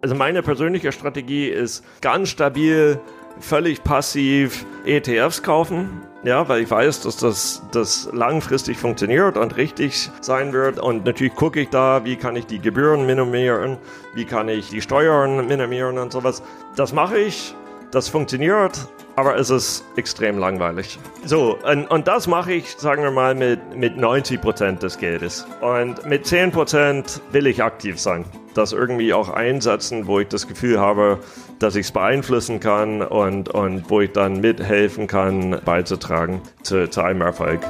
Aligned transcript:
Also 0.00 0.14
meine 0.14 0.42
persönliche 0.42 0.92
Strategie 0.92 1.48
ist 1.48 1.84
ganz 2.00 2.28
stabil, 2.28 3.00
völlig 3.40 3.82
passiv 3.82 4.64
ETFs 4.84 5.42
kaufen. 5.42 6.02
Ja, 6.24 6.48
weil 6.48 6.62
ich 6.62 6.70
weiß, 6.70 7.02
dass 7.02 7.16
das, 7.16 7.62
das 7.72 8.08
langfristig 8.12 8.76
funktioniert 8.76 9.36
und 9.36 9.56
richtig 9.56 10.10
sein 10.20 10.52
wird. 10.52 10.78
Und 10.78 11.04
natürlich 11.04 11.34
gucke 11.34 11.60
ich 11.60 11.68
da, 11.68 12.04
wie 12.04 12.16
kann 12.16 12.36
ich 12.36 12.46
die 12.46 12.58
Gebühren 12.58 13.06
minimieren, 13.06 13.78
wie 14.14 14.24
kann 14.24 14.48
ich 14.48 14.68
die 14.70 14.80
Steuern 14.80 15.46
minimieren 15.46 15.98
und 15.98 16.12
sowas. 16.12 16.42
Das 16.76 16.92
mache 16.92 17.18
ich, 17.18 17.54
das 17.92 18.08
funktioniert, 18.08 18.88
aber 19.18 19.36
es 19.36 19.50
ist 19.50 19.84
extrem 19.96 20.38
langweilig. 20.38 20.96
So, 21.24 21.58
und, 21.68 21.90
und 21.90 22.06
das 22.06 22.28
mache 22.28 22.52
ich, 22.52 22.76
sagen 22.76 23.02
wir 23.02 23.10
mal, 23.10 23.34
mit, 23.34 23.76
mit 23.76 23.96
90 23.96 24.40
Prozent 24.40 24.84
des 24.84 24.96
Geldes. 24.96 25.44
Und 25.60 26.06
mit 26.06 26.24
10 26.24 26.52
Prozent 26.52 27.20
will 27.32 27.48
ich 27.48 27.60
aktiv 27.60 27.98
sein. 27.98 28.24
Das 28.54 28.72
irgendwie 28.72 29.12
auch 29.12 29.28
einsetzen, 29.28 30.06
wo 30.06 30.20
ich 30.20 30.28
das 30.28 30.46
Gefühl 30.46 30.78
habe, 30.78 31.18
dass 31.58 31.74
ich 31.74 31.86
es 31.86 31.92
beeinflussen 31.92 32.60
kann 32.60 33.02
und, 33.02 33.48
und 33.48 33.90
wo 33.90 34.00
ich 34.00 34.12
dann 34.12 34.40
mithelfen 34.40 35.08
kann, 35.08 35.60
beizutragen 35.64 36.40
zu, 36.62 36.88
zu 36.88 37.00
einem 37.02 37.22
Erfolg. 37.22 37.60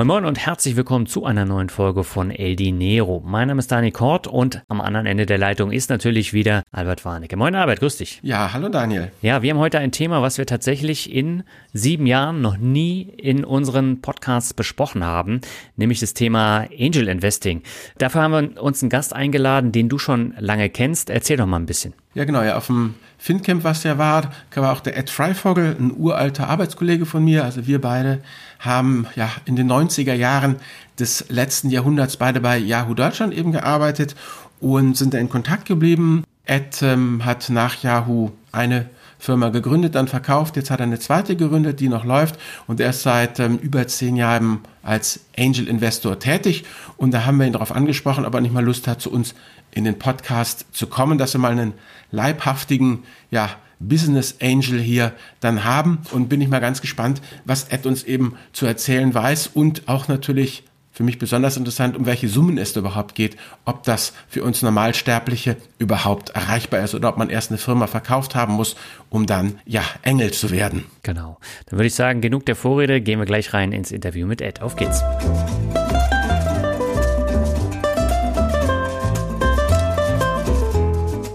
Moin 0.00 0.06
Moin 0.06 0.24
und 0.24 0.38
herzlich 0.38 0.76
willkommen 0.76 1.04
zu 1.04 1.26
einer 1.26 1.44
neuen 1.44 1.68
Folge 1.68 2.04
von 2.04 2.30
El 2.30 2.56
Dinero. 2.56 3.22
Mein 3.22 3.48
Name 3.48 3.58
ist 3.58 3.70
Dani 3.70 3.90
Kort 3.90 4.26
und 4.26 4.62
am 4.66 4.80
anderen 4.80 5.04
Ende 5.04 5.26
der 5.26 5.36
Leitung 5.36 5.72
ist 5.72 5.90
natürlich 5.90 6.32
wieder 6.32 6.62
Albert 6.72 7.04
Warnecke. 7.04 7.36
Moin 7.36 7.54
Albert, 7.54 7.80
grüß 7.80 7.98
dich. 7.98 8.18
Ja, 8.22 8.54
hallo 8.54 8.70
Daniel. 8.70 9.12
Ja, 9.20 9.42
wir 9.42 9.50
haben 9.50 9.58
heute 9.58 9.78
ein 9.78 9.92
Thema, 9.92 10.22
was 10.22 10.38
wir 10.38 10.46
tatsächlich 10.46 11.12
in 11.12 11.42
sieben 11.74 12.06
Jahren 12.06 12.40
noch 12.40 12.56
nie 12.56 13.12
in 13.18 13.44
unseren 13.44 14.00
Podcasts 14.00 14.54
besprochen 14.54 15.04
haben, 15.04 15.42
nämlich 15.76 16.00
das 16.00 16.14
Thema 16.14 16.66
Angel 16.78 17.06
Investing. 17.06 17.62
Dafür 17.98 18.22
haben 18.22 18.54
wir 18.54 18.62
uns 18.62 18.82
einen 18.82 18.88
Gast 18.88 19.12
eingeladen, 19.12 19.70
den 19.70 19.90
du 19.90 19.98
schon 19.98 20.32
lange 20.38 20.70
kennst. 20.70 21.10
Erzähl 21.10 21.36
doch 21.36 21.44
mal 21.44 21.58
ein 21.58 21.66
bisschen. 21.66 21.92
Ja, 22.14 22.24
genau, 22.24 22.40
ja, 22.40 22.56
auf 22.56 22.68
dem 22.68 22.94
FinCamp, 23.20 23.64
was 23.64 23.82
der 23.82 23.98
war, 23.98 24.32
war 24.54 24.72
auch 24.72 24.80
der 24.80 24.96
Ed 24.96 25.10
Freivogel, 25.10 25.76
ein 25.78 25.92
uralter 25.94 26.48
Arbeitskollege 26.48 27.04
von 27.04 27.22
mir. 27.22 27.44
Also 27.44 27.66
wir 27.66 27.78
beide 27.80 28.22
haben 28.58 29.06
ja 29.14 29.30
in 29.44 29.56
den 29.56 29.70
90er 29.70 30.14
Jahren 30.14 30.56
des 30.98 31.26
letzten 31.28 31.68
Jahrhunderts 31.68 32.16
beide 32.16 32.40
bei 32.40 32.56
Yahoo 32.56 32.94
Deutschland 32.94 33.34
eben 33.34 33.52
gearbeitet 33.52 34.16
und 34.58 34.96
sind 34.96 35.12
da 35.12 35.18
in 35.18 35.28
Kontakt 35.28 35.66
geblieben. 35.66 36.24
Ed 36.46 36.80
ähm, 36.82 37.24
hat 37.24 37.50
nach 37.50 37.82
Yahoo 37.82 38.30
eine 38.52 38.86
Firma 39.20 39.50
gegründet, 39.50 39.94
dann 39.94 40.08
verkauft. 40.08 40.56
Jetzt 40.56 40.70
hat 40.70 40.80
er 40.80 40.86
eine 40.86 40.98
zweite 40.98 41.36
gegründet, 41.36 41.78
die 41.78 41.88
noch 41.88 42.06
läuft. 42.06 42.40
Und 42.66 42.80
er 42.80 42.90
ist 42.90 43.02
seit 43.02 43.38
ähm, 43.38 43.58
über 43.58 43.86
zehn 43.86 44.16
Jahren 44.16 44.60
als 44.82 45.20
Angel 45.38 45.68
Investor 45.68 46.18
tätig. 46.18 46.64
Und 46.96 47.12
da 47.12 47.26
haben 47.26 47.36
wir 47.36 47.46
ihn 47.46 47.52
darauf 47.52 47.72
angesprochen, 47.72 48.24
ob 48.24 48.34
er 48.34 48.40
nicht 48.40 48.54
mal 48.54 48.64
Lust 48.64 48.88
hat, 48.88 49.02
zu 49.02 49.12
uns 49.12 49.34
in 49.72 49.84
den 49.84 49.98
Podcast 49.98 50.66
zu 50.72 50.86
kommen, 50.86 51.18
dass 51.18 51.34
wir 51.34 51.40
mal 51.40 51.52
einen 51.52 51.74
leibhaftigen, 52.10 53.04
ja, 53.30 53.50
Business 53.80 54.36
Angel 54.42 54.78
hier 54.78 55.12
dann 55.40 55.64
haben. 55.64 56.00
Und 56.12 56.28
bin 56.28 56.40
ich 56.40 56.48
mal 56.48 56.60
ganz 56.60 56.80
gespannt, 56.80 57.20
was 57.44 57.64
Ed 57.64 57.86
uns 57.86 58.04
eben 58.04 58.36
zu 58.52 58.66
erzählen 58.66 59.12
weiß 59.12 59.48
und 59.48 59.88
auch 59.88 60.06
natürlich 60.06 60.64
für 60.92 61.04
mich 61.04 61.18
besonders 61.18 61.56
interessant, 61.56 61.96
um 61.96 62.04
welche 62.04 62.28
Summen 62.28 62.58
es 62.58 62.76
überhaupt 62.76 63.14
geht, 63.14 63.36
ob 63.64 63.84
das 63.84 64.12
für 64.28 64.42
uns 64.42 64.60
Normalsterbliche 64.60 65.56
überhaupt 65.78 66.28
erreichbar 66.30 66.80
ist 66.80 66.94
oder 66.94 67.08
ob 67.08 67.16
man 67.16 67.30
erst 67.30 67.50
eine 67.50 67.56
Firma 67.56 67.86
verkauft 67.86 68.34
haben 68.34 68.52
muss, 68.52 68.76
um 69.08 69.24
dann, 69.24 69.60
ja, 69.64 69.82
Engel 70.02 70.32
zu 70.32 70.50
werden. 70.50 70.84
Genau. 71.02 71.38
Dann 71.66 71.78
würde 71.78 71.86
ich 71.86 71.94
sagen, 71.94 72.20
genug 72.20 72.44
der 72.44 72.56
Vorrede, 72.56 73.00
gehen 73.00 73.18
wir 73.18 73.24
gleich 73.24 73.54
rein 73.54 73.72
ins 73.72 73.92
Interview 73.92 74.26
mit 74.26 74.42
Ed. 74.42 74.60
Auf 74.60 74.76
geht's. 74.76 75.02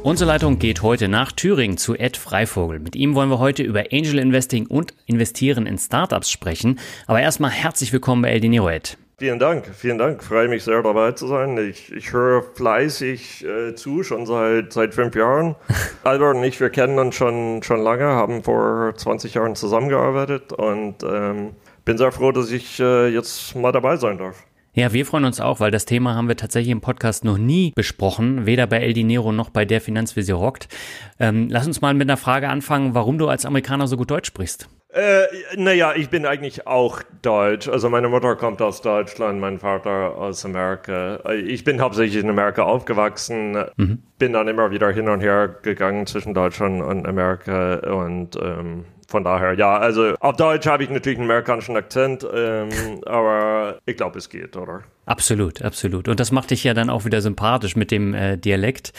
Unsere 0.06 0.30
Leitung 0.30 0.60
geht 0.60 0.84
heute 0.84 1.08
nach 1.08 1.32
Thüringen 1.32 1.78
zu 1.78 1.96
Ed 1.96 2.16
Freivogel. 2.16 2.78
Mit 2.80 2.96
ihm 2.96 3.16
wollen 3.16 3.32
wir 3.32 3.40
heute 3.40 3.64
über 3.64 3.86
Angel 3.92 4.20
Investing 4.20 4.68
und 4.68 4.94
Investieren 5.08 5.66
in 5.66 5.80
Startups 5.80 6.30
sprechen. 6.30 6.78
Aber 7.08 7.22
erstmal 7.22 7.50
herzlich 7.50 7.92
willkommen 7.92 8.22
bei 8.22 8.30
El 8.30 8.40
Dinero, 8.40 8.70
Ed. 8.70 9.00
Vielen 9.18 9.40
Dank, 9.40 9.66
vielen 9.74 9.98
Dank. 9.98 10.24
Freue 10.24 10.48
mich 10.48 10.64
sehr 10.64 10.84
dabei 10.84 11.14
zu 11.14 11.26
sein. 11.26 11.58
Ich, 11.58 11.92
ich 11.92 12.14
höre 12.14 12.44
fleißig 12.44 13.46
äh, 13.46 13.74
zu, 13.74 14.04
schon 14.04 14.28
seit, 14.28 14.74
seit 14.74 14.94
fünf 14.94 15.16
Jahren. 15.16 15.56
Albert 16.04 16.36
und 16.36 16.44
ich, 16.44 16.60
wir 16.60 16.70
kennen 16.70 17.00
uns 17.00 17.16
schon, 17.16 17.64
schon 17.64 17.82
lange, 17.82 18.06
haben 18.06 18.44
vor 18.44 18.94
20 18.96 19.34
Jahren 19.34 19.56
zusammengearbeitet 19.56 20.54
und 20.54 20.98
ähm, 21.02 21.56
bin 21.84 21.98
sehr 21.98 22.12
froh, 22.12 22.32
dass 22.32 22.52
ich 22.52 22.80
äh, 22.80 23.08
jetzt 23.08 23.56
mal 23.56 23.72
dabei 23.72 23.98
sein 23.98 24.20
darf. 24.20 24.44
Ja, 24.76 24.92
wir 24.92 25.06
freuen 25.06 25.24
uns 25.24 25.40
auch, 25.40 25.62
weil 25.62 25.72
das 25.72 25.86
Thema 25.86 26.16
haben 26.16 26.28
wir 26.28 26.36
tatsächlich 26.36 26.72
im 26.72 26.82
Podcast 26.82 27.24
noch 27.24 27.38
nie 27.38 27.72
besprochen, 27.74 28.46
weder 28.46 28.68
bei 28.68 28.80
El 28.80 28.92
Dinero 28.92 29.32
noch 29.32 29.50
bei 29.50 29.64
der 29.64 29.80
Finanzvisi 29.80 30.34
rockt. 30.34 30.68
Ähm, 31.18 31.48
lass 31.50 31.66
uns 31.66 31.80
mal 31.80 31.94
mit 31.94 32.10
einer 32.10 32.18
Frage 32.18 32.50
anfangen, 32.50 32.94
warum 32.94 33.18
du 33.18 33.30
als 33.30 33.46
Amerikaner 33.46 33.88
so 33.88 33.96
gut 33.96 34.12
Deutsch 34.12 34.28
sprichst. 34.28 34.68
Äh, 34.90 35.28
naja, 35.56 35.94
ich 35.96 36.10
bin 36.10 36.26
eigentlich 36.26 36.68
auch 36.68 37.02
Deutsch. 37.22 37.70
Also 37.70 37.90
meine 37.90 38.10
Mutter 38.10 38.36
kommt 38.36 38.62
aus 38.62 38.82
Deutschland, 38.82 39.40
mein 39.40 39.60
Vater 39.60 40.18
aus 40.18 40.44
Amerika. 40.44 41.22
Ich 41.32 41.64
bin 41.64 41.80
hauptsächlich 41.80 42.22
in 42.22 42.30
Amerika 42.30 42.64
aufgewachsen, 42.64 43.58
mhm. 43.78 44.04
bin 44.20 44.34
dann 44.34 44.50
immer 44.50 44.72
wieder 44.72 44.92
hin 44.92 45.08
und 45.08 45.22
her 45.22 45.56
gegangen 45.62 46.06
zwischen 46.06 46.34
Deutschland 46.34 46.82
und 46.82 47.08
Amerika 47.08 47.76
und 47.94 48.38
ähm, 48.42 48.86
von 49.16 49.24
daher, 49.24 49.54
ja, 49.54 49.78
also 49.78 50.14
auf 50.20 50.36
Deutsch 50.36 50.68
habe 50.68 50.84
ich 50.84 50.90
natürlich 50.90 51.18
einen 51.18 51.32
amerikanischen 51.32 51.78
Akzent, 51.78 52.28
ähm, 52.34 53.00
aber 53.06 53.80
ich 53.86 53.96
glaube, 53.96 54.18
es 54.18 54.28
geht, 54.28 54.58
oder? 54.58 54.82
Absolut, 55.06 55.62
absolut. 55.62 56.10
Und 56.10 56.20
das 56.20 56.34
macht 56.34 56.52
dich 56.52 56.66
ja 56.66 56.74
dann 56.74 56.90
auch 56.90 57.06
wieder 57.06 57.22
sympathisch 57.22 57.78
mit 57.78 57.92
dem 57.92 58.14
äh, 58.14 58.38
Dialekt. 58.38 58.92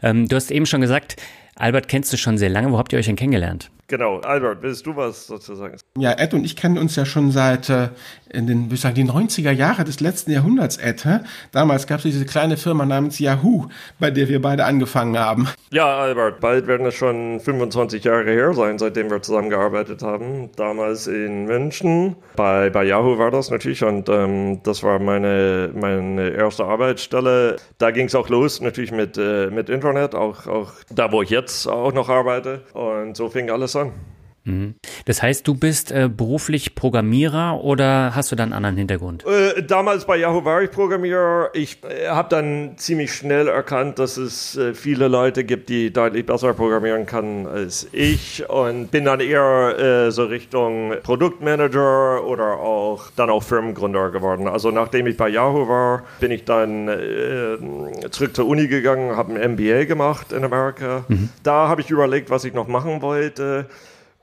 Ähm, 0.00 0.28
du 0.28 0.36
hast 0.36 0.52
eben 0.52 0.64
schon 0.64 0.80
gesagt, 0.80 1.16
Albert 1.56 1.88
kennst 1.88 2.12
du 2.12 2.16
schon 2.16 2.38
sehr 2.38 2.50
lange. 2.50 2.70
Wo 2.70 2.78
habt 2.78 2.92
ihr 2.92 3.00
euch 3.00 3.06
denn 3.06 3.16
kennengelernt? 3.16 3.72
Genau, 3.86 4.20
Albert, 4.20 4.62
willst 4.62 4.86
du 4.86 4.96
was 4.96 5.26
sozusagen? 5.26 5.76
Ja, 5.98 6.12
Ed 6.12 6.32
und 6.32 6.44
ich 6.44 6.56
kennen 6.56 6.78
uns 6.78 6.96
ja 6.96 7.04
schon 7.04 7.30
seit 7.30 7.68
äh, 7.68 7.88
in 8.34 8.46
den, 8.46 8.70
wie 8.70 8.76
sagen, 8.76 8.94
die 8.94 9.04
90er 9.04 9.50
Jahre 9.50 9.84
des 9.84 10.00
letzten 10.00 10.32
Jahrhunderts, 10.32 10.76
Ed. 10.78 11.04
Hä? 11.04 11.20
Damals 11.52 11.86
gab 11.86 11.98
es 11.98 12.04
diese 12.04 12.24
kleine 12.24 12.56
Firma 12.56 12.86
namens 12.86 13.18
Yahoo, 13.18 13.66
bei 13.98 14.10
der 14.10 14.28
wir 14.28 14.40
beide 14.40 14.64
angefangen 14.64 15.18
haben. 15.18 15.48
Ja, 15.70 15.96
Albert, 15.98 16.40
bald 16.40 16.66
werden 16.66 16.86
es 16.86 16.94
schon 16.94 17.40
25 17.40 18.04
Jahre 18.04 18.30
her 18.30 18.54
sein, 18.54 18.78
seitdem 18.78 19.10
wir 19.10 19.20
zusammengearbeitet 19.22 20.02
haben. 20.02 20.50
Damals 20.56 21.06
in 21.06 21.44
München. 21.44 22.16
Bei, 22.36 22.70
bei 22.70 22.84
Yahoo 22.84 23.18
war 23.18 23.30
das 23.30 23.50
natürlich 23.50 23.84
und 23.84 24.08
ähm, 24.08 24.60
das 24.62 24.82
war 24.82 24.98
meine, 24.98 25.70
meine 25.74 26.30
erste 26.30 26.64
Arbeitsstelle. 26.64 27.56
Da 27.78 27.90
ging 27.90 28.06
es 28.06 28.14
auch 28.14 28.28
los, 28.28 28.60
natürlich 28.60 28.92
mit, 28.92 29.18
äh, 29.18 29.48
mit 29.48 29.68
Internet, 29.68 30.14
auch, 30.14 30.46
auch 30.46 30.72
da, 30.90 31.12
wo 31.12 31.22
ich 31.22 31.30
jetzt 31.30 31.66
auch 31.66 31.92
noch 31.92 32.08
arbeite. 32.08 32.62
Und 32.72 33.16
so 33.16 33.28
fing 33.28 33.50
alles 33.50 33.73
an. 33.74 33.92
Mhm. 34.44 34.74
Das 35.06 35.22
heißt, 35.22 35.46
du 35.48 35.54
bist 35.54 35.90
äh, 35.90 36.08
beruflich 36.14 36.74
Programmierer 36.74 37.62
oder 37.64 38.14
hast 38.14 38.30
du 38.30 38.36
dann 38.36 38.52
einen 38.52 38.64
anderen 38.64 38.76
Hintergrund? 38.76 39.24
Äh, 39.26 39.62
damals 39.62 40.04
bei 40.04 40.18
Yahoo 40.18 40.44
war 40.44 40.62
ich 40.62 40.70
Programmierer. 40.70 41.50
Ich 41.54 41.78
äh, 41.82 42.08
habe 42.08 42.28
dann 42.28 42.74
ziemlich 42.76 43.12
schnell 43.14 43.48
erkannt, 43.48 43.98
dass 43.98 44.18
es 44.18 44.56
äh, 44.56 44.74
viele 44.74 45.08
Leute 45.08 45.44
gibt, 45.44 45.70
die 45.70 45.92
deutlich 45.92 46.26
besser 46.26 46.52
programmieren 46.52 47.06
können 47.06 47.46
als 47.46 47.88
ich 47.92 48.48
und 48.48 48.90
bin 48.90 49.06
dann 49.06 49.20
eher 49.20 49.78
äh, 49.78 50.10
so 50.10 50.24
Richtung 50.24 50.92
Produktmanager 51.02 52.24
oder 52.24 52.58
auch 52.58 53.10
dann 53.16 53.30
auch 53.30 53.42
Firmengründer 53.42 54.10
geworden. 54.10 54.46
Also 54.46 54.70
nachdem 54.70 55.06
ich 55.06 55.16
bei 55.16 55.28
Yahoo 55.28 55.68
war, 55.68 56.02
bin 56.20 56.30
ich 56.30 56.44
dann 56.44 56.88
äh, 56.88 58.10
zurück 58.10 58.36
zur 58.36 58.46
Uni 58.46 58.68
gegangen, 58.68 59.16
habe 59.16 59.34
ein 59.34 59.52
MBA 59.52 59.84
gemacht 59.84 60.32
in 60.32 60.44
Amerika. 60.44 61.04
Mhm. 61.08 61.30
Da 61.42 61.68
habe 61.68 61.80
ich 61.80 61.90
überlegt, 61.90 62.28
was 62.28 62.44
ich 62.44 62.52
noch 62.52 62.68
machen 62.68 63.00
wollte. 63.00 63.66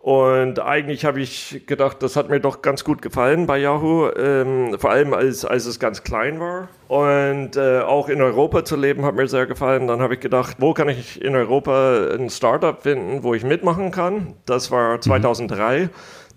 Und 0.02 0.60
eigentlich 0.60 1.06
habe 1.06 1.22
ich 1.22 1.64
gedacht, 1.68 2.02
das 2.02 2.16
hat 2.16 2.30
mir 2.30 2.40
doch 2.40 2.64
ganz 2.64 2.84
gut 2.84 3.04
gefallen 3.04 3.46
bei 3.46 3.60
Yahoo, 3.60 4.10
ähm, 4.18 4.76
vor 4.80 4.90
allem 4.90 5.14
als, 5.14 5.46
als 5.46 5.68
es 5.68 5.80
ganz 5.80 6.02
klein 6.02 6.40
war. 6.40 6.70
Und 6.88 7.56
äh, 7.56 7.82
auch 7.82 8.10
in 8.10 8.20
Europa 8.20 8.66
zu 8.66 8.76
leben 8.76 9.06
hat 9.06 9.16
mir 9.16 9.28
sehr 9.28 9.46
gefallen. 9.46 9.88
Dann 9.88 10.02
habe 10.02 10.16
ich 10.16 10.20
gedacht, 10.20 10.58
wo 10.60 10.74
kann 10.74 10.90
ich 10.90 11.22
in 11.22 11.36
Europa 11.36 12.16
ein 12.16 12.32
Startup 12.32 12.82
finden, 12.82 13.22
wo 13.22 13.36
ich 13.36 13.44
mitmachen 13.44 13.92
kann? 13.92 14.34
Das 14.48 14.72
war 14.72 15.00
2003. 15.00 15.84
Mhm. 15.84 15.90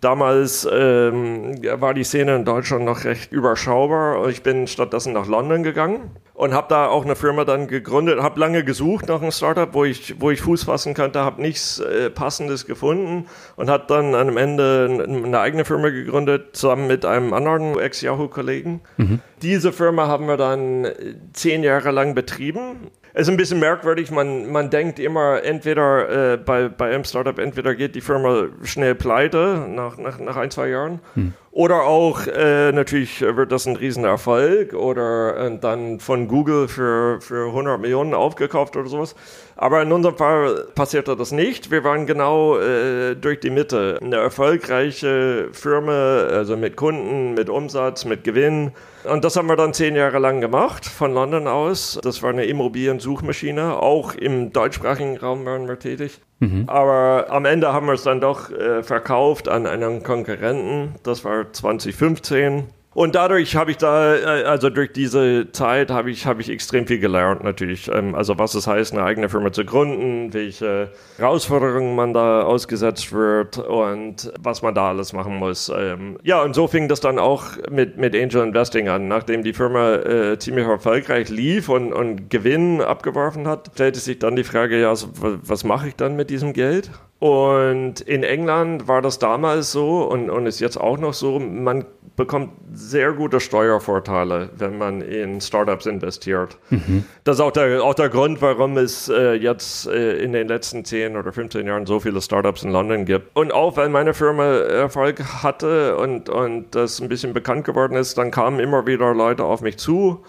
Damals 0.04 0.68
ähm, 0.70 1.56
war 1.80 1.94
die 1.94 2.04
Szene 2.04 2.36
in 2.36 2.44
Deutschland 2.44 2.84
noch 2.84 3.04
recht 3.04 3.32
überschaubar. 3.32 4.28
Ich 4.28 4.42
bin 4.42 4.66
stattdessen 4.66 5.14
nach 5.14 5.26
London 5.26 5.62
gegangen 5.62 6.10
und 6.34 6.52
habe 6.52 6.66
da 6.68 6.88
auch 6.88 7.06
eine 7.06 7.16
Firma 7.16 7.46
dann 7.46 7.68
gegründet. 7.68 8.20
Habe 8.20 8.38
lange 8.38 8.64
gesucht 8.64 9.08
nach 9.08 9.22
einem 9.22 9.30
Startup, 9.30 9.72
wo 9.72 9.86
ich, 9.86 10.20
wo 10.20 10.30
ich 10.30 10.42
Fuß 10.42 10.64
fassen 10.64 10.92
könnte, 10.92 11.20
habe 11.20 11.40
nichts 11.40 11.78
äh, 11.78 12.10
Passendes 12.10 12.66
gefunden 12.66 13.28
und 13.56 13.70
hat 13.70 13.90
dann 13.90 14.14
am 14.14 14.36
Ende 14.36 15.06
eine 15.08 15.40
eigene 15.40 15.64
Firma 15.64 15.88
gegründet, 15.88 16.54
zusammen 16.54 16.86
mit 16.86 17.06
einem 17.06 17.32
anderen 17.32 17.78
Ex-Yahoo-Kollegen. 17.78 18.82
Mhm. 18.98 19.20
Diese 19.40 19.72
Firma 19.72 20.06
haben 20.06 20.26
wir 20.26 20.36
dann 20.36 20.86
zehn 21.32 21.62
Jahre 21.62 21.92
lang 21.92 22.14
betrieben 22.14 22.90
ist 23.14 23.28
ein 23.28 23.36
bisschen 23.36 23.60
merkwürdig, 23.60 24.10
man, 24.10 24.50
man 24.50 24.70
denkt 24.70 24.98
immer, 24.98 25.42
entweder 25.42 26.32
äh, 26.32 26.36
bei, 26.36 26.68
bei 26.68 26.92
einem 26.92 27.04
Startup, 27.04 27.38
entweder 27.38 27.74
geht 27.74 27.94
die 27.94 28.00
Firma 28.00 28.48
schnell 28.64 28.94
pleite 28.94 29.66
nach, 29.68 29.96
nach, 29.98 30.18
nach 30.18 30.36
ein, 30.36 30.50
zwei 30.50 30.68
Jahren, 30.68 31.00
hm. 31.14 31.32
Oder 31.54 31.84
auch 31.84 32.26
äh, 32.26 32.72
natürlich 32.72 33.20
wird 33.20 33.52
das 33.52 33.66
ein 33.66 33.76
Riesenerfolg 33.76 34.74
oder 34.74 35.36
äh, 35.36 35.56
dann 35.56 36.00
von 36.00 36.26
Google 36.26 36.66
für, 36.66 37.20
für 37.20 37.46
100 37.46 37.80
Millionen 37.80 38.12
aufgekauft 38.12 38.76
oder 38.76 38.88
sowas. 38.88 39.14
Aber 39.54 39.80
in 39.80 39.92
unserem 39.92 40.16
Fall 40.16 40.66
passierte 40.74 41.14
das 41.14 41.30
nicht. 41.30 41.70
Wir 41.70 41.84
waren 41.84 42.06
genau 42.06 42.58
äh, 42.58 43.14
durch 43.14 43.38
die 43.38 43.50
Mitte. 43.50 44.00
Eine 44.02 44.16
erfolgreiche 44.16 45.50
Firma, 45.52 45.92
also 45.92 46.56
mit 46.56 46.74
Kunden, 46.74 47.34
mit 47.34 47.48
Umsatz, 47.48 48.04
mit 48.04 48.24
Gewinn. 48.24 48.72
Und 49.04 49.22
das 49.22 49.36
haben 49.36 49.46
wir 49.46 49.54
dann 49.54 49.72
zehn 49.74 49.94
Jahre 49.94 50.18
lang 50.18 50.40
gemacht, 50.40 50.84
von 50.84 51.14
London 51.14 51.46
aus. 51.46 52.00
Das 52.02 52.20
war 52.20 52.30
eine 52.30 52.46
Immobiliensuchmaschine. 52.46 53.80
Auch 53.80 54.14
im 54.14 54.52
deutschsprachigen 54.52 55.18
Raum 55.18 55.44
waren 55.44 55.68
wir 55.68 55.78
tätig. 55.78 56.20
Mhm. 56.40 56.64
Aber 56.68 57.26
am 57.30 57.44
Ende 57.44 57.72
haben 57.72 57.86
wir 57.86 57.94
es 57.94 58.02
dann 58.02 58.20
doch 58.20 58.50
äh, 58.50 58.82
verkauft 58.82 59.48
an 59.48 59.66
einen 59.66 60.02
Konkurrenten. 60.02 60.94
Das 61.02 61.24
war 61.24 61.52
2015. 61.52 62.64
Und 62.94 63.16
dadurch 63.16 63.56
habe 63.56 63.72
ich 63.72 63.76
da, 63.76 64.14
äh, 64.14 64.44
also 64.44 64.70
durch 64.70 64.92
diese 64.92 65.50
Zeit 65.50 65.90
habe 65.90 66.10
ich, 66.10 66.26
habe 66.26 66.40
ich 66.40 66.48
extrem 66.48 66.86
viel 66.86 67.00
gelernt 67.00 67.42
natürlich. 67.42 67.90
Ähm, 67.92 68.14
also 68.14 68.38
was 68.38 68.54
es 68.54 68.66
heißt, 68.66 68.92
eine 68.92 69.02
eigene 69.02 69.28
Firma 69.28 69.52
zu 69.52 69.64
gründen, 69.64 70.32
welche 70.32 70.90
Herausforderungen 71.18 71.96
man 71.96 72.14
da 72.14 72.42
ausgesetzt 72.42 73.12
wird 73.12 73.58
und 73.58 74.32
was 74.40 74.62
man 74.62 74.74
da 74.74 74.90
alles 74.90 75.12
machen 75.12 75.36
muss. 75.36 75.72
Ähm, 75.76 76.18
ja, 76.22 76.42
und 76.42 76.54
so 76.54 76.68
fing 76.68 76.88
das 76.88 77.00
dann 77.00 77.18
auch 77.18 77.44
mit, 77.68 77.98
mit 77.98 78.14
Angel 78.14 78.46
Investing 78.46 78.88
an. 78.88 79.08
Nachdem 79.08 79.42
die 79.42 79.52
Firma 79.52 79.94
äh, 79.94 80.38
ziemlich 80.38 80.66
erfolgreich 80.66 81.28
lief 81.28 81.68
und, 81.68 81.92
und 81.92 82.30
Gewinn 82.30 82.80
abgeworfen 82.80 83.48
hat, 83.48 83.70
stellte 83.74 83.98
sich 83.98 84.20
dann 84.20 84.36
die 84.36 84.44
Frage, 84.44 84.80
ja, 84.80 84.90
also, 84.90 85.08
was 85.12 85.64
mache 85.64 85.88
ich 85.88 85.96
dann 85.96 86.14
mit 86.14 86.30
diesem 86.30 86.52
Geld? 86.52 86.90
Und 87.24 88.02
in 88.02 88.22
England 88.22 88.86
war 88.86 89.00
das 89.00 89.18
damals 89.18 89.72
so 89.72 90.02
und, 90.02 90.28
und 90.28 90.44
ist 90.44 90.60
jetzt 90.60 90.76
auch 90.76 90.98
noch 90.98 91.14
so, 91.14 91.38
man 91.38 91.86
bekommt 92.16 92.50
sehr 92.74 93.12
gute 93.12 93.40
Steuervorteile, 93.40 94.50
wenn 94.58 94.76
man 94.76 95.00
in 95.00 95.40
Startups 95.40 95.86
investiert. 95.86 96.58
Mhm. 96.68 97.06
Das 97.24 97.36
ist 97.36 97.40
auch 97.40 97.50
der, 97.50 97.82
auch 97.82 97.94
der 97.94 98.10
Grund, 98.10 98.42
warum 98.42 98.76
es 98.76 99.08
äh, 99.08 99.32
jetzt 99.36 99.86
äh, 99.86 100.18
in 100.18 100.34
den 100.34 100.48
letzten 100.48 100.84
10 100.84 101.16
oder 101.16 101.32
15 101.32 101.66
Jahren 101.66 101.86
so 101.86 101.98
viele 101.98 102.20
Startups 102.20 102.62
in 102.62 102.72
London 102.72 103.06
gibt. 103.06 103.34
Und 103.34 103.54
auch 103.54 103.78
wenn 103.78 103.90
meine 103.90 104.12
Firma 104.12 104.44
Erfolg 104.44 105.24
hatte 105.42 105.96
und, 105.96 106.28
und 106.28 106.74
das 106.74 107.00
ein 107.00 107.08
bisschen 107.08 107.32
bekannt 107.32 107.64
geworden 107.64 107.96
ist, 107.96 108.18
dann 108.18 108.32
kamen 108.32 108.60
immer 108.60 108.86
wieder 108.86 109.14
Leute 109.14 109.44
auf 109.44 109.62
mich 109.62 109.78
zu 109.78 110.22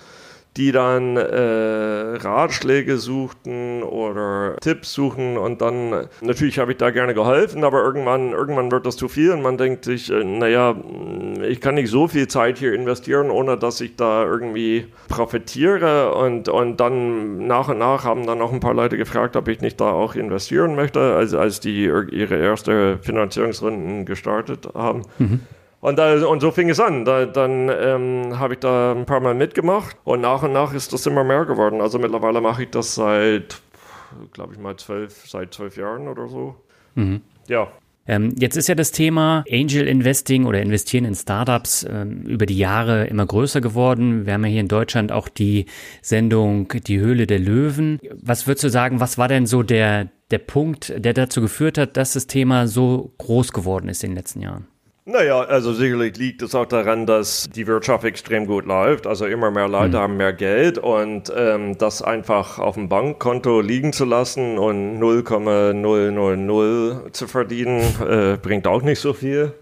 die 0.57 0.71
dann 0.71 1.17
äh, 1.17 2.15
Ratschläge 2.17 2.97
suchten 2.97 3.83
oder 3.83 4.55
Tipps 4.61 4.93
suchen 4.93 5.37
und 5.37 5.61
dann 5.61 6.07
natürlich 6.21 6.59
habe 6.59 6.71
ich 6.71 6.77
da 6.77 6.91
gerne 6.91 7.13
geholfen, 7.13 7.63
aber 7.65 7.83
irgendwann 7.83 8.31
irgendwann 8.31 8.71
wird 8.71 8.85
das 8.85 8.95
zu 8.95 9.09
viel 9.09 9.31
und 9.31 9.41
man 9.41 9.57
denkt 9.57 9.83
sich, 9.83 10.09
äh, 10.09 10.23
naja, 10.23 10.75
ich 11.47 11.59
kann 11.59 11.75
nicht 11.75 11.89
so 11.89 12.07
viel 12.07 12.27
Zeit 12.27 12.57
hier 12.57 12.73
investieren, 12.73 13.29
ohne 13.31 13.57
dass 13.57 13.81
ich 13.81 13.97
da 13.97 14.23
irgendwie 14.23 14.87
profitiere 15.09 16.13
und 16.15 16.47
und 16.47 16.79
dann 16.79 17.47
nach 17.47 17.67
und 17.67 17.79
nach 17.79 18.05
haben 18.05 18.25
dann 18.25 18.37
noch 18.37 18.53
ein 18.53 18.61
paar 18.61 18.73
Leute 18.73 18.97
gefragt, 18.97 19.35
ob 19.35 19.49
ich 19.49 19.59
nicht 19.59 19.81
da 19.81 19.91
auch 19.91 20.15
investieren 20.15 20.75
möchte, 20.75 21.15
als 21.15 21.33
als 21.33 21.59
die 21.59 21.83
ihre 21.83 22.37
erste 22.37 22.97
Finanzierungsrunden 23.01 24.05
gestartet 24.05 24.69
haben. 24.73 25.01
Mhm. 25.19 25.41
Und, 25.85 25.99
da, 25.99 26.25
und 26.25 26.39
so 26.39 26.49
fing 26.49 26.67
es 26.71 26.79
an. 26.79 27.05
Da, 27.05 27.27
dann 27.27 27.69
ähm, 27.69 28.39
habe 28.39 28.55
ich 28.55 28.59
da 28.59 28.91
ein 28.91 29.05
paar 29.05 29.19
Mal 29.19 29.35
mitgemacht 29.35 29.95
und 30.03 30.19
nach 30.19 30.41
und 30.41 30.51
nach 30.51 30.73
ist 30.73 30.93
das 30.93 31.05
immer 31.05 31.23
mehr 31.23 31.45
geworden. 31.45 31.79
Also 31.79 31.99
mittlerweile 31.99 32.41
mache 32.41 32.63
ich 32.63 32.71
das 32.71 32.95
seit, 32.95 33.61
glaube 34.33 34.53
ich 34.53 34.59
mal, 34.59 34.75
zwölf, 34.77 35.27
seit 35.27 35.53
zwölf 35.53 35.77
Jahren 35.77 36.07
oder 36.07 36.27
so. 36.27 36.55
Mhm. 36.95 37.21
Ja. 37.47 37.67
Ähm, 38.07 38.33
jetzt 38.39 38.55
ist 38.55 38.67
ja 38.67 38.73
das 38.73 38.93
Thema 38.93 39.43
Angel 39.47 39.87
Investing 39.87 40.47
oder 40.47 40.59
Investieren 40.59 41.05
in 41.05 41.13
Startups 41.13 41.85
ähm, 41.87 42.23
über 42.23 42.47
die 42.47 42.57
Jahre 42.57 43.05
immer 43.05 43.27
größer 43.27 43.61
geworden. 43.61 44.25
Wir 44.25 44.33
haben 44.33 44.43
ja 44.43 44.49
hier 44.49 44.61
in 44.61 44.67
Deutschland 44.67 45.11
auch 45.11 45.29
die 45.29 45.67
Sendung 46.01 46.67
Die 46.87 46.97
Höhle 46.97 47.27
der 47.27 47.37
Löwen. 47.37 47.99
Was 48.23 48.47
würdest 48.47 48.63
du 48.63 48.69
sagen, 48.71 48.99
was 49.01 49.19
war 49.19 49.27
denn 49.27 49.45
so 49.45 49.61
der, 49.61 50.09
der 50.31 50.39
Punkt, 50.39 50.95
der 50.97 51.13
dazu 51.13 51.41
geführt 51.41 51.77
hat, 51.77 51.95
dass 51.95 52.13
das 52.13 52.25
Thema 52.25 52.65
so 52.65 53.13
groß 53.19 53.53
geworden 53.53 53.87
ist 53.87 54.03
in 54.03 54.11
den 54.11 54.17
letzten 54.17 54.41
Jahren? 54.41 54.65
Naja, 55.07 55.41
also 55.41 55.71
sicherlich 55.71 56.17
liegt 56.17 56.41
es 56.41 56.55
auch 56.55 56.65
daran, 56.65 57.05
dass 57.05 57.47
die 57.53 57.67
Wirtschaft 57.67 58.05
extrem 58.05 58.47
gut 58.47 58.65
läuft. 58.65 59.05
Also 59.05 59.27
immer 59.27 59.51
mehr 59.51 59.67
Leute 59.67 59.97
mhm. 59.97 60.01
haben 60.01 60.17
mehr 60.17 60.33
Geld 60.33 60.79
und 60.79 61.31
ähm, 61.35 61.77
das 61.77 62.01
einfach 62.01 62.57
auf 62.57 62.73
dem 62.73 62.89
Bankkonto 62.89 63.61
liegen 63.61 63.93
zu 63.93 64.05
lassen 64.05 64.57
und 64.57 64.97
0,000 64.97 67.13
zu 67.13 67.27
verdienen, 67.27 67.81
äh, 68.01 68.37
bringt 68.41 68.65
auch 68.65 68.81
nicht 68.81 68.99
so 68.99 69.13
viel. 69.13 69.53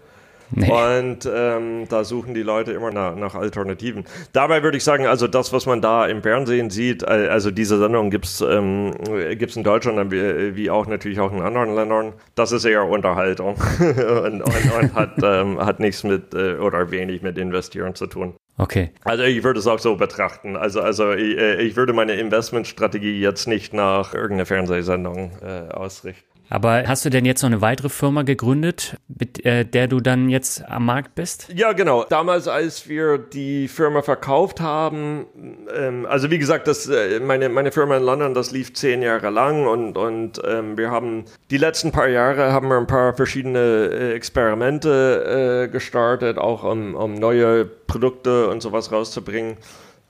Nee. 0.50 0.70
Und 0.70 1.28
ähm, 1.32 1.86
da 1.88 2.04
suchen 2.04 2.34
die 2.34 2.42
Leute 2.42 2.72
immer 2.72 2.90
nach, 2.90 3.16
nach, 3.16 3.34
Alternativen. 3.34 4.04
Dabei 4.32 4.62
würde 4.62 4.76
ich 4.76 4.84
sagen, 4.84 5.06
also 5.06 5.26
das, 5.26 5.52
was 5.52 5.66
man 5.66 5.80
da 5.80 6.06
im 6.06 6.22
Fernsehen 6.22 6.70
sieht, 6.70 7.02
äh, 7.02 7.28
also 7.30 7.50
diese 7.50 7.78
Sendung 7.78 8.10
gibt 8.10 8.26
es 8.26 8.40
ähm, 8.40 8.92
gibt's 9.38 9.56
in 9.56 9.64
Deutschland 9.64 10.10
wie, 10.10 10.56
wie, 10.56 10.70
auch 10.70 10.86
natürlich 10.86 11.20
auch 11.20 11.32
in 11.32 11.40
anderen 11.40 11.74
Ländern. 11.74 12.12
Das 12.34 12.52
ist 12.52 12.64
eher 12.64 12.84
Unterhaltung 12.84 13.56
und, 13.78 14.42
und, 14.42 14.42
und 14.42 14.94
hat, 14.94 15.14
ähm, 15.22 15.58
hat 15.58 15.80
nichts 15.80 16.04
mit 16.04 16.34
äh, 16.34 16.54
oder 16.54 16.90
wenig 16.90 17.22
mit 17.22 17.38
Investieren 17.38 17.94
zu 17.94 18.06
tun. 18.06 18.34
Okay. 18.56 18.90
Also 19.02 19.24
ich 19.24 19.42
würde 19.42 19.58
es 19.58 19.66
auch 19.66 19.80
so 19.80 19.96
betrachten. 19.96 20.56
Also, 20.56 20.80
also 20.80 21.12
ich, 21.12 21.36
äh, 21.36 21.62
ich 21.62 21.76
würde 21.76 21.92
meine 21.92 22.14
Investmentstrategie 22.14 23.20
jetzt 23.20 23.48
nicht 23.48 23.74
nach 23.74 24.14
irgendeiner 24.14 24.46
Fernsehsendung 24.46 25.32
äh, 25.42 25.72
ausrichten. 25.72 26.33
Aber 26.50 26.84
hast 26.86 27.04
du 27.04 27.10
denn 27.10 27.24
jetzt 27.24 27.42
noch 27.42 27.48
eine 27.48 27.60
weitere 27.60 27.88
Firma 27.88 28.22
gegründet, 28.22 28.96
mit 29.08 29.44
äh, 29.44 29.64
der 29.64 29.88
du 29.88 30.00
dann 30.00 30.28
jetzt 30.28 30.64
am 30.68 30.86
Markt 30.86 31.14
bist? 31.14 31.48
Ja, 31.54 31.72
genau. 31.72 32.04
Damals, 32.04 32.48
als 32.48 32.88
wir 32.88 33.18
die 33.18 33.68
Firma 33.68 34.02
verkauft 34.02 34.60
haben, 34.60 35.26
ähm, 35.74 36.06
also 36.06 36.30
wie 36.30 36.38
gesagt, 36.38 36.68
das, 36.68 36.86
äh, 36.88 37.20
meine, 37.20 37.48
meine 37.48 37.72
Firma 37.72 37.96
in 37.96 38.02
London, 38.02 38.34
das 38.34 38.50
lief 38.50 38.74
zehn 38.74 39.02
Jahre 39.02 39.30
lang 39.30 39.66
und, 39.66 39.96
und 39.96 40.40
ähm, 40.46 40.76
wir 40.76 40.90
haben 40.90 41.24
die 41.50 41.58
letzten 41.58 41.92
paar 41.92 42.08
Jahre 42.08 42.52
haben 42.52 42.68
wir 42.68 42.76
ein 42.76 42.86
paar 42.86 43.14
verschiedene 43.14 43.58
äh, 43.58 44.12
Experimente 44.12 45.64
äh, 45.64 45.68
gestartet, 45.72 46.38
auch 46.38 46.62
um, 46.62 46.94
um 46.94 47.14
neue 47.14 47.64
Produkte 47.64 48.48
und 48.48 48.60
sowas 48.60 48.92
rauszubringen. 48.92 49.56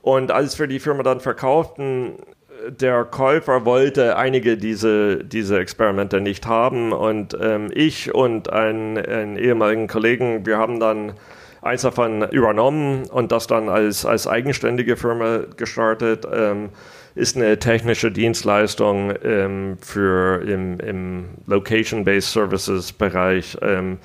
Und 0.02 0.30
als 0.30 0.58
wir 0.58 0.66
die 0.66 0.80
Firma 0.80 1.02
dann 1.02 1.20
verkauften, 1.20 2.16
der 2.70 3.04
Käufer 3.04 3.64
wollte 3.64 4.16
einige 4.16 4.56
diese, 4.56 5.24
diese 5.24 5.58
Experimente 5.58 6.20
nicht 6.20 6.46
haben 6.46 6.92
und 6.92 7.36
ähm, 7.40 7.68
ich 7.72 8.14
und 8.14 8.52
ein, 8.52 8.98
ein 8.98 9.36
ehemaligen 9.36 9.86
Kollegen, 9.86 10.46
wir 10.46 10.58
haben 10.58 10.80
dann 10.80 11.14
eins 11.62 11.82
davon 11.82 12.22
übernommen 12.30 13.04
und 13.10 13.32
das 13.32 13.46
dann 13.46 13.68
als, 13.68 14.04
als 14.04 14.28
eigenständige 14.28 14.96
Firma 14.96 15.40
gestartet. 15.56 16.26
Ähm, 16.30 16.70
ist 17.14 17.36
eine 17.36 17.58
technische 17.58 18.10
Dienstleistung 18.10 19.14
ähm, 19.22 19.78
für 19.80 20.42
im, 20.42 20.80
im 20.80 21.24
Location-Based 21.46 22.32
Services 22.32 22.92
Bereich. 22.92 23.56
Ähm, 23.62 23.98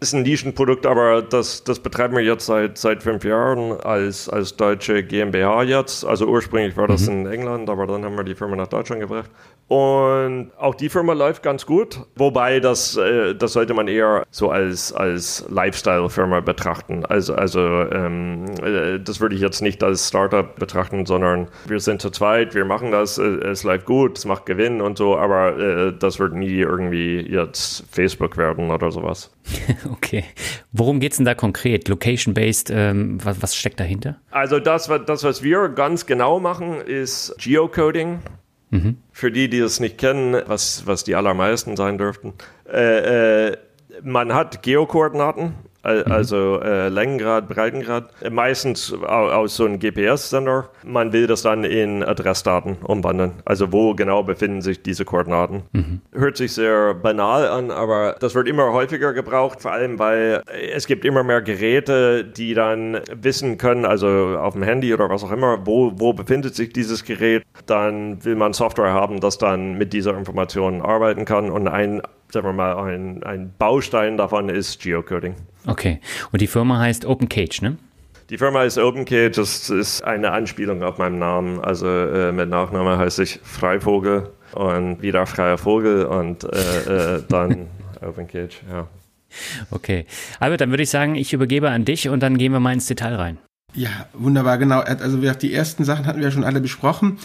ist 0.00 0.14
ein 0.14 0.22
Nischenprodukt, 0.22 0.86
aber 0.86 1.22
das, 1.22 1.64
das 1.64 1.80
betreiben 1.80 2.16
wir 2.16 2.22
jetzt 2.22 2.46
seit, 2.46 2.78
seit 2.78 3.02
fünf 3.02 3.24
Jahren 3.24 3.80
als, 3.80 4.28
als 4.28 4.56
deutsche 4.56 5.02
GmbH 5.02 5.62
jetzt. 5.64 6.04
Also 6.04 6.26
ursprünglich 6.26 6.76
war 6.76 6.86
das 6.86 7.08
mhm. 7.08 7.26
in 7.26 7.26
England, 7.26 7.70
aber 7.70 7.86
dann 7.86 8.04
haben 8.04 8.16
wir 8.16 8.24
die 8.24 8.34
Firma 8.34 8.56
nach 8.56 8.68
Deutschland 8.68 9.00
gebracht. 9.00 9.30
Und 9.68 10.50
auch 10.56 10.74
die 10.74 10.88
Firma 10.88 11.12
läuft 11.12 11.42
ganz 11.42 11.66
gut, 11.66 12.00
wobei 12.16 12.58
das, 12.58 12.96
äh, 12.96 13.34
das 13.34 13.52
sollte 13.52 13.74
man 13.74 13.86
eher 13.86 14.24
so 14.30 14.48
als, 14.50 14.94
als 14.94 15.44
Lifestyle-Firma 15.50 16.40
betrachten. 16.40 17.04
Also, 17.04 17.34
also 17.34 17.60
ähm, 17.60 18.46
äh, 18.62 18.98
das 18.98 19.20
würde 19.20 19.34
ich 19.34 19.42
jetzt 19.42 19.60
nicht 19.60 19.84
als 19.84 20.08
Startup 20.08 20.56
betrachten, 20.56 21.04
sondern 21.04 21.48
wir 21.66 21.80
sind 21.80 22.00
zu 22.00 22.08
zweit, 22.08 22.54
wir 22.54 22.64
machen 22.64 22.92
das, 22.92 23.18
äh, 23.18 23.24
es 23.24 23.62
läuft 23.62 23.84
gut, 23.84 24.16
es 24.16 24.24
macht 24.24 24.46
Gewinn 24.46 24.80
und 24.80 24.96
so, 24.96 25.18
aber 25.18 25.58
äh, 25.58 25.92
das 25.92 26.18
wird 26.18 26.32
nie 26.32 26.60
irgendwie 26.60 27.20
jetzt 27.20 27.84
Facebook 27.90 28.38
werden 28.38 28.70
oder 28.70 28.90
sowas. 28.90 29.30
okay. 29.92 30.24
Worum 30.72 31.00
geht 31.00 31.12
es 31.12 31.18
denn 31.18 31.26
da 31.26 31.34
konkret? 31.34 31.88
Location-based, 31.88 32.70
ähm, 32.70 33.18
was, 33.22 33.42
was 33.42 33.56
steckt 33.56 33.80
dahinter? 33.80 34.20
Also 34.30 34.60
das, 34.60 34.90
das, 35.06 35.24
was 35.24 35.42
wir 35.42 35.68
ganz 35.68 36.06
genau 36.06 36.40
machen, 36.40 36.80
ist 36.80 37.34
Geocoding. 37.38 38.20
Mhm. 38.70 38.98
Für 39.12 39.32
die, 39.32 39.48
die 39.48 39.58
es 39.58 39.80
nicht 39.80 39.98
kennen, 39.98 40.42
was, 40.46 40.86
was 40.86 41.04
die 41.04 41.14
allermeisten 41.14 41.76
sein 41.76 41.96
dürften. 41.96 42.34
Äh, 42.70 43.48
äh, 43.48 43.56
man 44.02 44.34
hat 44.34 44.62
Geokoordinaten. 44.62 45.54
Also 45.82 46.60
äh, 46.60 46.88
Längengrad, 46.88 47.48
Breitengrad. 47.48 48.10
Meistens 48.30 48.92
aus 48.92 49.56
so 49.56 49.64
einem 49.64 49.78
GPS-Sender. 49.78 50.68
Man 50.84 51.12
will 51.12 51.26
das 51.26 51.42
dann 51.42 51.64
in 51.64 52.02
Adressdaten 52.02 52.76
umwandeln. 52.82 53.32
Also 53.44 53.72
wo 53.72 53.94
genau 53.94 54.22
befinden 54.22 54.60
sich 54.60 54.82
diese 54.82 55.04
Koordinaten. 55.04 55.62
Mhm. 55.72 56.00
Hört 56.12 56.36
sich 56.36 56.52
sehr 56.52 56.94
banal 56.94 57.48
an, 57.48 57.70
aber 57.70 58.16
das 58.20 58.34
wird 58.34 58.48
immer 58.48 58.72
häufiger 58.72 59.12
gebraucht, 59.12 59.62
vor 59.62 59.72
allem 59.72 59.98
weil 59.98 60.42
es 60.74 60.86
gibt 60.86 61.04
immer 61.04 61.22
mehr 61.22 61.42
Geräte, 61.42 62.24
die 62.24 62.54
dann 62.54 63.00
wissen 63.12 63.58
können, 63.58 63.84
also 63.84 64.08
auf 64.38 64.54
dem 64.54 64.62
Handy 64.62 64.92
oder 64.92 65.08
was 65.08 65.24
auch 65.24 65.32
immer, 65.32 65.66
wo, 65.66 65.92
wo 65.96 66.12
befindet 66.12 66.54
sich 66.54 66.72
dieses 66.72 67.04
Gerät. 67.04 67.44
Dann 67.66 68.24
will 68.24 68.34
man 68.34 68.52
Software 68.52 68.92
haben, 68.92 69.20
das 69.20 69.38
dann 69.38 69.74
mit 69.78 69.92
dieser 69.92 70.16
Information 70.16 70.82
arbeiten 70.82 71.24
kann 71.24 71.50
und 71.50 71.68
ein 71.68 72.02
sagen 72.32 72.46
wir 72.46 72.52
mal, 72.52 72.76
ein, 72.76 73.22
ein 73.22 73.54
Baustein 73.58 74.16
davon 74.16 74.48
ist 74.48 74.82
Geocoding. 74.82 75.34
Okay. 75.68 76.00
Und 76.32 76.40
die 76.40 76.46
Firma 76.46 76.78
heißt 76.78 77.04
OpenCage, 77.04 77.62
ne? 77.62 77.76
Die 78.30 78.36
Firma 78.36 78.64
ist 78.64 78.76
OpenCage, 78.76 79.36
das 79.36 79.70
ist 79.70 80.02
eine 80.02 80.32
Anspielung 80.32 80.82
auf 80.82 80.98
meinen 80.98 81.18
Namen. 81.18 81.60
Also 81.60 81.86
äh, 81.86 82.32
mit 82.32 82.48
Nachname 82.50 82.98
heiße 82.98 83.22
ich 83.22 83.40
Freivogel 83.42 84.30
und 84.52 85.00
wieder 85.00 85.26
freier 85.26 85.58
Vogel 85.58 86.04
und 86.04 86.44
äh, 86.44 87.16
äh, 87.16 87.22
dann 87.28 87.68
OpenCage, 88.02 88.60
ja. 88.70 88.86
Okay. 89.70 90.06
Albert, 90.40 90.62
dann 90.62 90.70
würde 90.70 90.82
ich 90.82 90.90
sagen, 90.90 91.14
ich 91.14 91.32
übergebe 91.32 91.70
an 91.70 91.84
dich 91.84 92.08
und 92.08 92.22
dann 92.22 92.38
gehen 92.38 92.52
wir 92.52 92.60
mal 92.60 92.72
ins 92.72 92.86
Detail 92.86 93.14
rein. 93.14 93.38
Ja, 93.74 94.06
wunderbar, 94.14 94.56
genau. 94.56 94.80
Also 94.80 95.18
die 95.18 95.52
ersten 95.52 95.84
Sachen 95.84 96.06
hatten 96.06 96.18
wir 96.18 96.26
ja 96.26 96.30
schon 96.30 96.44
alle 96.44 96.60
besprochen. 96.60 97.18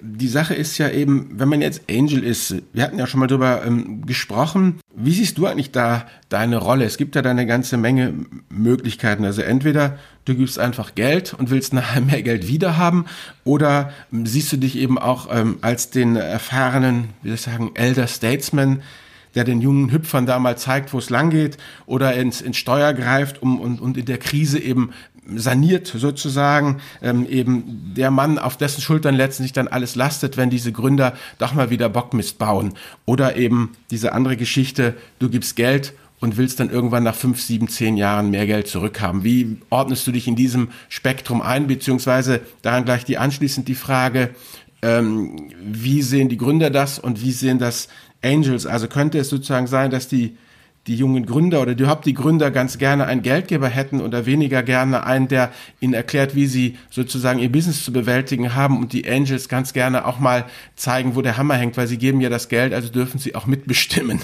Die 0.00 0.28
Sache 0.28 0.54
ist 0.54 0.78
ja 0.78 0.88
eben, 0.88 1.28
wenn 1.34 1.48
man 1.48 1.60
jetzt 1.60 1.82
Angel 1.90 2.24
ist, 2.24 2.54
wir 2.72 2.82
hatten 2.82 2.98
ja 2.98 3.06
schon 3.06 3.20
mal 3.20 3.26
drüber 3.26 3.62
ähm, 3.66 4.06
gesprochen, 4.06 4.80
wie 4.96 5.12
siehst 5.12 5.36
du 5.36 5.44
eigentlich 5.44 5.72
da 5.72 6.06
deine 6.30 6.56
Rolle? 6.56 6.86
Es 6.86 6.96
gibt 6.96 7.16
ja 7.16 7.22
da 7.22 7.30
eine 7.30 7.46
ganze 7.46 7.76
Menge 7.76 8.14
Möglichkeiten. 8.48 9.26
Also 9.26 9.42
entweder 9.42 9.98
du 10.24 10.34
gibst 10.34 10.58
einfach 10.58 10.94
Geld 10.94 11.34
und 11.34 11.50
willst 11.50 11.74
nachher 11.74 12.00
mehr 12.00 12.22
Geld 12.22 12.48
wiederhaben 12.48 13.04
oder 13.44 13.92
ähm, 14.10 14.24
siehst 14.24 14.50
du 14.52 14.56
dich 14.56 14.76
eben 14.76 14.98
auch 14.98 15.28
ähm, 15.30 15.58
als 15.60 15.90
den 15.90 16.16
erfahrenen, 16.16 17.10
wie 17.22 17.28
soll 17.28 17.34
ich 17.34 17.42
sagen, 17.42 17.72
Elder 17.74 18.06
Statesman, 18.06 18.82
der 19.34 19.44
den 19.44 19.60
jungen 19.60 19.92
Hüpfern 19.92 20.26
da 20.26 20.38
mal 20.38 20.56
zeigt, 20.56 20.92
wo 20.92 20.98
es 20.98 21.10
lang 21.10 21.30
geht 21.30 21.56
oder 21.86 22.14
ins, 22.14 22.40
ins 22.40 22.56
Steuer 22.56 22.92
greift 22.92 23.42
um, 23.42 23.60
und, 23.60 23.80
und 23.80 23.96
in 23.96 24.04
der 24.04 24.18
Krise 24.18 24.58
eben 24.58 24.90
saniert 25.36 25.86
sozusagen 25.86 26.80
ähm, 27.02 27.26
eben 27.28 27.92
der 27.96 28.10
Mann, 28.10 28.38
auf 28.38 28.56
dessen 28.56 28.80
Schultern 28.80 29.14
letztendlich 29.14 29.52
dann 29.52 29.68
alles 29.68 29.94
lastet, 29.94 30.36
wenn 30.36 30.50
diese 30.50 30.72
Gründer 30.72 31.14
doch 31.38 31.54
mal 31.54 31.70
wieder 31.70 31.88
Bockmist 31.88 32.38
bauen. 32.38 32.74
Oder 33.06 33.36
eben 33.36 33.72
diese 33.90 34.12
andere 34.12 34.36
Geschichte, 34.36 34.94
du 35.18 35.28
gibst 35.28 35.56
Geld 35.56 35.94
und 36.20 36.36
willst 36.36 36.60
dann 36.60 36.70
irgendwann 36.70 37.02
nach 37.02 37.14
fünf, 37.14 37.40
sieben, 37.40 37.68
zehn 37.68 37.96
Jahren 37.96 38.30
mehr 38.30 38.46
Geld 38.46 38.68
zurückhaben. 38.68 39.24
Wie 39.24 39.56
ordnest 39.70 40.06
du 40.06 40.12
dich 40.12 40.28
in 40.28 40.36
diesem 40.36 40.68
Spektrum 40.88 41.40
ein, 41.40 41.66
beziehungsweise 41.66 42.40
daran 42.62 42.84
gleich 42.84 43.04
die 43.04 43.18
anschließend 43.18 43.66
die 43.68 43.74
Frage, 43.74 44.30
ähm, 44.82 45.50
wie 45.62 46.02
sehen 46.02 46.28
die 46.28 46.36
Gründer 46.36 46.70
das 46.70 46.98
und 46.98 47.22
wie 47.22 47.32
sehen 47.32 47.58
das 47.58 47.88
Angels? 48.22 48.66
Also 48.66 48.86
könnte 48.86 49.18
es 49.18 49.28
sozusagen 49.30 49.66
sein, 49.66 49.90
dass 49.90 50.08
die 50.08 50.36
die 50.86 50.96
jungen 50.96 51.26
Gründer 51.26 51.60
oder 51.60 51.72
überhaupt 51.72 52.06
die 52.06 52.14
Gründer 52.14 52.50
ganz 52.50 52.78
gerne 52.78 53.06
einen 53.06 53.22
Geldgeber 53.22 53.68
hätten 53.68 54.00
oder 54.00 54.26
weniger 54.26 54.62
gerne 54.62 55.04
einen, 55.04 55.28
der 55.28 55.52
ihnen 55.80 55.94
erklärt, 55.94 56.34
wie 56.34 56.46
sie 56.46 56.78
sozusagen 56.90 57.38
ihr 57.38 57.52
Business 57.52 57.84
zu 57.84 57.92
bewältigen 57.92 58.54
haben 58.54 58.78
und 58.78 58.92
die 58.92 59.08
Angels 59.08 59.48
ganz 59.48 59.72
gerne 59.72 60.06
auch 60.06 60.18
mal 60.18 60.46
zeigen, 60.76 61.14
wo 61.16 61.22
der 61.22 61.36
Hammer 61.36 61.54
hängt, 61.54 61.76
weil 61.76 61.86
sie 61.86 61.98
geben 61.98 62.20
ja 62.20 62.30
das 62.30 62.48
Geld, 62.48 62.72
also 62.72 62.88
dürfen 62.88 63.18
sie 63.18 63.34
auch 63.34 63.46
mitbestimmen. 63.46 64.20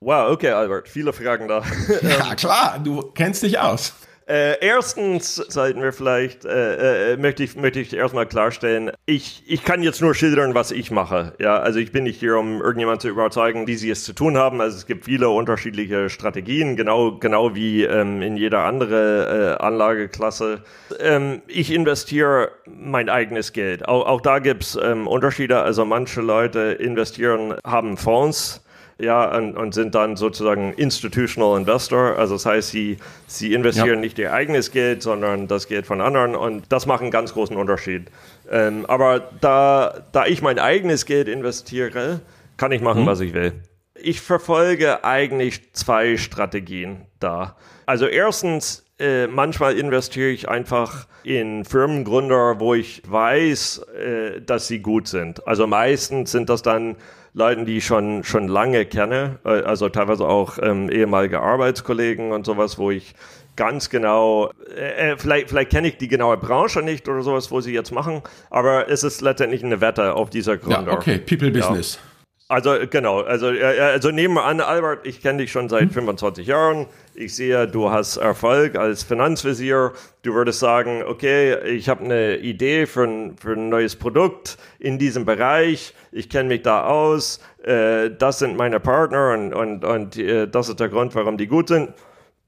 Wow, 0.00 0.30
okay, 0.30 0.50
Albert, 0.50 0.88
viele 0.88 1.12
Fragen 1.12 1.48
da. 1.48 1.62
Ja, 2.02 2.34
klar, 2.36 2.78
du 2.82 3.02
kennst 3.14 3.42
dich 3.42 3.58
aus. 3.58 3.94
Äh, 4.28 4.58
erstens 4.60 5.36
sollten 5.36 5.80
wir 5.82 5.92
vielleicht, 5.92 6.44
äh, 6.44 7.12
äh, 7.12 7.16
möchte 7.16 7.44
ich, 7.44 7.54
möchte 7.54 7.78
ich 7.78 7.94
erstmal 7.94 8.26
klarstellen, 8.26 8.90
ich, 9.06 9.44
ich 9.46 9.62
kann 9.62 9.84
jetzt 9.84 10.00
nur 10.00 10.16
schildern, 10.16 10.52
was 10.52 10.72
ich 10.72 10.90
mache. 10.90 11.34
Ja, 11.38 11.58
also 11.58 11.78
ich 11.78 11.92
bin 11.92 12.02
nicht 12.04 12.18
hier, 12.18 12.36
um 12.36 12.60
irgendjemand 12.60 13.02
zu 13.02 13.08
überzeugen, 13.08 13.68
wie 13.68 13.76
sie 13.76 13.88
es 13.88 14.02
zu 14.02 14.14
tun 14.14 14.36
haben. 14.36 14.60
Also 14.60 14.78
es 14.78 14.86
gibt 14.86 15.04
viele 15.04 15.28
unterschiedliche 15.28 16.10
Strategien, 16.10 16.74
genau, 16.74 17.18
genau 17.18 17.54
wie 17.54 17.84
ähm, 17.84 18.20
in 18.20 18.36
jeder 18.36 18.64
andere 18.64 19.58
äh, 19.60 19.62
Anlageklasse. 19.62 20.64
Ähm, 20.98 21.42
ich 21.46 21.72
investiere 21.72 22.50
mein 22.66 23.08
eigenes 23.08 23.52
Geld. 23.52 23.86
Auch, 23.86 24.06
auch 24.06 24.20
da 24.20 24.40
gibt's 24.40 24.76
ähm, 24.82 25.06
Unterschiede. 25.06 25.60
Also 25.62 25.84
manche 25.84 26.20
Leute 26.20 26.72
investieren, 26.80 27.54
haben 27.64 27.96
Fonds 27.96 28.65
ja, 28.98 29.36
und, 29.36 29.56
und, 29.56 29.74
sind 29.74 29.94
dann 29.94 30.16
sozusagen 30.16 30.72
Institutional 30.72 31.58
Investor. 31.58 32.16
Also 32.16 32.34
das 32.34 32.46
heißt, 32.46 32.70
sie, 32.70 32.96
sie 33.26 33.52
investieren 33.52 33.96
ja. 33.96 33.96
nicht 33.96 34.18
ihr 34.18 34.32
eigenes 34.32 34.70
Geld, 34.70 35.02
sondern 35.02 35.48
das 35.48 35.68
Geld 35.68 35.86
von 35.86 36.00
anderen 36.00 36.34
und 36.34 36.64
das 36.70 36.86
macht 36.86 37.02
einen 37.02 37.10
ganz 37.10 37.34
großen 37.34 37.56
Unterschied. 37.56 38.06
Ähm, 38.50 38.86
aber 38.86 39.20
da, 39.40 40.02
da 40.12 40.24
ich 40.24 40.40
mein 40.40 40.58
eigenes 40.58 41.04
Geld 41.04 41.28
investiere, 41.28 42.20
kann 42.56 42.72
ich 42.72 42.80
machen, 42.80 43.02
mhm. 43.02 43.06
was 43.06 43.20
ich 43.20 43.34
will. 43.34 43.52
Ich 43.94 44.20
verfolge 44.22 45.04
eigentlich 45.04 45.72
zwei 45.74 46.16
Strategien 46.16 47.02
da. 47.20 47.56
Also 47.84 48.06
erstens, 48.06 48.85
äh, 48.98 49.26
manchmal 49.26 49.76
investiere 49.76 50.30
ich 50.30 50.48
einfach 50.48 51.06
in 51.22 51.64
Firmengründer, 51.64 52.60
wo 52.60 52.74
ich 52.74 53.02
weiß, 53.06 53.78
äh, 53.78 54.40
dass 54.40 54.68
sie 54.68 54.78
gut 54.78 55.08
sind. 55.08 55.46
Also 55.46 55.66
meistens 55.66 56.32
sind 56.32 56.48
das 56.48 56.62
dann 56.62 56.96
Leuten, 57.34 57.66
die 57.66 57.78
ich 57.78 57.86
schon, 57.86 58.24
schon 58.24 58.48
lange 58.48 58.86
kenne, 58.86 59.38
äh, 59.44 59.60
also 59.62 59.90
teilweise 59.90 60.26
auch 60.26 60.58
ähm, 60.62 60.88
ehemalige 60.88 61.40
Arbeitskollegen 61.40 62.32
und 62.32 62.46
sowas, 62.46 62.78
wo 62.78 62.90
ich 62.90 63.14
ganz 63.56 63.90
genau, 63.90 64.50
äh, 64.74 65.12
äh, 65.12 65.16
vielleicht, 65.18 65.50
vielleicht 65.50 65.70
kenne 65.70 65.88
ich 65.88 65.98
die 65.98 66.08
genaue 66.08 66.38
Branche 66.38 66.80
nicht 66.80 67.06
oder 67.08 67.22
sowas, 67.22 67.50
wo 67.50 67.60
sie 67.60 67.74
jetzt 67.74 67.92
machen, 67.92 68.22
aber 68.48 68.88
es 68.88 69.02
ist 69.02 69.20
letztendlich 69.20 69.62
eine 69.62 69.82
Wette 69.82 70.14
auf 70.14 70.30
dieser 70.30 70.56
Gründer. 70.56 70.92
Ja, 70.92 70.96
okay, 70.96 71.18
People 71.18 71.50
Business. 71.50 71.96
Ja. 71.96 72.00
Also 72.48 72.76
genau, 72.88 73.22
also, 73.22 73.48
also 73.48 74.12
nehmen 74.12 74.34
wir 74.34 74.44
an, 74.44 74.60
Albert, 74.60 75.04
ich 75.04 75.20
kenne 75.20 75.38
dich 75.38 75.50
schon 75.50 75.68
seit 75.68 75.82
hm. 75.82 75.90
25 75.90 76.46
Jahren. 76.46 76.86
Ich 77.18 77.34
sehe, 77.34 77.66
du 77.66 77.90
hast 77.90 78.18
Erfolg 78.18 78.76
als 78.76 79.02
Finanzvisier. 79.02 79.92
Du 80.22 80.34
würdest 80.34 80.60
sagen, 80.60 81.02
okay, 81.02 81.56
ich 81.64 81.88
habe 81.88 82.04
eine 82.04 82.36
Idee 82.36 82.84
für 82.84 83.04
ein, 83.04 83.38
für 83.38 83.52
ein 83.52 83.70
neues 83.70 83.96
Produkt 83.96 84.58
in 84.78 84.98
diesem 84.98 85.24
Bereich. 85.24 85.94
Ich 86.12 86.28
kenne 86.28 86.50
mich 86.50 86.60
da 86.60 86.84
aus. 86.84 87.40
Äh, 87.62 88.10
das 88.10 88.40
sind 88.40 88.58
meine 88.58 88.80
Partner 88.80 89.32
und, 89.32 89.54
und, 89.54 89.82
und 89.82 90.18
äh, 90.18 90.46
das 90.46 90.68
ist 90.68 90.78
der 90.78 90.90
Grund, 90.90 91.14
warum 91.14 91.38
die 91.38 91.46
gut 91.46 91.68
sind. 91.68 91.94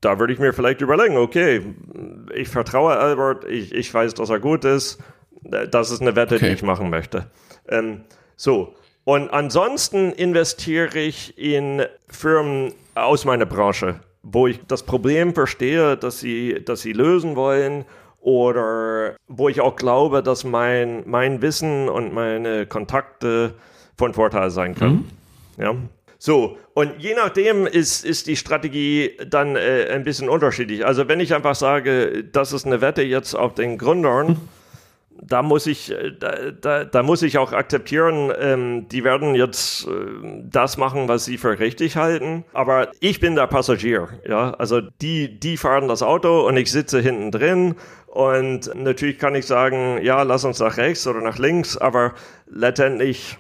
Da 0.03 0.19
würde 0.19 0.35
ich 0.35 0.39
mir 0.39 0.53
vielleicht 0.53 0.83
überlegen, 0.83 1.17
okay, 1.17 1.63
ich 2.35 2.49
vertraue 2.49 2.99
Albert, 2.99 3.47
ich, 3.47 3.75
ich 3.75 3.93
weiß, 3.93 4.13
dass 4.15 4.29
er 4.29 4.39
gut 4.39 4.67
ist. 4.67 4.99
Das 5.71 5.91
ist 5.91 6.03
eine 6.03 6.15
Wette, 6.15 6.37
okay. 6.37 6.49
die 6.49 6.53
ich 6.53 6.63
machen 6.63 6.91
möchte. 6.91 7.31
Ähm, 7.71 8.03
so, 8.37 8.75
und 9.05 9.31
ansonsten 9.31 10.13
investiere 10.13 10.99
ich 10.99 11.39
in 11.39 11.87
Firmen 12.07 12.75
aus 12.95 13.25
meiner 13.25 13.47
Branche, 13.47 14.01
wo 14.23 14.47
ich 14.47 14.61
das 14.67 14.83
Problem 14.83 15.35
verstehe, 15.35 15.97
dass 15.97 16.21
sie, 16.21 16.63
dass 16.65 16.83
sie 16.83 16.93
lösen 16.93 17.37
wollen 17.37 17.85
oder 18.21 19.17
wo 19.29 19.49
ich 19.49 19.61
auch 19.61 19.77
glaube, 19.77 20.23
dass 20.23 20.45
mein, 20.45 21.03
mein 21.07 21.41
Wissen 21.41 21.89
und 21.89 22.13
meine 22.13 22.67
Kontakte 22.67 23.55
von 23.97 24.15
Vorteil 24.15 24.51
sein 24.51 24.75
können. 24.75 25.11
Mhm. 25.57 25.63
Ja. 25.63 25.75
So, 26.19 26.59
und 26.75 26.95
je 26.99 27.15
nachdem 27.15 27.67
ist, 27.67 28.05
ist 28.05 28.27
die 28.27 28.37
Strategie 28.37 29.17
dann 29.29 29.55
äh, 29.55 29.89
ein 29.91 30.03
bisschen 30.03 30.29
unterschiedlich. 30.29 30.85
Also 30.85 31.07
wenn 31.07 31.21
ich 31.21 31.33
einfach 31.33 31.55
sage, 31.55 32.25
das 32.25 32.53
ist 32.53 32.67
eine 32.67 32.81
Wette 32.81 33.03
jetzt 33.03 33.35
auf 33.35 33.55
den 33.55 33.79
Gründern, 33.79 34.29
mhm 34.29 34.58
da 35.21 35.43
muss 35.43 35.67
ich, 35.67 35.91
äh, 35.91 36.13
da, 36.19 36.51
da, 36.51 36.85
da 36.85 37.03
muss 37.03 37.23
ich 37.23 37.39
auch 37.39 37.53
akzeptieren, 37.53 38.33
ähm, 38.39 38.89
die 38.89 39.05
werden 39.05 39.35
jetzt 39.35 39.87
äh, 39.87 39.91
das 40.45 40.77
machen, 40.77 41.09
was 41.09 41.25
sie 41.25 41.39
für 41.39 41.59
richtig 41.59 41.97
halten. 41.97 42.45
Aber 42.53 42.89
ich 43.01 43.21
bin 43.21 43.35
der 43.35 43.47
Passagier, 43.47 44.09
ja. 44.27 44.55
Also 44.55 44.81
die, 44.81 45.39
die 45.39 45.57
fahren 45.57 45.89
das 45.89 46.03
Auto 46.03 46.47
und 46.47 46.57
ich 46.57 46.71
sitze 46.71 47.01
hinten 47.01 47.31
drin. 47.31 47.75
Und 48.07 48.75
natürlich 48.75 49.19
kann 49.19 49.35
ich 49.35 49.47
sagen, 49.47 50.01
ja, 50.03 50.23
lass 50.23 50.45
uns 50.45 50.59
nach 50.61 50.77
rechts 50.77 51.07
oder 51.07 51.21
nach 51.21 51.39
links, 51.39 51.77
aber 51.77 52.15
letztendlich, 52.47 53.37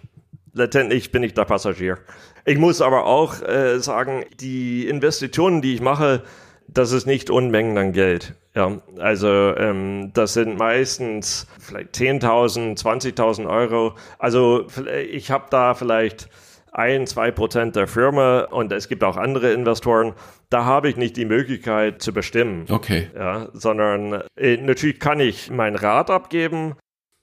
letztendlich 0.52 1.10
bin 1.10 1.22
ich 1.22 1.34
der 1.34 1.46
Passagier. 1.46 1.98
Ich 2.44 2.58
muss 2.58 2.80
aber 2.80 3.06
auch 3.06 3.42
äh, 3.42 3.78
sagen, 3.78 4.24
die 4.40 4.86
Investitionen, 4.88 5.62
die 5.62 5.74
ich 5.74 5.80
mache, 5.80 6.22
das 6.68 6.92
ist 6.92 7.06
nicht 7.06 7.30
Unmengen 7.30 7.76
an 7.78 7.92
Geld. 7.92 8.34
Ja, 8.54 8.80
also 8.98 9.28
ähm, 9.28 10.10
das 10.14 10.34
sind 10.34 10.58
meistens 10.58 11.46
vielleicht 11.58 11.94
10.000, 11.94 12.78
20.000 12.78 13.48
Euro. 13.48 13.94
Also 14.18 14.66
ich 15.10 15.30
habe 15.30 15.46
da 15.50 15.74
vielleicht 15.74 16.28
ein, 16.72 17.06
zwei 17.06 17.30
Prozent 17.30 17.76
der 17.76 17.88
Firma 17.88 18.40
und 18.42 18.70
es 18.72 18.88
gibt 18.88 19.02
auch 19.02 19.16
andere 19.16 19.52
Investoren. 19.52 20.12
Da 20.50 20.64
habe 20.64 20.88
ich 20.88 20.96
nicht 20.96 21.16
die 21.16 21.24
Möglichkeit 21.24 22.02
zu 22.02 22.12
bestimmen. 22.12 22.66
Okay. 22.68 23.08
Ja, 23.16 23.48
sondern 23.52 24.22
äh, 24.36 24.56
natürlich 24.58 25.00
kann 25.00 25.20
ich 25.20 25.50
meinen 25.50 25.76
Rat 25.76 26.10
abgeben. 26.10 26.74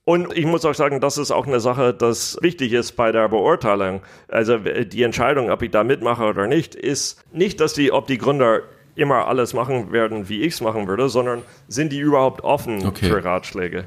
Und 0.08 0.38
ich 0.38 0.46
muss 0.46 0.66
auch 0.66 0.75
sagen, 0.75 1.02
das 1.02 1.18
ist 1.18 1.32
auch 1.32 1.48
eine 1.48 1.60
Sache, 1.60 1.92
das 1.92 2.38
wichtig 2.42 2.74
ist 2.74 2.92
bei 2.92 3.12
der 3.12 3.28
Beurteilung. 3.28 4.02
Also 4.28 4.60
die 4.60 5.02
Entscheidung, 5.02 5.50
ob 5.50 5.64
ich 5.64 5.72
da 5.72 5.84
mitmache 5.84 6.25
oder 6.25 6.46
nicht, 6.46 6.75
ist 6.75 7.24
nicht, 7.34 7.60
dass 7.60 7.74
die, 7.74 7.92
ob 7.92 8.06
die 8.06 8.20
Gründer 8.20 8.62
immer 8.96 9.28
alles 9.28 9.54
machen 9.54 9.92
werden, 9.92 10.30
wie 10.30 10.42
ich 10.42 10.54
es 10.54 10.62
machen 10.62 10.88
würde, 10.88 11.10
sondern 11.10 11.42
sind 11.68 11.92
die 11.92 12.00
überhaupt 12.00 12.44
offen 12.44 12.86
Okay. 12.86 13.08
für 13.10 13.24
Ratschläge? 13.24 13.86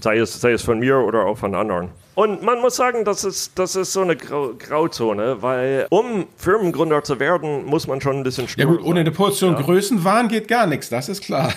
Sei 0.00 0.18
es, 0.18 0.40
sei 0.40 0.52
es 0.52 0.62
von 0.62 0.78
mir 0.78 0.98
oder 0.98 1.24
auch 1.24 1.38
von 1.38 1.54
anderen. 1.56 1.88
Und 2.14 2.42
man 2.42 2.60
muss 2.60 2.76
sagen, 2.76 3.04
das 3.04 3.24
ist, 3.24 3.58
das 3.58 3.74
ist 3.76 3.92
so 3.92 4.00
eine 4.02 4.16
Grau 4.16 4.52
Grauzone, 4.58 5.42
weil 5.42 5.86
um 5.90 6.26
Firmengründer 6.36 7.02
zu 7.02 7.18
werden, 7.20 7.64
muss 7.64 7.86
man 7.88 8.00
schon 8.00 8.16
ein 8.18 8.22
bisschen 8.22 8.44
Ja 8.44 8.50
stur 8.50 8.76
gut, 8.76 8.84
ohne 8.84 9.00
eine 9.00 9.10
Portion 9.10 9.54
Größenwahn 9.56 10.28
geht 10.28 10.46
gar 10.48 10.66
nichts, 10.66 10.88
das 10.88 11.08
ist 11.08 11.22
klar. 11.22 11.52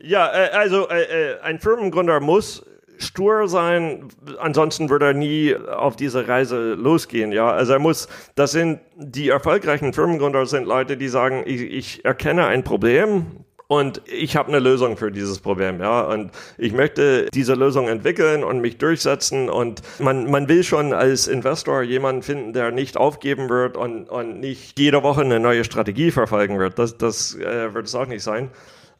Ja, 0.00 0.26
äh, 0.32 0.50
also 0.50 0.88
äh, 0.88 1.02
äh, 1.32 1.40
ein 1.42 1.58
Firmengründer 1.58 2.20
muss 2.20 2.64
stur 2.98 3.48
sein, 3.48 4.08
ansonsten 4.38 4.90
würde 4.90 5.06
er 5.06 5.14
nie 5.14 5.56
auf 5.56 5.96
diese 5.96 6.28
Reise 6.28 6.74
losgehen, 6.74 7.32
ja. 7.32 7.50
Also 7.50 7.72
er 7.72 7.78
muss, 7.78 8.08
das 8.34 8.52
sind 8.52 8.80
die 8.96 9.28
erfolgreichen 9.28 9.92
Firmengründer 9.92 10.46
sind 10.46 10.66
Leute, 10.66 10.96
die 10.96 11.08
sagen, 11.08 11.42
ich, 11.46 11.62
ich 11.62 12.04
erkenne 12.04 12.46
ein 12.46 12.64
Problem 12.64 13.26
und 13.68 14.00
ich 14.06 14.34
habe 14.34 14.48
eine 14.48 14.60
Lösung 14.60 14.96
für 14.96 15.12
dieses 15.12 15.40
Problem, 15.40 15.80
ja. 15.80 16.00
Und 16.00 16.32
ich 16.56 16.72
möchte 16.72 17.26
diese 17.32 17.54
Lösung 17.54 17.86
entwickeln 17.86 18.42
und 18.42 18.60
mich 18.60 18.78
durchsetzen 18.78 19.48
und 19.50 19.82
man, 19.98 20.30
man 20.30 20.48
will 20.48 20.64
schon 20.64 20.92
als 20.92 21.28
Investor 21.28 21.82
jemanden 21.82 22.22
finden, 22.22 22.52
der 22.52 22.72
nicht 22.72 22.96
aufgeben 22.96 23.48
wird 23.50 23.76
und, 23.76 24.08
und 24.08 24.40
nicht 24.40 24.78
jede 24.78 25.02
Woche 25.02 25.20
eine 25.20 25.38
neue 25.38 25.64
Strategie 25.64 26.10
verfolgen 26.10 26.58
wird. 26.58 26.78
Das, 26.78 26.96
das 26.96 27.36
äh, 27.36 27.74
wird 27.74 27.86
es 27.86 27.94
auch 27.94 28.06
nicht 28.06 28.22
sein. 28.22 28.50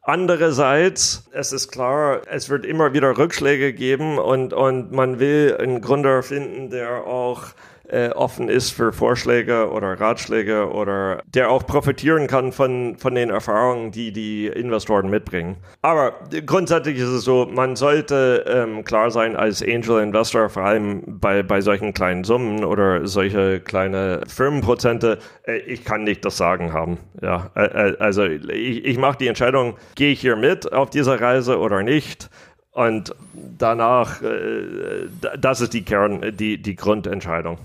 Andererseits, 0.09 1.29
es 1.33 1.53
ist 1.53 1.71
klar, 1.71 2.23
es 2.31 2.49
wird 2.49 2.65
immer 2.65 2.95
wieder 2.95 3.19
Rückschläge 3.19 3.75
geben 3.75 4.19
und, 4.19 4.55
und 4.55 4.91
man 4.91 5.19
will 5.19 5.55
einen 5.61 5.83
Gründer 5.83 6.23
finden, 6.23 6.71
der 6.71 7.07
auch 7.07 7.49
äh, 7.89 8.11
offen 8.11 8.49
ist 8.49 8.71
für 8.71 8.93
Vorschläge 8.93 9.71
oder 9.71 9.99
Ratschläge 10.01 10.71
oder 10.71 11.23
der 11.27 11.51
auch 11.51 11.67
profitieren 11.67 12.27
kann 12.27 12.53
von, 12.53 12.97
von 12.97 13.15
den 13.15 13.31
Erfahrungen, 13.31 13.91
die 13.91 14.13
die 14.13 14.47
Investoren 14.47 15.09
mitbringen. 15.11 15.57
Aber 15.83 16.15
grundsätzlich 16.47 16.99
ist 16.99 17.09
es 17.09 17.25
so, 17.25 17.47
man 17.51 17.77
sollte 17.77 18.45
ähm, 18.47 18.85
klar 18.85 19.11
sein 19.11 19.37
als 19.37 19.63
Angel 19.63 20.03
Investor, 20.03 20.49
vor 20.49 20.65
allem 20.65 21.03
bei, 21.07 21.43
bei 21.43 21.61
solchen 21.61 21.95
kleinen 21.95 22.25
Summen 22.25 22.65
oder 22.65 23.07
solche 23.07 23.61
kleine 23.61 24.23
Firmenprozente, 24.27 25.19
äh, 25.47 25.59
ich 25.59 25.85
kann 25.85 26.05
nicht 26.05 26.25
das 26.25 26.37
Sagen 26.37 26.73
haben. 26.73 26.99
Ja, 27.23 27.51
äh, 27.55 27.65
äh, 27.65 27.97
also 27.99 28.25
ich, 28.25 28.85
ich 28.85 28.99
mache 28.99 29.19
die 29.19 29.29
Entscheidung, 29.29 29.77
gehe 29.95 30.13
ich 30.13 30.21
hier 30.21 30.37
mit 30.37 30.73
auf 30.73 30.91
dieser 30.91 31.21
Reise 31.21 31.59
oder 31.59 31.83
nicht? 31.83 32.29
Und 32.73 33.13
danach, 33.59 34.23
äh, 34.23 35.09
das 35.37 35.61
ist 35.61 35.75
die 35.75 35.83
Kern, 35.83 36.37
die, 36.37 36.63
die 36.63 36.77
Grundentscheidung. 36.77 37.59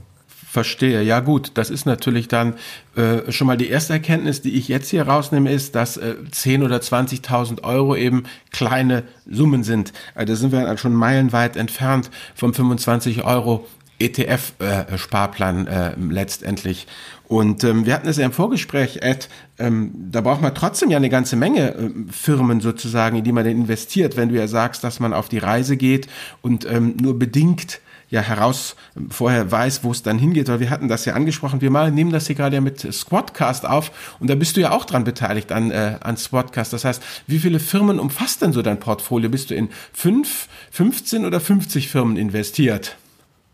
Verstehe, 0.54 1.02
ja 1.02 1.20
gut, 1.20 1.54
das 1.56 1.72
ist 1.72 1.88
natürlich 1.88 2.28
dann 2.28 2.54
äh, 2.96 3.32
schon 3.32 3.48
mal 3.48 3.58
die 3.58 3.70
erste 3.70 3.94
Erkenntnis, 3.94 4.44
die 4.44 4.52
ich 4.52 4.68
jetzt 4.68 4.92
hier 4.92 5.08
rausnehme, 5.08 5.52
ist, 5.52 5.74
dass 5.74 5.98
äh, 5.98 6.14
10 6.30 6.62
oder 6.62 6.78
20.000 6.78 7.64
Euro 7.64 7.96
eben 7.96 8.26
kleine 8.52 9.02
Summen 9.28 9.64
sind. 9.64 9.94
Also 10.14 10.32
da 10.32 10.38
sind 10.38 10.52
wir 10.52 10.62
dann 10.62 10.78
schon 10.78 10.94
meilenweit 10.94 11.58
entfernt 11.58 12.12
vom 12.36 12.54
25 12.54 13.24
Euro 13.24 13.66
ETF-Sparplan 13.98 15.66
äh, 15.66 15.96
letztendlich. 15.98 16.86
Und 17.28 17.64
ähm, 17.64 17.88
wir 17.88 17.96
hatten 17.96 18.08
es 18.08 18.18
ja 18.18 18.26
im 18.28 18.32
Vorgespräch, 18.32 19.00
Ed, 19.02 19.30
ähm, 19.58 19.92
da 20.12 20.22
braucht 20.22 20.44
man 20.44 20.54
trotzdem 20.54 20.92
ja 20.92 20.98
eine 20.98 21.10
ganze 21.10 21.36
Menge 21.36 21.74
äh, 21.74 21.90
Firmen 22.12 22.62
sozusagen, 22.62 23.18
in 23.18 23.24
die 23.24 23.32
man 23.32 23.48
investiert, 23.48 24.18
wenn 24.18 24.30
du 24.30 24.36
ja 24.36 24.48
sagst, 24.48 24.84
dass 24.84 25.00
man 25.00 25.14
auf 25.14 25.30
die 25.30 25.40
Reise 25.40 25.78
geht 25.78 26.08
und 26.44 26.64
ähm, 26.72 26.96
nur 27.02 27.18
bedingt 27.18 27.80
ja 28.14 28.22
heraus 28.22 28.76
vorher 29.10 29.52
weiß, 29.52 29.84
wo 29.84 29.92
es 29.92 30.04
dann 30.04 30.20
hingeht, 30.20 30.48
weil 30.48 30.60
wir 30.60 30.70
hatten 30.70 30.88
das 30.88 31.04
ja 31.06 31.16
angesprochen. 31.16 31.62
Wir 31.62 31.72
mal 31.72 31.90
nehmen 31.90 32.12
das 32.12 32.28
hier 32.28 32.36
gerade 32.36 32.56
ja 32.56 32.62
mit 32.62 32.80
Squadcast 32.80 33.66
auf 33.66 34.16
und 34.20 34.30
da 34.30 34.36
bist 34.36 34.56
du 34.56 34.62
ja 34.62 34.72
auch 34.72 34.86
dran 34.86 35.04
beteiligt 35.04 35.52
an, 35.52 35.72
äh, 35.72 35.96
an 36.00 36.16
Squadcast. 36.16 36.74
Das 36.74 36.86
heißt, 36.86 37.02
wie 37.26 37.40
viele 37.40 37.60
Firmen 37.60 38.00
umfasst 38.00 38.44
denn 38.44 38.54
so 38.54 38.62
dein 38.62 38.80
Portfolio? 38.80 39.32
Bist 39.32 39.50
du 39.50 39.56
in 39.56 39.70
fünf, 39.94 40.48
15 40.70 41.26
oder 41.26 41.40
50 41.40 41.90
Firmen 41.90 42.16
investiert? 42.16 42.98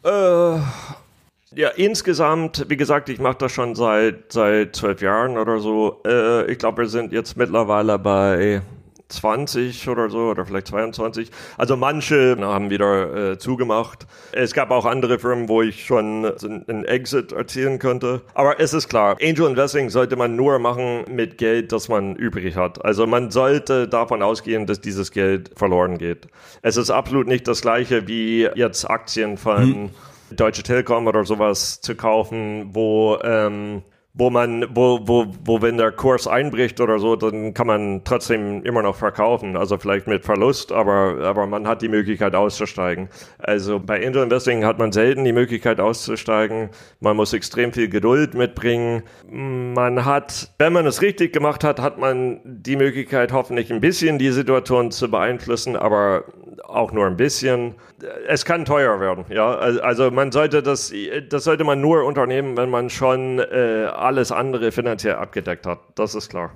Äh, 0.04 0.10
ja, 1.56 1.70
insgesamt, 1.78 2.66
wie 2.68 2.78
gesagt, 2.78 3.08
ich 3.08 3.20
mache 3.20 3.38
das 3.40 3.54
schon 3.54 3.76
seit 3.76 4.34
seit 4.34 4.76
zwölf 4.76 5.02
Jahren 5.02 5.38
oder 5.38 5.60
so. 5.60 6.02
Äh, 6.06 6.52
ich 6.52 6.58
glaube, 6.58 6.82
wir 6.82 6.90
sind 6.90 7.14
jetzt 7.14 7.38
mittlerweile 7.38 7.98
bei 7.98 8.62
20 9.10 9.90
oder 9.90 10.10
so 10.10 10.30
oder 10.30 10.46
vielleicht 10.46 10.68
22. 10.68 11.32
Also 11.58 11.76
manche 11.76 12.38
haben 12.40 12.70
wieder 12.70 13.32
äh, 13.32 13.38
zugemacht. 13.38 14.06
Es 14.32 14.54
gab 14.54 14.72
auch 14.72 14.86
andere 14.86 15.20
Firmen, 15.20 15.50
wo 15.50 15.62
ich 15.62 15.86
schon 15.86 16.26
einen 16.26 16.86
Exit 16.86 17.32
erzielen 17.32 17.80
könnte. 17.80 18.22
Aber 18.34 18.60
es 18.60 18.74
ist 18.74 18.88
klar, 18.88 19.18
Angel 19.22 19.50
Investing 19.50 19.90
sollte 19.90 20.16
man 20.16 20.36
nur 20.36 20.60
machen 20.60 21.06
mit 21.10 21.38
Geld, 21.38 21.72
das 21.72 21.90
man 21.90 22.16
übrig 22.16 22.56
hat. 22.56 22.84
Also 22.86 23.08
man 23.08 23.32
sollte 23.32 23.88
davon 23.88 24.22
ausgehen, 24.22 24.66
dass 24.66 24.80
dieses 24.80 25.12
Geld 25.12 25.52
verloren 25.56 25.98
geht. 25.98 26.28
Es 26.62 26.78
ist 26.78 26.90
absolut 26.90 27.28
nicht 27.28 27.48
das 27.48 27.62
gleiche 27.62 28.08
wie 28.08 28.48
jetzt 28.56 28.90
Aktien 28.90 29.38
von 29.38 29.90
Deutsche 30.32 30.62
Telekom 30.62 31.08
oder 31.08 31.24
sowas 31.26 31.82
zu 31.82 31.96
kaufen, 31.96 32.70
wo 32.74 33.18
ähm, 33.24 33.82
wo 34.14 34.30
man, 34.30 34.66
wo, 34.76 35.00
wo, 35.04 35.28
wo, 35.46 35.62
wenn 35.62 35.78
der 35.78 35.92
Kurs 35.92 36.28
einbricht 36.28 36.82
oder 36.82 36.98
so, 36.98 37.16
dann 37.16 37.54
kann 37.54 37.68
man 37.68 38.02
trotzdem 38.04 38.64
immer 38.64 38.82
noch 38.82 38.96
verkaufen. 38.96 39.56
Also 39.56 39.78
vielleicht 39.78 40.08
mit 40.08 40.26
Verlust, 40.26 40.72
aber, 40.72 41.20
aber 41.24 41.46
man 41.46 41.68
hat 41.68 41.82
die 41.82 41.88
Möglichkeit 41.90 42.34
auszusteigen. 42.34 43.10
Also 43.38 43.80
bei 43.80 44.06
Angel 44.06 44.24
Investing 44.24 44.66
hat 44.66 44.80
man 44.80 44.92
selten 44.92 45.24
die 45.24 45.32
Möglichkeit 45.32 45.80
auszusteigen. 45.80 46.70
Man 47.00 47.16
muss 47.16 47.34
extrem 47.34 47.72
viel 47.72 47.88
Geduld 47.88 48.34
mitbringen. 48.34 49.04
Man 49.30 50.04
hat, 50.06 50.52
wenn 50.58 50.74
man 50.74 50.88
es 50.88 51.04
richtig 51.04 51.32
gemacht 51.32 51.64
hat, 51.64 51.80
hat 51.80 52.00
man 52.00 52.40
die 52.44 52.76
Möglichkeit, 52.76 53.32
hoffentlich 53.32 53.72
ein 53.72 53.80
bisschen 53.80 54.18
die 54.18 54.32
Situation 54.32 54.90
zu 54.92 55.10
beeinflussen, 55.10 55.76
aber 55.76 56.24
auch 56.66 56.92
nur 56.92 57.06
ein 57.06 57.18
bisschen. 57.18 57.76
Es 58.28 58.46
kann 58.46 58.66
teuer 58.66 59.00
werden, 59.00 59.26
ja. 59.30 59.56
Also 59.56 60.12
man 60.12 60.32
sollte 60.32 60.64
das, 60.64 60.94
das 61.30 61.44
sollte 61.44 61.64
man 61.64 61.82
nur 61.82 62.04
unternehmen, 62.06 62.58
wenn 62.58 62.70
man 62.70 62.90
schon 62.90 63.40
äh, 63.40 63.90
alles 63.94 64.32
andere 64.32 64.72
finanziell 64.72 65.16
abgedeckt 65.16 65.66
hat. 65.66 65.80
Das 65.96 66.16
ist 66.16 66.30
klar. 66.30 66.52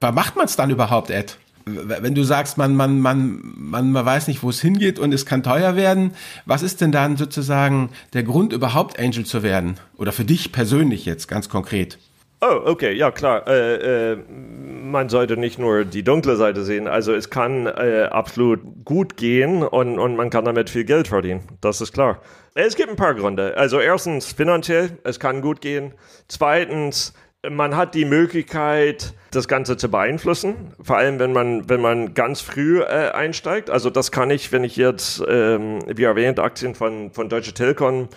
Aber 0.00 0.12
macht 0.12 0.36
man 0.36 0.46
es 0.46 0.56
dann 0.56 0.70
überhaupt, 0.70 1.10
Ed? 1.10 1.38
Wenn 1.66 2.14
du 2.14 2.24
sagst, 2.24 2.56
man, 2.56 2.74
man, 2.74 3.00
man, 3.00 3.40
man, 3.54 3.92
man 3.92 4.04
weiß 4.04 4.28
nicht, 4.28 4.42
wo 4.42 4.48
es 4.48 4.60
hingeht 4.60 4.98
und 4.98 5.12
es 5.12 5.26
kann 5.26 5.42
teuer 5.42 5.76
werden, 5.76 6.14
was 6.46 6.62
ist 6.62 6.80
denn 6.80 6.90
dann 6.90 7.16
sozusagen 7.16 7.90
der 8.14 8.22
Grund, 8.22 8.52
überhaupt 8.52 8.98
Angel 8.98 9.24
zu 9.26 9.42
werden? 9.42 9.78
Oder 9.96 10.12
für 10.12 10.24
dich 10.24 10.52
persönlich 10.52 11.04
jetzt 11.04 11.28
ganz 11.28 11.48
konkret? 11.48 11.98
Oh, 12.42 12.60
okay, 12.64 12.92
ja 12.92 13.10
klar. 13.10 13.46
Äh, 13.46 14.12
äh, 14.12 14.16
man 14.16 15.10
sollte 15.10 15.36
nicht 15.36 15.58
nur 15.58 15.84
die 15.84 16.02
dunkle 16.02 16.36
Seite 16.36 16.64
sehen. 16.64 16.88
Also 16.88 17.14
es 17.14 17.28
kann 17.28 17.66
äh, 17.66 18.08
absolut 18.10 18.60
gut 18.84 19.16
gehen 19.16 19.62
und, 19.62 19.98
und 19.98 20.16
man 20.16 20.30
kann 20.30 20.46
damit 20.46 20.70
viel 20.70 20.84
Geld 20.84 21.08
verdienen. 21.08 21.42
Das 21.60 21.82
ist 21.82 21.92
klar. 21.92 22.22
Es 22.54 22.76
gibt 22.76 22.88
ein 22.88 22.96
paar 22.96 23.14
Gründe. 23.14 23.56
Also 23.56 23.78
erstens 23.78 24.32
finanziell, 24.32 24.98
es 25.04 25.20
kann 25.20 25.42
gut 25.42 25.60
gehen. 25.60 25.92
Zweitens, 26.28 27.12
man 27.48 27.76
hat 27.76 27.94
die 27.94 28.06
Möglichkeit, 28.06 29.14
das 29.30 29.46
Ganze 29.46 29.76
zu 29.76 29.90
beeinflussen. 29.90 30.72
Vor 30.82 30.96
allem, 30.96 31.18
wenn 31.18 31.32
man, 31.32 31.68
wenn 31.68 31.80
man 31.80 32.14
ganz 32.14 32.40
früh 32.40 32.80
äh, 32.80 33.10
einsteigt. 33.10 33.70
Also 33.70 33.90
das 33.90 34.10
kann 34.10 34.30
ich, 34.30 34.50
wenn 34.50 34.64
ich 34.64 34.76
jetzt, 34.76 35.22
ähm, 35.28 35.80
wie 35.86 36.04
erwähnt, 36.04 36.38
Aktien 36.38 36.74
von, 36.74 37.12
von 37.12 37.28
Deutsche 37.28 37.52
Telekom 37.52 38.08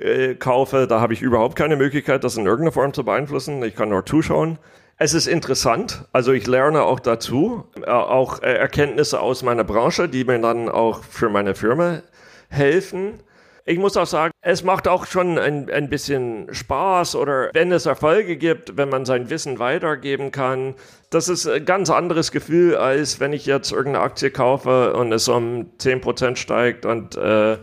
äh, 0.00 0.34
kaufe, 0.34 0.86
da 0.88 1.00
habe 1.00 1.12
ich 1.12 1.22
überhaupt 1.22 1.56
keine 1.56 1.76
Möglichkeit, 1.76 2.24
das 2.24 2.36
in 2.36 2.46
irgendeiner 2.46 2.72
Form 2.72 2.92
zu 2.92 3.04
beeinflussen. 3.04 3.62
Ich 3.62 3.76
kann 3.76 3.90
nur 3.90 4.06
zuschauen. 4.06 4.58
Es 4.96 5.14
ist 5.14 5.26
interessant, 5.26 6.04
also 6.12 6.32
ich 6.32 6.46
lerne 6.46 6.82
auch 6.82 7.00
dazu, 7.00 7.64
äh, 7.86 7.90
auch 7.90 8.42
äh, 8.42 8.52
Erkenntnisse 8.52 9.20
aus 9.20 9.42
meiner 9.42 9.64
Branche, 9.64 10.08
die 10.08 10.24
mir 10.24 10.38
dann 10.40 10.68
auch 10.68 11.02
für 11.04 11.30
meine 11.30 11.54
Firma 11.54 12.02
helfen. 12.50 13.20
Ich 13.64 13.78
muss 13.78 13.96
auch 13.96 14.06
sagen, 14.06 14.32
es 14.42 14.62
macht 14.64 14.88
auch 14.88 15.06
schon 15.06 15.38
ein, 15.38 15.70
ein 15.70 15.88
bisschen 15.88 16.52
Spaß 16.52 17.14
oder 17.14 17.50
wenn 17.54 17.72
es 17.72 17.86
Erfolge 17.86 18.36
gibt, 18.36 18.76
wenn 18.76 18.88
man 18.88 19.04
sein 19.04 19.30
Wissen 19.30 19.58
weitergeben 19.58 20.32
kann. 20.32 20.74
Das 21.10 21.28
ist 21.28 21.46
ein 21.46 21.64
ganz 21.64 21.88
anderes 21.88 22.30
Gefühl, 22.30 22.76
als 22.76 23.20
wenn 23.20 23.32
ich 23.32 23.46
jetzt 23.46 23.70
irgendeine 23.70 24.04
Aktie 24.04 24.30
kaufe 24.30 24.94
und 24.94 25.12
es 25.12 25.28
um 25.28 25.70
10% 25.78 26.36
steigt 26.36 26.84
und 26.84 27.16
äh, 27.16 27.58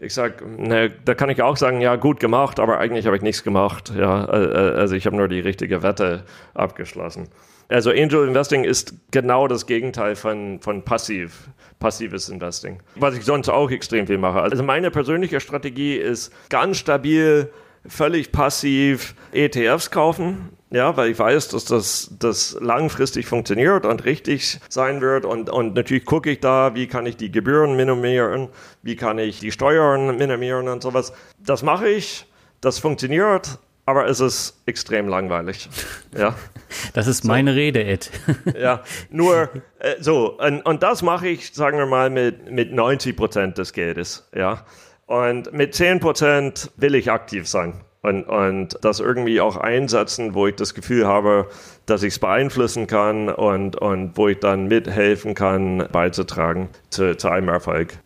ich 0.00 0.14
sag, 0.14 0.42
ne, 0.58 0.90
da 1.04 1.14
kann 1.14 1.28
ich 1.28 1.42
auch 1.42 1.56
sagen, 1.56 1.80
ja, 1.80 1.96
gut 1.96 2.20
gemacht, 2.20 2.58
aber 2.58 2.78
eigentlich 2.78 3.06
habe 3.06 3.16
ich 3.16 3.22
nichts 3.22 3.44
gemacht. 3.44 3.92
Ja, 3.96 4.24
also 4.24 4.94
ich 4.94 5.06
habe 5.06 5.16
nur 5.16 5.28
die 5.28 5.40
richtige 5.40 5.82
Wette 5.82 6.24
abgeschlossen. 6.54 7.28
Also 7.68 7.90
Angel 7.90 8.26
Investing 8.26 8.64
ist 8.64 8.94
genau 9.10 9.46
das 9.46 9.66
Gegenteil 9.66 10.16
von, 10.16 10.58
von 10.60 10.82
passiv, 10.84 11.48
passives 11.78 12.28
Investing. 12.28 12.82
Was 12.96 13.16
ich 13.16 13.24
sonst 13.24 13.48
auch 13.48 13.70
extrem 13.70 14.06
viel 14.06 14.18
mache. 14.18 14.40
Also 14.40 14.62
meine 14.62 14.90
persönliche 14.90 15.38
Strategie 15.38 15.96
ist 15.96 16.32
ganz 16.48 16.78
stabil, 16.78 17.50
völlig 17.86 18.32
passiv 18.32 19.14
ETFs 19.32 19.90
kaufen. 19.90 20.50
Ja, 20.72 20.96
weil 20.96 21.10
ich 21.10 21.18
weiß, 21.18 21.48
dass 21.48 21.64
das, 21.64 22.10
das 22.20 22.56
langfristig 22.60 23.26
funktioniert 23.26 23.84
und 23.84 24.04
richtig 24.04 24.60
sein 24.68 25.00
wird. 25.00 25.24
Und, 25.24 25.50
und 25.50 25.74
natürlich 25.74 26.04
gucke 26.04 26.30
ich 26.30 26.38
da, 26.38 26.76
wie 26.76 26.86
kann 26.86 27.06
ich 27.06 27.16
die 27.16 27.32
Gebühren 27.32 27.74
minimieren, 27.74 28.48
wie 28.82 28.94
kann 28.94 29.18
ich 29.18 29.40
die 29.40 29.50
Steuern 29.50 30.16
minimieren 30.16 30.68
und 30.68 30.80
sowas. 30.82 31.12
Das 31.44 31.64
mache 31.64 31.88
ich, 31.88 32.24
das 32.60 32.78
funktioniert, 32.78 33.58
aber 33.84 34.06
es 34.06 34.20
ist 34.20 34.62
extrem 34.66 35.08
langweilig. 35.08 35.68
Ja. 36.16 36.34
Das 36.92 37.08
ist 37.08 37.24
meine 37.24 37.56
Rede, 37.56 37.82
Ed. 37.84 38.12
ja, 38.58 38.84
nur 39.10 39.48
äh, 39.80 39.96
so, 39.98 40.38
und, 40.38 40.62
und 40.62 40.84
das 40.84 41.02
mache 41.02 41.26
ich, 41.26 41.52
sagen 41.52 41.78
wir 41.78 41.86
mal, 41.86 42.10
mit, 42.10 42.48
mit 42.48 42.72
90 42.72 43.16
Prozent 43.16 43.58
des 43.58 43.72
Geldes. 43.72 44.28
Ja. 44.32 44.64
Und 45.06 45.52
mit 45.52 45.74
10 45.74 45.98
Prozent 45.98 46.70
will 46.76 46.94
ich 46.94 47.10
aktiv 47.10 47.48
sein 47.48 47.80
und, 48.02 48.24
und 48.24 48.78
das 48.82 49.00
irgendwie 49.00 49.40
auch 49.40 49.56
einsetzen, 49.56 50.34
wo 50.34 50.46
ich 50.46 50.56
das 50.56 50.74
Gefühl 50.74 51.06
habe, 51.06 51.48
dass 51.86 52.02
ich 52.02 52.14
es 52.14 52.18
beeinflussen 52.18 52.86
kann 52.86 53.28
und, 53.28 53.76
und 53.76 54.16
wo 54.16 54.28
ich 54.28 54.38
dann 54.38 54.68
mithelfen 54.68 55.34
kann, 55.34 55.86
beizutragen 55.92 56.68
zu, 56.88 57.16
zu 57.16 57.28
einem 57.28 57.48
Erfolg. 57.48 57.98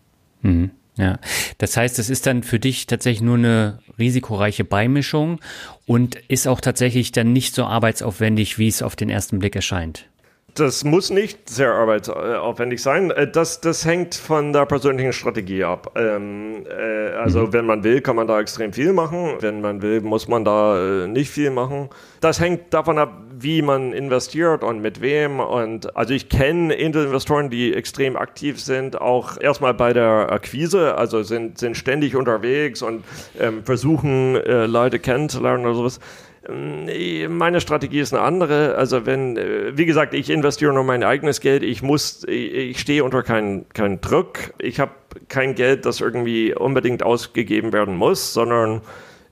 Mhm. 0.42 0.70
Ja, 0.96 1.18
das 1.59 1.76
heißt, 1.76 1.98
es 1.98 2.09
ist 2.09 2.26
dann 2.26 2.44
für 2.44 2.61
dich 2.61 2.87
tatsächlich 2.87 3.22
nur 3.22 3.37
eine 3.37 3.80
risikoreiche 3.98 4.64
Beimischung 4.64 5.40
und 5.87 6.14
ist 6.28 6.46
auch 6.46 6.61
tatsächlich 6.61 7.11
dann 7.11 7.33
nicht 7.33 7.54
so 7.54 7.64
arbeitsaufwendig, 7.64 8.59
wie 8.59 8.68
es 8.68 8.80
auf 8.80 8.94
den 8.94 9.11
ersten 9.11 9.40
Blick 9.40 9.57
erscheint. 9.57 10.09
Das 10.55 10.85
muss 10.85 11.11
nicht 11.11 11.49
sehr 11.51 11.73
arbeitsaufwendig 11.73 12.81
sein. 12.81 13.11
Äh, 13.11 13.29
das, 13.29 13.61
das 13.61 13.85
hängt 13.85 14.14
von 14.14 14.53
der 14.53 14.67
persönlichen 14.67 15.12
Strategie 15.12 15.64
ab. 15.64 15.93
Ähm, 15.97 16.64
äh, 16.67 17.11
also 17.14 17.40
mhm. 17.40 17.53
wenn 17.53 17.67
man 17.67 17.83
will, 17.83 18.01
kann 18.01 18.14
man 18.14 18.29
da 18.29 18.40
extrem 18.40 18.73
viel 18.73 18.93
machen. 18.93 19.35
Wenn 19.40 19.61
man 19.61 19.83
will, 19.83 20.01
muss 20.01 20.29
man 20.29 20.45
da 20.45 21.05
äh, 21.05 21.09
nicht 21.09 21.31
viel 21.31 21.51
machen. 21.51 21.90
Das 22.21 22.40
hängt 22.40 22.73
davon 22.73 22.99
ab, 22.99 23.21
wie 23.37 23.62
man 23.62 23.93
investiert 23.93 24.62
und 24.62 24.81
mit 24.81 25.01
wem. 25.01 25.40
Und 25.40 25.97
also 25.97 26.14
ich 26.14 26.29
kenne 26.29 26.73
Angel-Investoren, 26.73 27.51
die 27.51 27.75
extrem 27.75 28.17
aktiv 28.17 28.61
sind, 28.61 29.01
auch 29.01 29.40
erstmal 29.40 29.75
bei 29.75 29.93
der 29.93 30.31
Akquise, 30.31 30.95
also 30.95 31.25
sind, 31.25 31.59
sind 31.59 31.77
ständig 31.77 32.14
unterwegs 32.14 32.81
und 32.81 33.03
ähm, 33.40 33.64
versuchen, 33.64 34.37
äh, 34.37 34.67
Leute 34.67 35.01
kennenzulernen 35.01 35.64
oder 35.64 35.75
sowas. 35.75 35.99
Ähm, 36.48 37.37
meine 37.37 37.61
Strategie 37.61 38.00
ist 38.00 38.12
eine 38.12 38.22
andere. 38.22 38.76
Also 38.76 39.07
wenn, 39.07 39.37
äh, 39.37 39.76
wie 39.76 39.87
gesagt, 39.87 40.14
ich 40.14 40.30
investiere 40.30 40.72
nur 40.72 40.85
mein 40.85 41.02
eigenes 41.02 41.40
Geld. 41.40 41.62
Ich 41.62 41.83
muss, 41.83 42.24
ich 42.24 42.78
stehe 42.80 43.04
unter 43.04 43.22
keinen 43.22 43.68
keinen 43.70 44.00
Druck. 44.00 44.38
Ich 44.59 44.80
habe 44.80 44.92
kein 45.28 45.54
Geld, 45.54 45.87
das 45.87 46.00
irgendwie 46.00 46.54
unbedingt 46.54 47.02
ausgegeben 47.02 47.72
werden 47.72 47.96
muss, 47.96 48.33
sondern 48.33 48.83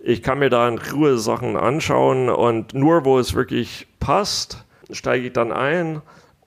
ich 0.00 0.22
kann 0.22 0.38
mir 0.38 0.50
da 0.50 0.68
in 0.68 0.78
Ruhe 0.78 1.18
Sachen 1.18 1.56
anschauen 1.56 2.28
und 2.28 2.74
nur 2.74 3.04
wo 3.04 3.18
es 3.18 3.34
wirklich 3.34 3.86
passt, 4.00 4.64
steige 4.90 5.26
ich 5.28 5.32
dann 5.32 5.52
ein. 5.52 6.02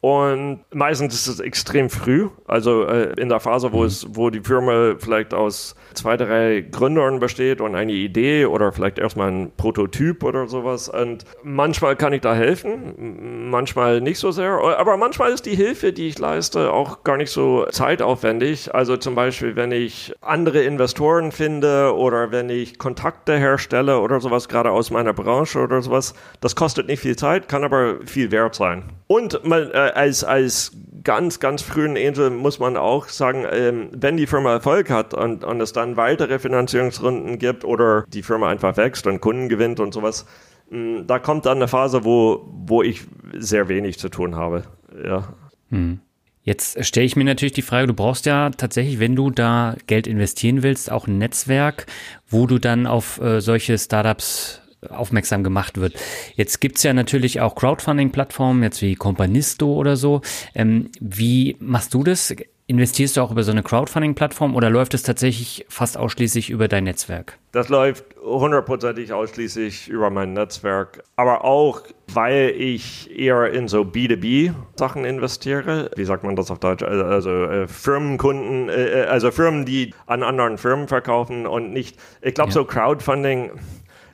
Und 0.06 0.60
meistens 0.72 1.16
ist 1.16 1.26
es 1.26 1.40
extrem 1.40 1.90
früh, 1.90 2.30
also 2.46 2.84
äh, 2.84 3.20
in 3.20 3.28
der 3.28 3.40
Phase, 3.40 3.74
wo, 3.74 3.80
mhm. 3.80 3.86
es, 3.86 4.06
wo 4.12 4.30
die 4.30 4.42
Firma 4.42 4.94
vielleicht 5.00 5.34
aus 5.34 5.76
zwei, 5.96 6.16
drei 6.16 6.62
Gründern 6.62 7.20
besteht 7.20 7.60
und 7.60 7.74
eine 7.74 7.92
Idee 7.92 8.46
oder 8.46 8.72
vielleicht 8.72 9.00
erstmal 9.00 9.32
ein 9.32 9.52
Prototyp 9.58 10.24
oder 10.24 10.48
sowas. 10.48 10.90
Und 10.90 11.24
manchmal 11.42 11.96
kann 11.96 12.14
ich 12.14 12.22
da 12.22 12.36
helfen, 12.36 13.50
manchmal 13.50 14.00
nicht 14.00 14.20
so 14.20 14.30
sehr. 14.30 14.60
Aber 14.78 14.96
manchmal 14.98 15.32
ist 15.32 15.48
die 15.48 15.56
Hilfe, 15.56 15.92
die 15.92 16.10
ich 16.10 16.20
leiste, 16.20 16.72
auch 16.72 17.04
gar 17.04 17.18
nicht 17.18 17.32
so 17.32 17.66
zeitaufwendig. 17.72 18.76
Also 18.76 18.98
zum 18.98 19.16
Beispiel, 19.16 19.56
wenn 19.56 19.72
ich 19.72 20.14
andere 20.22 20.62
Investoren 20.62 21.32
finde 21.32 21.96
oder 21.96 22.32
wenn 22.32 22.52
ich 22.52 22.78
Kontakte 22.78 23.40
herstelle 23.40 24.00
oder 24.00 24.20
sowas, 24.20 24.50
gerade 24.50 24.70
aus 24.70 24.92
meiner 24.92 25.14
Branche 25.14 25.58
oder 25.58 25.82
sowas, 25.82 26.14
das 26.42 26.56
kostet 26.56 26.86
nicht 26.86 27.00
viel 27.00 27.16
Zeit, 27.16 27.48
kann 27.48 27.64
aber 27.64 27.96
viel 28.06 28.30
wert 28.30 28.54
sein. 28.54 28.84
Und 29.08 29.46
man, 29.46 29.70
äh, 29.72 29.95
als, 29.96 30.24
als 30.24 30.72
ganz, 31.04 31.40
ganz 31.40 31.62
frühen 31.62 31.96
Angel 31.98 32.30
muss 32.30 32.60
man 32.60 32.76
auch 32.76 33.08
sagen, 33.08 33.46
ähm, 33.50 33.90
wenn 33.94 34.18
die 34.18 34.28
Firma 34.28 34.52
Erfolg 34.52 34.90
hat 34.90 35.14
und, 35.14 35.44
und 35.44 35.62
es 35.62 35.72
dann 35.72 35.96
weitere 35.96 36.40
Finanzierungsrunden 36.40 37.40
gibt 37.40 37.64
oder 37.64 38.06
die 38.10 38.24
Firma 38.24 38.50
einfach 38.50 38.76
wächst 38.76 39.08
und 39.08 39.22
Kunden 39.22 39.48
gewinnt 39.48 39.80
und 39.80 39.94
sowas, 39.94 40.26
mh, 40.70 40.80
mm, 40.80 41.08
da 41.08 41.20
kommt 41.20 41.46
dann 41.46 41.60
eine 41.60 41.68
Phase, 41.68 42.04
wo, 42.04 42.46
wo 42.52 42.82
ich 42.82 43.04
sehr 43.34 43.70
wenig 43.70 44.00
zu 44.00 44.10
tun 44.10 44.36
habe. 44.36 44.64
Ja. 45.04 45.34
Hm. 45.70 46.00
Jetzt 46.44 46.86
stelle 46.86 47.08
ich 47.08 47.16
mir 47.16 47.24
natürlich 47.24 47.54
die 47.54 47.64
Frage, 47.64 47.88
du 47.88 47.96
brauchst 47.96 48.28
ja 48.28 48.52
tatsächlich, 48.52 49.00
wenn 49.00 49.16
du 49.16 49.32
da 49.32 49.76
Geld 49.88 50.06
investieren 50.06 50.62
willst, 50.62 50.92
auch 50.92 51.08
ein 51.08 51.18
Netzwerk, 51.18 51.88
wo 52.30 52.46
du 52.46 52.60
dann 52.60 52.86
auf 52.86 53.20
äh, 53.20 53.42
solche 53.42 53.80
Startups 53.80 54.62
aufmerksam 54.90 55.44
gemacht 55.44 55.80
wird. 55.80 55.96
Jetzt 56.36 56.62
gibt's 56.62 56.84
ja 56.84 56.94
natürlich 56.94 57.42
auch 57.42 57.56
Crowdfunding-Plattformen, 57.56 58.64
jetzt 58.64 58.82
wie 58.82 58.96
Companisto 58.96 59.74
oder 59.74 59.96
so. 59.96 60.22
Ähm, 60.54 60.90
wie 61.00 61.56
machst 61.60 61.94
du 61.94 62.04
das? 62.04 62.36
Investierst 62.68 63.16
du 63.16 63.22
auch 63.22 63.30
über 63.30 63.44
so 63.44 63.52
eine 63.52 63.62
Crowdfunding-Plattform 63.62 64.56
oder 64.56 64.72
läuft 64.72 64.96
es 64.96 65.04
tatsächlich 65.04 65.68
fast 65.70 65.98
ausschließlich 66.00 66.50
über 66.50 66.68
dein 66.68 66.86
Netzwerk? 66.86 67.38
Das 67.52 67.70
läuft 67.70 68.04
hundertprozentig 68.24 69.14
ausschließlich 69.14 69.88
über 69.88 70.10
mein 70.10 70.34
Netzwerk, 70.34 71.04
aber 71.16 71.46
auch, 71.46 71.82
weil 72.12 72.56
ich 72.58 73.16
eher 73.16 73.54
in 73.54 73.68
so 73.68 73.82
B2B-Sachen 73.82 75.06
investiere. 75.06 75.92
Wie 75.96 76.06
sagt 76.06 76.24
man 76.24 76.36
das 76.36 76.50
auf 76.50 76.58
Deutsch? 76.58 76.82
Also, 76.82 77.04
also 77.04 77.44
äh, 77.44 77.68
Firmenkunden, 77.68 78.70
äh, 78.70 79.04
äh, 79.04 79.06
also 79.06 79.30
Firmen, 79.30 79.66
die 79.66 79.94
an 80.08 80.24
anderen 80.24 80.58
Firmen 80.58 80.88
verkaufen 80.88 81.46
und 81.46 81.72
nicht, 81.72 82.00
ich 82.24 82.34
glaube, 82.34 82.50
ja. 82.50 82.56
so 82.56 82.66
Crowdfunding 82.66 83.52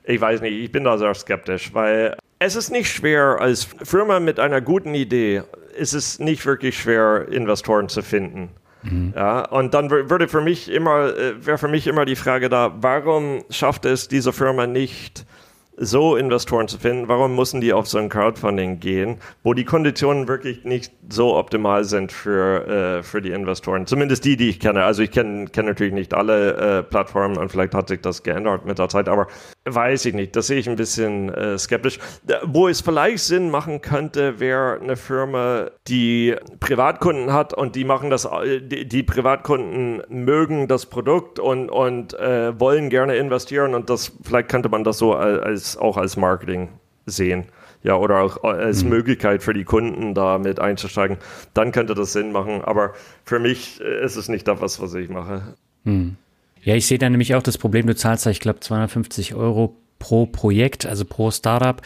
ich 0.04 0.20
weiß 0.20 0.42
nicht, 0.42 0.54
ich 0.54 0.72
bin 0.72 0.84
da 0.84 0.98
sehr 0.98 1.14
skeptisch, 1.14 1.74
weil 1.74 2.18
es 2.40 2.56
ist 2.56 2.72
nicht 2.72 2.92
schwer, 2.92 3.38
als 3.40 3.66
Firma 3.84 4.20
mit 4.20 4.40
einer 4.40 4.62
guten 4.62 4.96
Idee, 4.96 5.44
ist 5.78 5.94
es 5.94 6.20
nicht 6.20 6.46
wirklich 6.46 6.78
schwer, 6.78 7.28
Investoren 7.30 7.88
zu 7.88 8.02
finden. 8.02 8.50
Mhm. 8.84 9.14
Ja, 9.16 9.46
und 9.46 9.74
dann 9.74 9.92
würde 9.92 10.28
für 10.28 10.42
mich 10.42 10.72
immer, 10.72 11.16
äh, 11.16 11.46
wäre 11.46 11.58
für 11.58 11.68
mich 11.68 11.88
immer 11.88 12.06
die 12.06 12.16
Frage 12.16 12.50
da, 12.50 12.74
warum 12.82 13.44
schafft 13.50 13.86
es 13.86 14.08
diese 14.08 14.34
Firma 14.34 14.66
nicht, 14.66 15.26
so 15.82 16.16
Investoren 16.16 16.68
zu 16.68 16.78
finden, 16.78 17.08
warum 17.08 17.36
müssen 17.36 17.60
die 17.60 17.74
auf 17.74 17.88
so 17.88 17.98
ein 17.98 18.08
Crowdfunding 18.08 18.80
gehen, 18.80 19.18
wo 19.42 19.56
die 19.56 19.66
Konditionen 19.66 20.28
wirklich 20.28 20.64
nicht 20.64 20.94
so 21.10 21.36
optimal 21.36 21.84
sind 21.84 22.12
für, 22.12 23.00
äh, 23.00 23.04
für 23.04 23.22
die 23.22 23.32
Investoren. 23.32 23.88
Zumindest 23.88 24.24
die, 24.24 24.38
die 24.38 24.50
ich 24.50 24.60
kenne. 24.60 24.84
Also 24.84 25.02
ich 25.02 25.12
kenne 25.12 25.48
kenn 25.48 25.66
natürlich 25.66 25.94
nicht 25.94 26.14
alle 26.14 26.80
äh, 26.80 26.84
Plattformen 26.84 27.38
und 27.38 27.52
vielleicht 27.52 27.74
hat 27.74 27.90
sich 27.90 28.00
das 28.00 28.22
geändert 28.22 28.66
mit 28.66 28.78
der 28.78 28.90
Zeit, 28.90 29.10
aber 29.10 29.28
weiß 29.66 30.06
ich 30.06 30.14
nicht. 30.14 30.36
Das 30.36 30.48
sehe 30.48 30.60
ich 30.60 30.70
ein 30.70 30.76
bisschen 30.76 31.34
äh, 31.34 31.58
skeptisch. 31.58 31.98
Wo 32.46 32.68
es 32.68 32.82
vielleicht 32.82 33.24
Sinn 33.24 33.50
machen 33.50 33.82
könnte, 33.82 34.40
wäre 34.40 34.80
eine 34.80 34.96
Firma, 34.96 35.72
die 35.88 36.36
Privatkunden 36.60 37.34
hat 37.34 37.54
und 37.56 37.76
die 37.76 37.86
machen 37.86 38.12
das, 38.12 38.26
äh, 38.26 38.62
die, 38.62 38.88
die 38.88 39.04
Privatkunden 39.04 40.04
mögen 40.10 40.68
das 40.68 40.86
Produkt 40.86 41.40
und, 41.40 41.70
und 41.70 42.14
äh, 42.14 42.60
wollen 42.60 42.90
gerne 42.90 43.16
investieren 43.16 43.74
und 43.74 43.90
das, 43.90 44.12
vielleicht 44.24 44.50
könnte 44.50 44.70
man 44.70 44.84
das 44.84 45.00
so 45.00 45.14
als 45.14 45.71
auch 45.78 45.98
als 45.98 46.18
Marketing 46.18 46.70
sehen. 47.06 47.46
Ja, 47.84 47.96
oder 47.96 48.22
auch 48.22 48.44
als 48.44 48.84
mhm. 48.84 48.92
Möglichkeit 48.92 49.42
für 49.42 49.54
die 49.54 49.64
Kunden 49.64 50.14
da 50.14 50.38
mit 50.38 50.60
einzusteigen, 50.60 51.18
dann 51.56 51.72
könnte 51.72 51.96
das 51.96 52.14
Sinn 52.14 52.32
machen. 52.32 52.62
Aber 52.62 52.94
für 53.26 53.40
mich 53.40 53.82
ist 53.82 54.18
es 54.18 54.30
nicht 54.30 54.48
das, 54.48 54.80
was 54.80 54.94
ich 54.94 55.10
mache. 55.10 55.56
Mhm. 55.84 56.16
Ja, 56.64 56.76
ich 56.76 56.86
sehe 56.86 57.00
da 57.00 57.10
nämlich 57.10 57.34
auch 57.34 57.42
das 57.42 57.58
Problem, 57.58 57.88
du 57.88 57.96
zahlst 57.96 58.28
da, 58.28 58.30
ich 58.30 58.40
glaube, 58.40 58.60
250 58.60 59.34
Euro 59.34 59.76
pro 60.02 60.26
Projekt, 60.26 60.86
also 60.86 61.06
pro 61.06 61.32
Startup. 61.32 61.82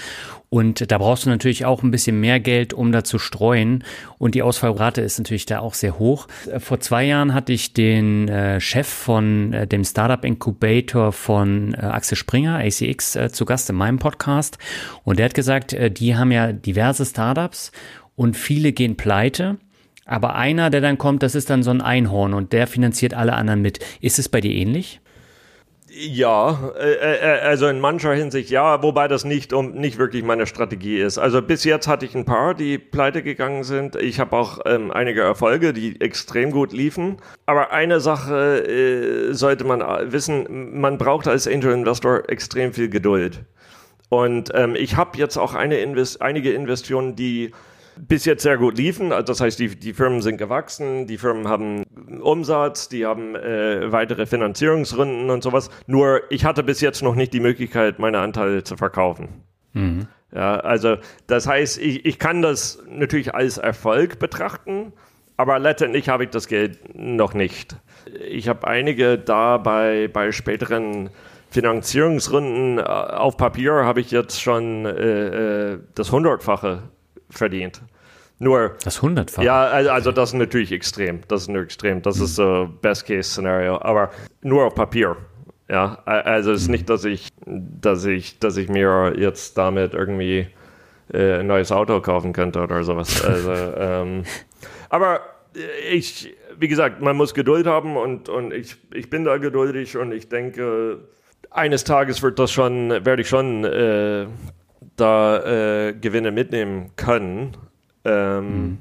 Und 0.49 0.89
da 0.89 0.97
brauchst 0.97 1.25
du 1.25 1.29
natürlich 1.29 1.65
auch 1.65 1.83
ein 1.83 1.91
bisschen 1.91 2.21
mehr 2.21 2.39
Geld, 2.39 2.73
um 2.73 2.93
da 2.93 3.03
zu 3.03 3.19
streuen. 3.19 3.83
Und 4.17 4.35
die 4.35 4.41
Ausfallrate 4.41 5.01
ist 5.01 5.19
natürlich 5.19 5.45
da 5.45 5.59
auch 5.59 5.73
sehr 5.73 5.99
hoch. 5.99 6.27
Vor 6.59 6.79
zwei 6.79 7.03
Jahren 7.03 7.33
hatte 7.33 7.51
ich 7.51 7.73
den 7.73 8.29
äh, 8.29 8.61
Chef 8.61 8.87
von 8.87 9.51
äh, 9.51 9.67
dem 9.67 9.83
Startup 9.83 10.23
Incubator 10.23 11.11
von 11.11 11.73
äh, 11.73 11.77
Axel 11.77 12.17
Springer, 12.17 12.59
ACX, 12.59 13.17
äh, 13.17 13.31
zu 13.31 13.43
Gast 13.43 13.69
in 13.69 13.75
meinem 13.75 13.99
Podcast. 13.99 14.57
Und 15.03 15.19
der 15.19 15.25
hat 15.25 15.33
gesagt, 15.33 15.73
äh, 15.73 15.91
die 15.91 16.15
haben 16.15 16.31
ja 16.31 16.53
diverse 16.53 17.05
Startups 17.05 17.73
und 18.15 18.37
viele 18.37 18.71
gehen 18.71 18.95
pleite. 18.95 19.57
Aber 20.05 20.35
einer, 20.35 20.69
der 20.69 20.79
dann 20.81 20.97
kommt, 20.97 21.21
das 21.21 21.35
ist 21.35 21.49
dann 21.49 21.63
so 21.63 21.71
ein 21.71 21.81
Einhorn 21.81 22.33
und 22.33 22.53
der 22.53 22.67
finanziert 22.67 23.13
alle 23.13 23.33
anderen 23.33 23.61
mit. 23.61 23.79
Ist 23.99 24.19
es 24.19 24.29
bei 24.29 24.39
dir 24.39 24.53
ähnlich? 24.53 25.01
Ja, 25.97 26.73
äh, 26.77 26.93
äh, 26.93 27.39
also 27.39 27.67
in 27.67 27.79
mancher 27.79 28.13
Hinsicht 28.13 28.49
ja, 28.49 28.83
wobei 28.83 29.07
das 29.07 29.23
nicht 29.23 29.53
um 29.53 29.71
nicht 29.71 29.97
wirklich 29.97 30.25
meine 30.25 30.45
Strategie 30.45 30.97
ist. 30.97 31.17
Also 31.17 31.41
bis 31.41 31.63
jetzt 31.63 31.87
hatte 31.87 32.05
ich 32.05 32.15
ein 32.15 32.25
paar, 32.25 32.53
die 32.53 32.77
pleite 32.77 33.23
gegangen 33.23 33.63
sind. 33.63 33.95
Ich 33.95 34.19
habe 34.19 34.35
auch 34.35 34.59
ähm, 34.65 34.91
einige 34.91 35.21
Erfolge, 35.21 35.71
die 35.71 36.01
extrem 36.01 36.51
gut 36.51 36.73
liefen. 36.73 37.15
Aber 37.45 37.71
eine 37.71 38.01
Sache 38.01 38.67
äh, 38.67 39.33
sollte 39.33 39.63
man 39.63 39.81
wissen: 40.11 40.77
Man 40.77 40.97
braucht 40.97 41.29
als 41.29 41.47
Angel 41.47 41.71
Investor 41.71 42.29
extrem 42.29 42.73
viel 42.73 42.89
Geduld. 42.89 43.45
Und 44.09 44.51
ähm, 44.53 44.75
ich 44.75 44.97
habe 44.97 45.17
jetzt 45.17 45.37
auch 45.37 45.53
eine 45.53 45.77
Invest 45.77 46.21
einige 46.21 46.51
Investitionen, 46.51 47.15
die 47.15 47.51
bis 47.97 48.25
jetzt 48.25 48.43
sehr 48.43 48.57
gut 48.57 48.77
liefen. 48.77 49.11
Also 49.11 49.27
das 49.27 49.41
heißt, 49.41 49.59
die, 49.59 49.75
die 49.75 49.93
Firmen 49.93 50.21
sind 50.21 50.37
gewachsen, 50.37 51.07
die 51.07 51.17
Firmen 51.17 51.47
haben 51.47 51.83
Umsatz, 52.21 52.89
die 52.89 53.05
haben 53.05 53.35
äh, 53.35 53.91
weitere 53.91 54.25
Finanzierungsrunden 54.25 55.29
und 55.29 55.43
sowas. 55.43 55.69
Nur 55.87 56.21
ich 56.29 56.45
hatte 56.45 56.63
bis 56.63 56.81
jetzt 56.81 57.01
noch 57.01 57.15
nicht 57.15 57.33
die 57.33 57.39
Möglichkeit, 57.39 57.99
meine 57.99 58.19
Anteile 58.19 58.63
zu 58.63 58.77
verkaufen. 58.77 59.29
Mhm. 59.73 60.07
Ja, 60.33 60.57
also 60.57 60.97
das 61.27 61.47
heißt, 61.47 61.77
ich, 61.79 62.05
ich 62.05 62.19
kann 62.19 62.41
das 62.41 62.83
natürlich 62.89 63.33
als 63.33 63.57
Erfolg 63.57 64.19
betrachten, 64.19 64.91
aber 65.37 65.59
letztendlich 65.59 66.09
habe 66.09 66.25
ich 66.25 66.29
das 66.29 66.47
Geld 66.47 66.95
noch 66.95 67.33
nicht. 67.33 67.77
Ich 68.27 68.47
habe 68.47 68.67
einige 68.67 69.17
da 69.17 69.57
bei, 69.57 70.09
bei 70.11 70.31
späteren 70.31 71.09
Finanzierungsrunden 71.49 72.79
äh, 72.79 72.81
auf 72.81 73.37
Papier 73.37 73.85
habe 73.85 74.01
ich 74.01 74.11
jetzt 74.11 74.41
schon 74.41 74.85
äh, 74.85 75.73
äh, 75.73 75.79
das 75.95 76.11
Hundertfache 76.11 76.83
verdient. 77.29 77.81
Nur. 78.37 78.75
Das 78.83 79.01
Hundertfache? 79.01 79.45
Ja, 79.45 79.63
also, 79.65 80.11
das 80.11 80.29
ist 80.29 80.35
natürlich 80.35 80.71
extrem. 80.71 81.21
Das 81.27 81.43
ist 81.43 81.47
nur 81.47 81.61
extrem. 81.61 82.01
Das 82.01 82.17
mhm. 82.17 82.25
ist 82.25 82.35
so 82.35 82.69
Best-Case-Szenario. 82.81 83.81
Aber 83.81 84.11
nur 84.41 84.65
auf 84.65 84.75
Papier. 84.75 85.15
Ja, 85.67 86.03
also 86.05 86.51
es 86.51 86.63
ist 86.63 86.67
nicht, 86.67 86.89
dass 86.89 87.05
ich, 87.05 87.29
dass 87.45 88.05
ich, 88.05 88.37
dass 88.37 88.55
ich 88.57 88.69
mir 88.69 89.15
jetzt 89.17 89.57
damit 89.57 89.95
irgendwie 89.95 90.47
äh, 91.11 91.39
ein 91.39 91.47
neues 91.47 91.71
Auto 91.71 92.01
kaufen 92.01 92.33
könnte 92.33 92.61
oder 92.61 92.83
sowas. 92.83 93.23
Also, 93.27 93.51
ähm, 93.51 94.23
aber 94.89 95.21
ich, 95.91 96.35
wie 96.59 96.67
gesagt, 96.67 97.01
man 97.01 97.15
muss 97.15 97.33
Geduld 97.33 97.65
haben 97.65 97.97
und, 97.97 98.29
und 98.29 98.53
ich, 98.53 98.75
ich 98.93 99.09
bin 99.09 99.23
da 99.23 99.37
geduldig 99.37 99.97
und 99.97 100.11
ich 100.11 100.29
denke, 100.29 100.99
eines 101.49 101.83
Tages 101.83 102.21
wird 102.21 102.37
das 102.37 102.51
schon, 102.51 102.89
werde 102.89 103.21
ich 103.21 103.29
schon 103.29 103.63
äh, 103.63 104.27
da 104.95 105.87
äh, 105.87 105.93
Gewinne 105.93 106.31
mitnehmen 106.31 106.91
können. 106.95 107.57
Ähm, 108.03 108.45
mhm. 108.45 108.77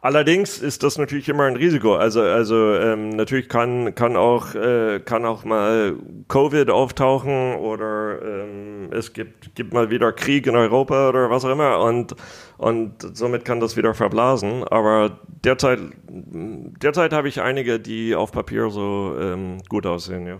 Allerdings 0.00 0.58
ist 0.58 0.84
das 0.84 0.96
natürlich 0.96 1.28
immer 1.28 1.44
ein 1.44 1.56
Risiko. 1.56 1.96
Also, 1.96 2.22
also 2.22 2.74
ähm, 2.74 3.10
natürlich 3.10 3.48
kann, 3.48 3.94
kann, 3.94 4.16
auch, 4.16 4.54
äh, 4.54 5.00
kann 5.00 5.24
auch 5.24 5.44
mal 5.44 5.96
Covid 6.28 6.70
auftauchen 6.70 7.56
oder 7.56 8.22
ähm, 8.22 8.90
es 8.92 9.12
gibt, 9.12 9.54
gibt 9.56 9.72
mal 9.72 9.90
wieder 9.90 10.12
Krieg 10.12 10.46
in 10.46 10.54
Europa 10.54 11.08
oder 11.08 11.30
was 11.30 11.44
auch 11.44 11.50
immer 11.50 11.80
und, 11.80 12.14
und 12.58 13.16
somit 13.16 13.44
kann 13.44 13.58
das 13.58 13.76
wieder 13.76 13.92
verblasen. 13.92 14.62
Aber 14.64 15.18
derzeit, 15.44 15.80
derzeit 16.06 17.12
habe 17.12 17.28
ich 17.28 17.40
einige, 17.40 17.80
die 17.80 18.14
auf 18.14 18.30
Papier 18.30 18.70
so 18.70 19.16
ähm, 19.20 19.58
gut 19.68 19.84
aussehen, 19.84 20.26
ja. 20.26 20.38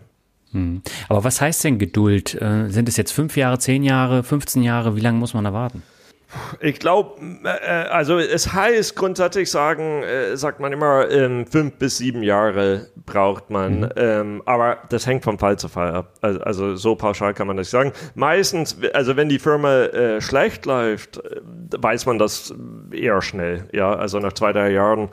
Hm. 0.52 0.82
Aber 1.08 1.24
was 1.24 1.40
heißt 1.40 1.64
denn 1.64 1.78
Geduld? 1.78 2.40
Äh, 2.40 2.68
sind 2.68 2.88
es 2.88 2.96
jetzt 2.96 3.12
fünf 3.12 3.37
Jahre, 3.37 3.58
zehn 3.58 3.82
Jahre, 3.82 4.22
15 4.22 4.62
Jahre? 4.62 4.96
Wie 4.96 5.00
lange 5.00 5.18
muss 5.18 5.34
man 5.34 5.44
da 5.44 5.52
warten? 5.52 5.82
Ich 6.61 6.78
glaube, 6.78 7.20
äh, 7.44 7.48
also 7.88 8.18
es 8.18 8.52
heißt 8.52 8.96
grundsätzlich 8.96 9.50
sagen, 9.50 10.02
äh, 10.02 10.37
sagt 10.37 10.61
man 10.61 10.72
immer, 10.72 11.11
ähm, 11.11 11.46
fünf 11.46 11.76
bis 11.76 11.98
sieben 11.98 12.22
Jahre 12.22 12.88
braucht 13.06 13.48
man, 13.48 13.80
mhm. 13.80 13.88
ähm, 13.96 14.42
aber 14.44 14.78
das 14.90 15.06
hängt 15.06 15.24
vom 15.24 15.38
Fall 15.38 15.58
zu 15.58 15.68
Fall 15.68 15.94
ab. 15.94 16.14
Also, 16.20 16.40
also, 16.40 16.76
so 16.76 16.96
pauschal 16.96 17.32
kann 17.32 17.46
man 17.46 17.56
das 17.56 17.70
sagen. 17.70 17.92
Meistens, 18.14 18.76
also 18.92 19.16
wenn 19.16 19.30
die 19.30 19.38
Firma 19.38 19.84
äh, 19.84 20.20
schlecht 20.20 20.66
läuft, 20.66 21.16
äh, 21.16 21.40
weiß 21.78 22.04
man 22.04 22.18
das 22.18 22.54
eher 22.92 23.22
schnell. 23.22 23.66
Ja, 23.72 23.94
also 23.94 24.18
nach 24.18 24.34
zwei, 24.34 24.52
drei 24.52 24.70
Jahren. 24.70 25.08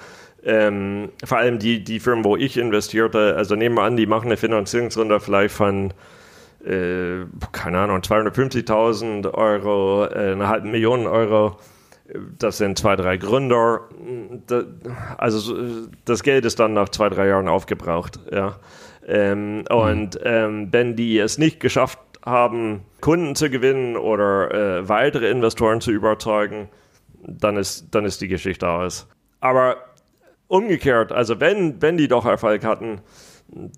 Ähm, 0.46 1.10
vor 1.24 1.40
allem 1.40 1.58
die, 1.60 1.84
die 1.84 2.00
Firmen, 2.00 2.24
wo 2.24 2.38
ich 2.38 2.58
investierte, 2.58 3.36
also 3.36 3.56
nehmen 3.56 3.76
wir 3.76 3.84
an, 3.84 3.98
die 3.98 4.06
machen 4.06 4.28
eine 4.28 4.38
Finanzierungsrunde 4.38 5.20
vielleicht 5.20 5.56
von 5.56 5.92
äh, 6.66 7.26
keine 7.52 7.80
Ahnung, 7.80 8.00
250.000 8.00 9.34
Euro, 9.34 10.06
äh, 10.06 10.32
eine 10.32 10.48
halbe 10.48 10.68
Million 10.68 11.08
Euro. 11.08 11.58
Das 12.38 12.58
sind 12.58 12.78
zwei, 12.78 12.96
drei 12.96 13.18
Gründer. 13.18 13.82
also 15.18 15.56
das 16.06 16.22
Geld 16.24 16.46
ist 16.46 16.60
dann 16.60 16.74
nach 16.74 16.90
zwei, 16.90 17.10
drei 17.10 17.28
Jahren 17.28 17.48
aufgebraucht. 17.48 18.20
Ja. 18.32 18.58
Ähm, 19.08 19.60
mhm. 19.60 19.66
Und 19.68 20.20
ähm, 20.24 20.68
wenn 20.72 20.96
die 20.96 21.18
es 21.20 21.38
nicht 21.38 21.60
geschafft 21.60 22.00
haben, 22.24 22.82
Kunden 23.02 23.36
zu 23.36 23.50
gewinnen 23.50 23.98
oder 23.98 24.52
äh, 24.52 24.90
weitere 24.90 25.30
Investoren 25.30 25.82
zu 25.82 25.92
überzeugen, 25.92 26.70
dann 27.22 27.58
ist, 27.58 27.94
dann 27.94 28.06
ist 28.06 28.22
die 28.22 28.28
Geschichte 28.28 28.68
aus. 28.70 29.08
Aber 29.40 29.78
umgekehrt, 30.48 31.12
also 31.12 31.40
wenn, 31.40 31.82
wenn 31.82 31.98
die 31.98 32.08
doch 32.08 32.26
Erfolg 32.26 32.64
hatten, 32.64 33.02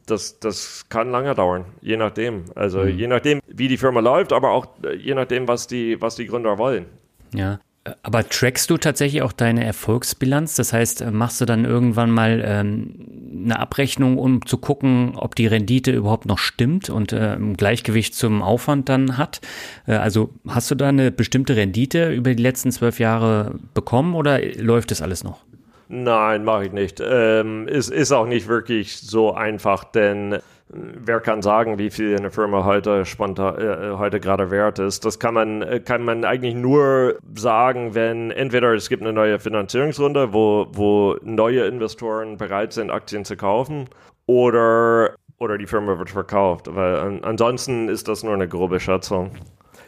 das, 0.06 0.40
das 0.40 0.86
kann 0.90 1.12
lange 1.12 1.34
dauern, 1.36 1.66
je 1.82 1.98
nachdem. 1.98 2.46
Also 2.56 2.80
mhm. 2.80 2.98
je 2.98 3.08
nachdem, 3.08 3.42
wie 3.48 3.68
die 3.68 3.78
Firma 3.78 4.00
läuft, 4.00 4.34
aber 4.34 4.52
auch 4.52 4.68
äh, 4.84 4.96
je 4.96 5.14
nachdem, 5.14 5.48
was 5.48 5.68
die, 5.68 6.02
was 6.02 6.16
die 6.16 6.26
Gründer 6.26 6.58
wollen. 6.58 6.86
Ja. 7.34 7.60
Aber 8.04 8.28
trackst 8.28 8.70
du 8.70 8.78
tatsächlich 8.78 9.22
auch 9.22 9.32
deine 9.32 9.64
Erfolgsbilanz? 9.64 10.56
Das 10.56 10.74
heißt, 10.74 11.02
äh, 11.02 11.12
machst 11.12 11.40
du 11.40 11.46
dann 11.46 11.64
irgendwann 11.64 12.12
mal 12.12 12.44
ähm, 12.46 13.08
eine 13.46 13.60
Abrechnung, 13.60 14.18
um 14.18 14.46
zu 14.46 14.58
gucken, 14.58 15.14
ob 15.16 15.36
die 15.36 15.48
Rendite 15.48 15.92
überhaupt 15.92 16.26
noch 16.26 16.38
stimmt 16.38 16.90
und 16.90 17.14
äh, 17.14 17.36
im 17.36 17.56
Gleichgewicht 17.56 18.16
zum 18.16 18.42
Aufwand 18.42 18.90
dann 18.90 19.18
hat? 19.18 19.40
Äh, 19.86 19.94
also 19.94 20.32
hast 20.48 20.70
du 20.72 20.76
da 20.76 20.90
eine 20.90 21.12
bestimmte 21.12 21.56
Rendite 21.56 22.12
über 22.12 22.34
die 22.34 22.44
letzten 22.44 22.72
zwölf 22.72 23.00
Jahre 23.00 23.56
bekommen 23.74 24.16
oder 24.16 24.42
läuft 24.56 24.92
das 24.92 25.02
alles 25.02 25.24
noch? 25.24 25.47
Nein, 25.89 26.43
mache 26.43 26.65
ich 26.65 26.71
nicht. 26.73 27.02
Ähm, 27.04 27.67
ist, 27.67 27.89
ist 27.89 28.12
auch 28.12 28.26
nicht 28.26 28.47
wirklich 28.47 29.00
so 29.00 29.34
einfach, 29.34 29.86
denn 29.86 30.34
äh, 30.34 30.41
wer 30.69 31.21
kann 31.21 31.41
sagen, 31.41 31.78
wie 31.78 31.89
viel 31.89 32.17
eine 32.17 32.30
Firma 32.30 32.65
heute 32.65 33.06
spontan, 33.06 33.58
äh, 33.58 33.97
heute 33.97 34.19
gerade 34.19 34.52
wert 34.52 34.80
ist? 34.80 35.06
Das 35.06 35.17
kann 35.17 35.34
man, 35.34 35.62
äh, 35.62 35.80
kann 35.80 36.04
man 36.04 36.26
eigentlich 36.26 36.56
nur 36.56 37.17
sagen, 37.36 37.95
wenn 37.95 38.32
entweder 38.32 38.73
es 38.73 38.89
gibt 38.89 39.02
eine 39.02 39.13
neue 39.13 39.39
Finanzierungsrunde, 39.39 40.34
wo, 40.34 40.67
wo 40.71 41.15
neue 41.23 41.65
Investoren 41.65 42.36
bereit 42.36 42.73
sind, 42.73 42.91
Aktien 42.91 43.23
zu 43.23 43.38
kaufen, 43.38 43.88
oder, 44.26 45.15
oder 45.39 45.58
die 45.58 45.67
Firma 45.67 45.97
wird 45.97 46.10
verkauft. 46.10 46.67
Weil 46.69 46.97
an, 46.97 47.23
ansonsten 47.23 47.88
ist 47.88 48.10
das 48.10 48.23
nur 48.23 48.34
eine 48.34 48.50
grobe 48.50 48.82
Schätzung. 48.82 49.32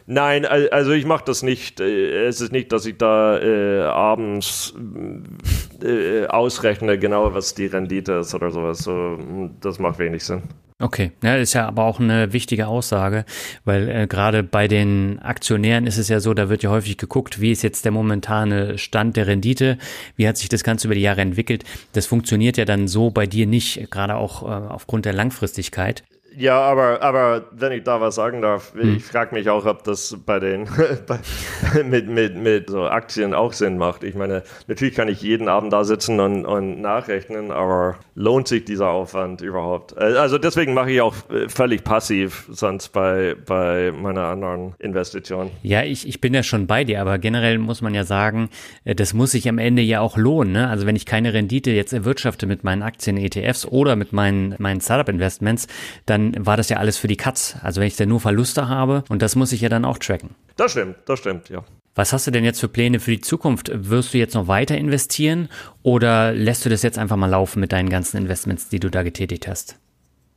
Nein, 0.06 0.44
also 0.44 0.90
ich 0.90 1.06
mache 1.06 1.24
das 1.26 1.42
nicht. 1.42 1.78
Äh, 1.78 2.24
es 2.24 2.40
ist 2.40 2.52
nicht, 2.52 2.72
dass 2.72 2.86
ich 2.86 2.96
da 2.98 3.38
äh, 3.38 3.82
abends 3.82 4.74
äh, 5.84 6.26
ausrechne, 6.26 6.98
genau 6.98 7.34
was 7.34 7.54
die 7.54 7.66
Rendite 7.66 8.12
ist 8.14 8.34
oder 8.34 8.50
sowas. 8.50 8.78
So, 8.78 9.18
das 9.60 9.78
macht 9.78 9.98
wenig 9.98 10.24
Sinn. 10.24 10.42
Okay, 10.82 11.12
ja, 11.22 11.36
ist 11.36 11.52
ja 11.52 11.68
aber 11.68 11.84
auch 11.84 12.00
eine 12.00 12.32
wichtige 12.32 12.66
Aussage, 12.66 13.26
weil 13.66 13.88
äh, 13.90 14.06
gerade 14.06 14.42
bei 14.42 14.66
den 14.66 15.18
Aktionären 15.18 15.86
ist 15.86 15.98
es 15.98 16.08
ja 16.08 16.20
so, 16.20 16.32
da 16.32 16.48
wird 16.48 16.62
ja 16.62 16.70
häufig 16.70 16.96
geguckt, 16.96 17.38
wie 17.38 17.52
ist 17.52 17.62
jetzt 17.62 17.84
der 17.84 17.92
momentane 17.92 18.78
Stand 18.78 19.14
der 19.16 19.26
Rendite, 19.26 19.76
wie 20.16 20.26
hat 20.26 20.38
sich 20.38 20.48
das 20.48 20.64
Ganze 20.64 20.88
über 20.88 20.94
die 20.94 21.02
Jahre 21.02 21.20
entwickelt. 21.20 21.64
Das 21.92 22.06
funktioniert 22.06 22.56
ja 22.56 22.64
dann 22.64 22.88
so 22.88 23.10
bei 23.10 23.26
dir 23.26 23.46
nicht, 23.46 23.90
gerade 23.90 24.16
auch 24.16 24.42
äh, 24.42 24.46
aufgrund 24.46 25.04
der 25.04 25.12
Langfristigkeit. 25.12 26.02
Ja, 26.36 26.60
aber, 26.60 27.02
aber 27.02 27.46
wenn 27.52 27.72
ich 27.72 27.84
da 27.84 28.00
was 28.00 28.14
sagen 28.14 28.42
darf, 28.42 28.72
hm. 28.74 28.96
ich 28.96 29.04
frage 29.04 29.34
mich 29.34 29.48
auch, 29.48 29.66
ob 29.66 29.84
das 29.84 30.16
bei 30.24 30.38
den 30.38 30.68
mit, 31.84 32.08
mit, 32.08 32.36
mit 32.36 32.70
so 32.70 32.84
Aktien 32.84 33.34
auch 33.34 33.52
Sinn 33.52 33.78
macht. 33.78 34.04
Ich 34.04 34.14
meine, 34.14 34.42
natürlich 34.66 34.94
kann 34.94 35.08
ich 35.08 35.22
jeden 35.22 35.48
Abend 35.48 35.72
da 35.72 35.84
sitzen 35.84 36.20
und, 36.20 36.44
und 36.44 36.80
nachrechnen, 36.80 37.50
aber 37.50 37.96
lohnt 38.14 38.48
sich 38.48 38.64
dieser 38.64 38.90
Aufwand 38.90 39.40
überhaupt? 39.40 39.96
Äh, 39.96 40.16
also 40.16 40.38
deswegen 40.38 40.74
mache 40.74 40.92
ich 40.92 41.00
auch 41.00 41.14
äh, 41.30 41.48
völlig 41.48 41.84
passiv, 41.84 42.46
sonst 42.50 42.90
bei, 42.90 43.36
bei 43.46 43.92
meiner 43.92 44.26
anderen 44.26 44.74
Investition. 44.78 45.50
Ja, 45.62 45.82
ich, 45.82 46.06
ich 46.06 46.20
bin 46.20 46.34
ja 46.34 46.42
schon 46.42 46.66
bei 46.66 46.84
dir, 46.84 47.00
aber 47.00 47.18
generell 47.18 47.58
muss 47.58 47.82
man 47.82 47.94
ja 47.94 48.04
sagen, 48.04 48.50
äh, 48.84 48.94
das 48.94 49.14
muss 49.14 49.32
sich 49.32 49.48
am 49.48 49.58
Ende 49.58 49.82
ja 49.82 50.00
auch 50.00 50.16
lohnen. 50.16 50.52
Ne? 50.52 50.68
Also 50.68 50.86
wenn 50.86 50.96
ich 50.96 51.06
keine 51.06 51.32
Rendite 51.32 51.70
jetzt 51.70 51.92
erwirtschafte 51.92 52.46
mit 52.46 52.64
meinen 52.64 52.82
Aktien, 52.82 53.16
ETFs 53.16 53.66
oder 53.66 53.96
mit 53.96 54.12
meinen, 54.12 54.54
meinen 54.58 54.80
Startup-Investments, 54.80 55.66
dann 56.06 56.19
dann 56.20 56.46
war 56.46 56.56
das 56.56 56.68
ja 56.68 56.78
alles 56.78 56.96
für 56.96 57.08
die 57.08 57.16
Katz. 57.16 57.56
Also 57.62 57.80
wenn 57.80 57.88
ich 57.88 57.96
da 57.96 58.06
nur 58.06 58.20
Verluste 58.20 58.68
habe 58.68 59.04
und 59.08 59.22
das 59.22 59.36
muss 59.36 59.52
ich 59.52 59.60
ja 59.60 59.68
dann 59.68 59.84
auch 59.84 59.98
tracken. 59.98 60.34
Das 60.56 60.72
stimmt, 60.72 60.96
das 61.06 61.18
stimmt, 61.18 61.48
ja. 61.48 61.64
Was 61.94 62.12
hast 62.12 62.26
du 62.26 62.30
denn 62.30 62.44
jetzt 62.44 62.60
für 62.60 62.68
Pläne 62.68 63.00
für 63.00 63.10
die 63.10 63.20
Zukunft? 63.20 63.70
Wirst 63.72 64.14
du 64.14 64.18
jetzt 64.18 64.34
noch 64.34 64.46
weiter 64.46 64.78
investieren 64.78 65.48
oder 65.82 66.32
lässt 66.32 66.64
du 66.64 66.68
das 66.68 66.82
jetzt 66.82 66.98
einfach 66.98 67.16
mal 67.16 67.26
laufen 67.26 67.60
mit 67.60 67.72
deinen 67.72 67.90
ganzen 67.90 68.16
Investments, 68.16 68.68
die 68.68 68.80
du 68.80 68.90
da 68.90 69.02
getätigt 69.02 69.48
hast? 69.48 69.76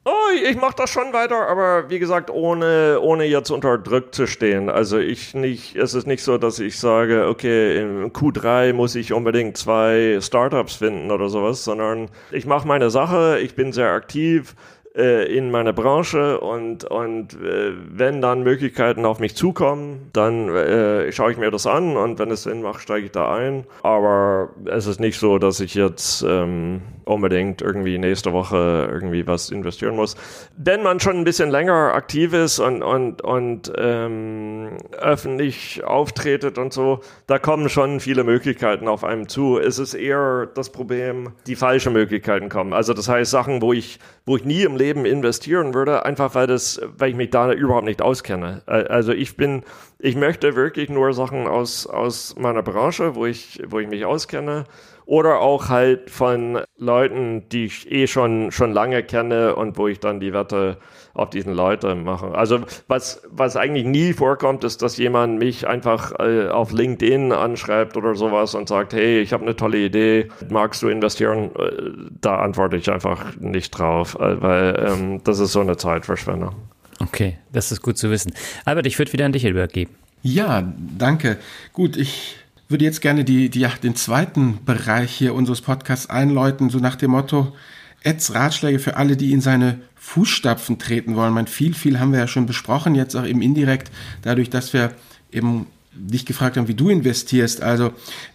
Oh, 0.05 0.11
ich 0.43 0.57
mache 0.57 0.75
das 0.75 0.89
schon 0.89 1.13
weiter, 1.13 1.47
aber 1.47 1.89
wie 1.89 1.99
gesagt, 1.99 2.29
ohne, 2.29 2.99
ohne 2.99 3.23
jetzt 3.23 3.51
unter 3.51 3.77
Druck 3.77 4.13
zu 4.13 4.27
stehen. 4.27 4.69
Also 4.69 4.97
ich 4.97 5.33
nicht, 5.33 5.77
es 5.77 5.93
ist 5.93 6.07
nicht 6.07 6.23
so, 6.23 6.37
dass 6.37 6.59
ich 6.59 6.77
sage, 6.77 7.27
okay, 7.29 7.79
im 7.79 8.11
Q3 8.11 8.73
muss 8.73 8.95
ich 8.95 9.13
unbedingt 9.13 9.55
zwei 9.55 10.19
Startups 10.19 10.75
finden 10.75 11.09
oder 11.09 11.29
sowas, 11.29 11.63
sondern 11.63 12.09
ich 12.31 12.45
mache 12.45 12.67
meine 12.67 12.89
Sache, 12.89 13.39
ich 13.41 13.55
bin 13.55 13.71
sehr 13.71 13.91
aktiv, 13.91 14.55
äh, 14.95 15.25
in 15.35 15.51
meiner 15.51 15.73
Branche 15.73 16.39
und, 16.39 16.83
und 16.83 17.33
äh, 17.33 17.73
wenn 17.89 18.21
dann 18.21 18.43
Möglichkeiten 18.43 19.05
auf 19.05 19.19
mich 19.19 19.35
zukommen, 19.35 20.09
dann 20.13 20.49
äh, 20.49 21.11
schaue 21.11 21.31
ich 21.31 21.37
mir 21.37 21.51
das 21.51 21.65
an 21.65 21.97
und 21.97 22.19
wenn 22.19 22.31
es 22.31 22.43
Sinn 22.43 22.61
macht, 22.61 22.81
steige 22.81 23.05
ich 23.05 23.11
da 23.11 23.33
ein. 23.33 23.65
Aber 23.81 24.49
es 24.65 24.87
ist 24.87 24.99
nicht 24.99 25.19
so, 25.19 25.39
dass 25.39 25.59
ich 25.59 25.73
jetzt 25.73 26.23
ähm, 26.27 26.81
unbedingt 27.05 27.61
irgendwie 27.61 27.97
nächste 27.97 28.33
Woche 28.33 28.89
irgendwie 28.91 29.27
was 29.27 29.49
investieren 29.49 29.95
muss. 29.95 30.15
Wenn 30.57 30.83
man 30.83 30.99
schon 30.99 31.17
ein 31.17 31.23
bisschen 31.23 31.49
länger 31.49 31.93
aktiv 31.93 32.33
ist 32.33 32.59
und, 32.59 32.83
und, 32.83 33.21
und 33.21 33.71
ähm, 33.77 34.77
öffentlich 34.91 35.83
auftretet 35.83 36.57
und 36.57 36.73
so, 36.73 37.01
da 37.27 37.39
kommen 37.39 37.69
schon 37.69 37.99
viele 37.99 38.23
Möglichkeiten 38.23 38.87
auf 38.87 39.03
einem 39.03 39.27
zu. 39.27 39.57
Es 39.57 39.79
ist 39.79 39.93
eher 39.93 40.47
das 40.53 40.71
Problem, 40.71 41.33
die 41.47 41.55
falschen 41.55 41.93
Möglichkeiten 41.93 42.49
kommen. 42.49 42.73
Also 42.73 42.93
das 42.93 43.07
heißt 43.09 43.31
Sachen, 43.31 43.61
wo 43.61 43.73
ich, 43.73 43.99
wo 44.25 44.37
ich 44.37 44.45
nie 44.45 44.63
im 44.63 44.75
Leben 44.75 45.05
investieren 45.05 45.73
würde, 45.73 46.05
einfach 46.05 46.35
weil 46.35 46.47
das, 46.47 46.81
weil 46.97 47.09
ich 47.09 47.15
mich 47.15 47.29
da 47.29 47.51
überhaupt 47.51 47.85
nicht 47.85 48.01
auskenne. 48.01 48.61
Also 48.65 49.11
ich 49.11 49.37
bin, 49.37 49.63
ich 49.99 50.15
möchte 50.15 50.55
wirklich 50.55 50.89
nur 50.89 51.13
Sachen 51.13 51.47
aus, 51.47 51.87
aus 51.87 52.35
meiner 52.37 52.63
Branche, 52.63 53.15
wo 53.15 53.25
ich, 53.25 53.61
wo 53.67 53.79
ich 53.79 53.87
mich 53.87 54.05
auskenne 54.05 54.65
oder 55.05 55.39
auch 55.39 55.69
halt 55.69 56.09
von 56.09 56.59
Leuten, 56.77 57.47
die 57.49 57.65
ich 57.65 57.91
eh 57.91 58.07
schon, 58.07 58.51
schon 58.51 58.71
lange 58.71 59.03
kenne 59.03 59.55
und 59.55 59.77
wo 59.77 59.87
ich 59.87 59.99
dann 59.99 60.19
die 60.19 60.33
Wette 60.33 60.77
auf 61.13 61.29
diesen 61.29 61.53
Leute 61.53 61.95
mache. 61.95 62.33
Also 62.33 62.61
was, 62.87 63.21
was 63.29 63.55
eigentlich 63.55 63.85
nie 63.85 64.13
vorkommt, 64.13 64.63
ist, 64.63 64.81
dass 64.81 64.97
jemand 64.97 65.37
mich 65.37 65.67
einfach 65.67 66.13
äh, 66.19 66.47
auf 66.47 66.71
LinkedIn 66.71 67.31
anschreibt 67.31 67.97
oder 67.97 68.15
sowas 68.15 68.55
und 68.55 68.67
sagt, 68.67 68.93
hey, 68.93 69.21
ich 69.21 69.33
habe 69.33 69.43
eine 69.43 69.55
tolle 69.55 69.77
Idee, 69.77 70.29
magst 70.49 70.81
du 70.81 70.87
investieren? 70.87 71.51
Äh, 71.55 72.09
da 72.21 72.37
antworte 72.37 72.77
ich 72.77 72.89
einfach 72.89 73.35
nicht 73.37 73.71
drauf, 73.71 74.15
äh, 74.19 74.41
weil 74.41 74.85
ähm, 74.87 75.21
das 75.23 75.39
ist 75.39 75.51
so 75.51 75.59
eine 75.59 75.77
Zeitverschwendung. 75.77 76.55
Okay, 76.99 77.37
das 77.51 77.71
ist 77.71 77.81
gut 77.81 77.97
zu 77.97 78.09
wissen. 78.09 78.33
Albert, 78.65 78.87
ich 78.87 78.97
würde 78.97 79.13
wieder 79.13 79.25
an 79.25 79.33
dich 79.33 79.45
übergeben. 79.45 79.93
Ja, 80.21 80.63
danke. 80.97 81.37
Gut, 81.73 81.97
ich 81.97 82.37
würde 82.73 82.85
jetzt 82.85 83.01
gerne 83.01 83.23
die, 83.23 83.49
die, 83.49 83.59
ja, 83.59 83.69
den 83.81 83.95
zweiten 83.95 84.65
Bereich 84.65 85.13
hier 85.13 85.35
unseres 85.35 85.61
Podcasts 85.61 86.09
einläuten, 86.09 86.71
so 86.71 86.79
nach 86.79 86.95
dem 86.95 87.11
Motto, 87.11 87.55
Eds 88.01 88.33
Ratschläge 88.33 88.79
für 88.79 88.97
alle, 88.97 89.15
die 89.15 89.31
in 89.31 89.41
seine 89.41 89.79
Fußstapfen 89.95 90.79
treten 90.79 91.15
wollen. 91.15 91.33
Man 91.33 91.45
viel, 91.45 91.75
viel 91.75 91.99
haben 91.99 92.11
wir 92.11 92.19
ja 92.19 92.27
schon 92.27 92.47
besprochen, 92.47 92.95
jetzt 92.95 93.15
auch 93.15 93.25
eben 93.25 93.43
indirekt, 93.43 93.91
dadurch, 94.23 94.49
dass 94.49 94.73
wir 94.73 94.91
eben 95.31 95.67
dich 95.93 96.25
gefragt 96.25 96.57
haben, 96.57 96.67
wie 96.67 96.73
du 96.73 96.89
investierst. 96.89 97.61
Also 97.61 97.93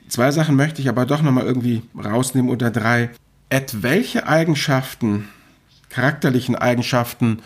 zwei 0.08 0.30
Sachen 0.30 0.54
möchte 0.54 0.80
ich 0.80 0.88
aber 0.88 1.04
doch 1.04 1.20
nochmal 1.20 1.44
irgendwie 1.44 1.82
rausnehmen 1.96 2.48
oder 2.48 2.70
drei. 2.70 3.10
Ed, 3.50 3.82
welche 3.82 4.28
Eigenschaften, 4.28 5.28
charakterlichen 5.88 6.54
Eigenschaften 6.54 7.40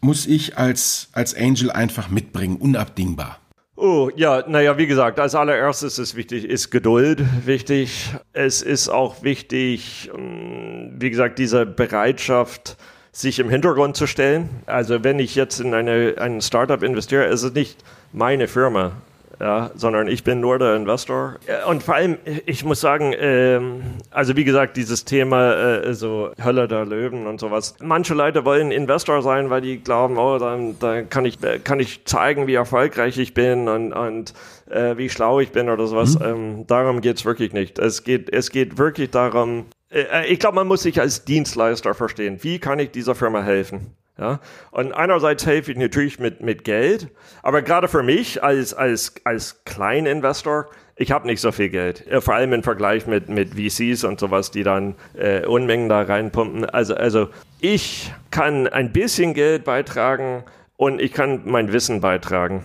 muss 0.00 0.26
ich 0.26 0.56
als, 0.56 1.08
als 1.12 1.36
Angel 1.36 1.70
einfach 1.70 2.08
mitbringen, 2.08 2.56
unabdingbar? 2.56 3.38
Oh, 3.76 4.08
ja, 4.14 4.44
naja, 4.46 4.78
wie 4.78 4.86
gesagt, 4.86 5.18
als 5.18 5.34
allererstes 5.34 5.98
ist 5.98 6.14
wichtig, 6.14 6.44
ist 6.44 6.70
Geduld 6.70 7.20
wichtig. 7.44 8.14
Es 8.32 8.62
ist 8.62 8.88
auch 8.88 9.24
wichtig, 9.24 10.10
ähm, 10.14 10.92
wie 10.96 11.10
gesagt, 11.10 11.40
diese 11.40 11.66
Bereitschaft, 11.66 12.76
sich 13.10 13.38
im 13.38 13.48
Hintergrund 13.48 13.96
zu 13.96 14.06
stellen. 14.06 14.48
Also 14.66 15.04
wenn 15.04 15.18
ich 15.18 15.34
jetzt 15.34 15.60
in 15.60 15.72
eine, 15.72 16.14
ein 16.18 16.40
Startup 16.40 16.82
investiere, 16.82 17.26
ist 17.26 17.42
es 17.42 17.52
nicht 17.52 17.78
meine 18.12 18.48
Firma, 18.48 18.92
ja, 19.40 19.70
sondern 19.74 20.08
ich 20.08 20.24
bin 20.24 20.40
nur 20.40 20.58
der 20.58 20.76
Investor. 20.76 21.36
Und 21.68 21.82
vor 21.82 21.94
allem, 21.94 22.18
ich 22.46 22.64
muss 22.64 22.80
sagen, 22.80 23.14
ähm, 23.16 23.82
also 24.10 24.36
wie 24.36 24.44
gesagt, 24.44 24.76
dieses 24.76 25.04
Thema 25.04 25.54
äh, 25.54 25.94
so 25.94 26.30
Hölle 26.42 26.68
der 26.68 26.84
Löwen 26.84 27.26
und 27.26 27.40
sowas. 27.40 27.74
Manche 27.80 28.14
Leute 28.14 28.44
wollen 28.44 28.70
Investor 28.70 29.22
sein, 29.22 29.50
weil 29.50 29.60
die 29.60 29.78
glauben, 29.78 30.18
oh, 30.18 30.38
dann, 30.38 30.78
dann 30.78 31.08
kann 31.08 31.24
ich 31.24 31.38
kann 31.64 31.80
ich 31.80 32.04
zeigen, 32.04 32.46
wie 32.46 32.54
erfolgreich 32.54 33.18
ich 33.18 33.34
bin 33.34 33.68
und, 33.68 33.92
und 33.92 34.34
äh, 34.70 34.96
wie 34.96 35.08
schlau 35.08 35.40
ich 35.40 35.50
bin 35.50 35.68
oder 35.68 35.86
sowas. 35.86 36.18
Mhm. 36.18 36.24
Ähm, 36.24 36.66
darum 36.66 37.00
geht's 37.00 37.24
wirklich 37.24 37.52
nicht. 37.52 37.78
Es 37.78 38.04
geht 38.04 38.32
es 38.32 38.50
geht 38.50 38.78
wirklich 38.78 39.10
darum. 39.10 39.66
Äh, 39.90 40.26
ich 40.26 40.38
glaube, 40.38 40.56
man 40.56 40.68
muss 40.68 40.82
sich 40.82 41.00
als 41.00 41.24
Dienstleister 41.24 41.94
verstehen. 41.94 42.38
Wie 42.42 42.58
kann 42.58 42.78
ich 42.78 42.90
dieser 42.90 43.14
Firma 43.14 43.42
helfen? 43.42 43.94
Ja, 44.16 44.38
und 44.70 44.92
einerseits 44.92 45.44
helfe 45.44 45.72
ich 45.72 45.78
natürlich 45.78 46.20
mit, 46.20 46.40
mit 46.40 46.62
Geld, 46.62 47.08
aber 47.42 47.62
gerade 47.62 47.88
für 47.88 48.04
mich 48.04 48.44
als, 48.44 48.72
als, 48.72 49.14
als 49.24 49.64
Kleininvestor, 49.64 50.66
ich 50.94 51.10
habe 51.10 51.26
nicht 51.26 51.40
so 51.40 51.50
viel 51.50 51.68
Geld, 51.68 52.04
vor 52.20 52.34
allem 52.34 52.52
im 52.52 52.62
Vergleich 52.62 53.08
mit, 53.08 53.28
mit 53.28 53.54
VCs 53.54 54.04
und 54.04 54.20
sowas, 54.20 54.52
die 54.52 54.62
dann 54.62 54.94
äh, 55.14 55.44
Unmengen 55.44 55.88
da 55.88 56.02
reinpumpen. 56.02 56.64
Also, 56.64 56.94
also 56.94 57.28
ich 57.60 58.12
kann 58.30 58.68
ein 58.68 58.92
bisschen 58.92 59.34
Geld 59.34 59.64
beitragen 59.64 60.44
und 60.76 61.00
ich 61.00 61.12
kann 61.12 61.42
mein 61.44 61.72
Wissen 61.72 62.00
beitragen 62.00 62.64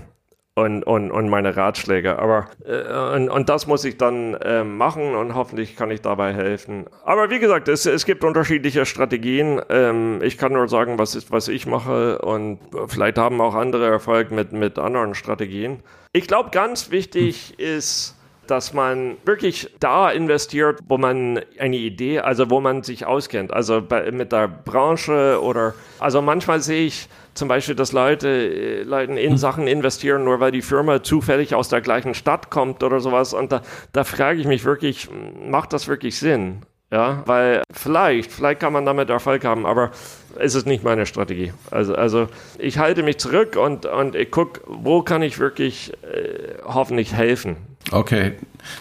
und, 0.60 0.84
und, 0.84 1.12
und 1.12 1.30
meine 1.30 1.56
Ratschläge. 1.56 2.19
Aber 2.19 2.48
äh, 2.65 3.15
und, 3.15 3.30
und 3.30 3.50
das 3.50 3.67
muss 3.67 3.84
ich 3.86 3.98
dann 3.98 4.34
äh, 4.36 4.63
machen 4.63 5.15
und 5.15 5.36
hoffentlich 5.36 5.76
kann 5.76 5.91
ich 5.91 6.02
dabei 6.02 6.34
helfen. 6.34 6.86
Aber 7.06 7.30
wie 7.30 7.39
gesagt, 7.39 7.67
es, 7.67 7.86
es 7.86 8.06
gibt 8.06 8.24
unterschiedliche 8.24 8.86
Strategien. 8.86 9.62
Ähm, 9.69 10.22
ich 10.22 10.38
kann 10.38 10.54
nur 10.54 10.67
sagen, 10.67 10.98
was, 10.98 11.15
ist, 11.15 11.32
was 11.32 11.48
ich 11.48 11.65
mache 11.65 12.19
und 12.19 12.60
vielleicht 12.88 13.17
haben 13.17 13.41
auch 13.41 13.56
andere 13.56 13.88
Erfolg 13.88 14.32
mit, 14.32 14.52
mit 14.52 14.78
anderen 14.78 15.15
Strategien. 15.15 15.80
Ich 16.12 16.28
glaube, 16.28 16.50
ganz 16.52 16.91
wichtig 16.91 17.54
hm. 17.58 17.78
ist, 17.78 18.15
dass 18.50 18.74
man 18.74 19.17
wirklich 19.26 19.69
da 19.80 20.10
investiert, 20.10 20.80
wo 20.88 20.98
man 20.98 21.39
eine 21.60 21.76
Idee, 21.76 22.19
also 22.19 22.50
wo 22.50 22.60
man 22.60 22.82
sich 22.84 23.06
auskennt, 23.06 23.54
also 23.54 23.82
bei, 23.82 24.12
mit 24.12 24.32
der 24.32 24.48
Branche 24.48 25.39
oder, 25.41 25.76
also 26.00 26.22
manchmal 26.22 26.60
sehe 26.60 26.88
ich, 26.88 27.08
zum 27.34 27.48
Beispiel, 27.48 27.76
dass 27.76 27.92
Leute, 27.92 28.28
äh, 28.28 28.84
Leute 28.84 29.13
in 29.13 29.32
hm. 29.32 29.38
Sachen 29.38 29.68
investieren, 29.68 30.24
nur 30.24 30.39
weil 30.39 30.52
die 30.52 30.62
Firma 30.62 31.04
zufällig 31.04 31.56
aus 31.56 31.70
der 31.70 31.82
gleichen 31.82 32.13
Stadt 32.13 32.50
kommt 32.50 32.84
oder 32.84 33.00
sowas. 33.00 33.34
Und 33.34 33.52
da, 33.52 33.62
da 33.94 34.04
frage 34.04 34.39
ich 34.39 34.48
mich 34.48 34.65
wirklich, 34.65 35.10
macht 35.46 35.74
das 35.74 35.88
wirklich 35.88 36.18
Sinn? 36.18 36.63
Ja, 36.92 37.22
weil 37.28 37.62
vielleicht, 37.72 38.32
vielleicht 38.32 38.60
kann 38.60 38.74
man 38.74 38.84
damit 38.84 39.12
Erfolg 39.12 39.46
haben, 39.46 39.68
aber 39.68 39.92
es 40.39 40.56
ist 40.56 40.65
nicht 40.65 40.84
meine 40.84 41.06
Strategie. 41.06 41.54
Also, 41.70 41.94
also 41.94 42.28
ich 42.58 42.80
halte 42.80 43.04
mich 43.04 43.20
zurück 43.20 43.58
und, 43.58 43.86
und 43.86 44.15
ich 44.15 44.32
gucke, 44.32 44.62
wo 44.65 45.04
kann 45.04 45.22
ich 45.22 45.38
wirklich 45.38 45.94
äh, 46.04 46.58
hoffentlich 46.65 47.13
helfen. 47.13 47.58
Okay, 47.92 48.34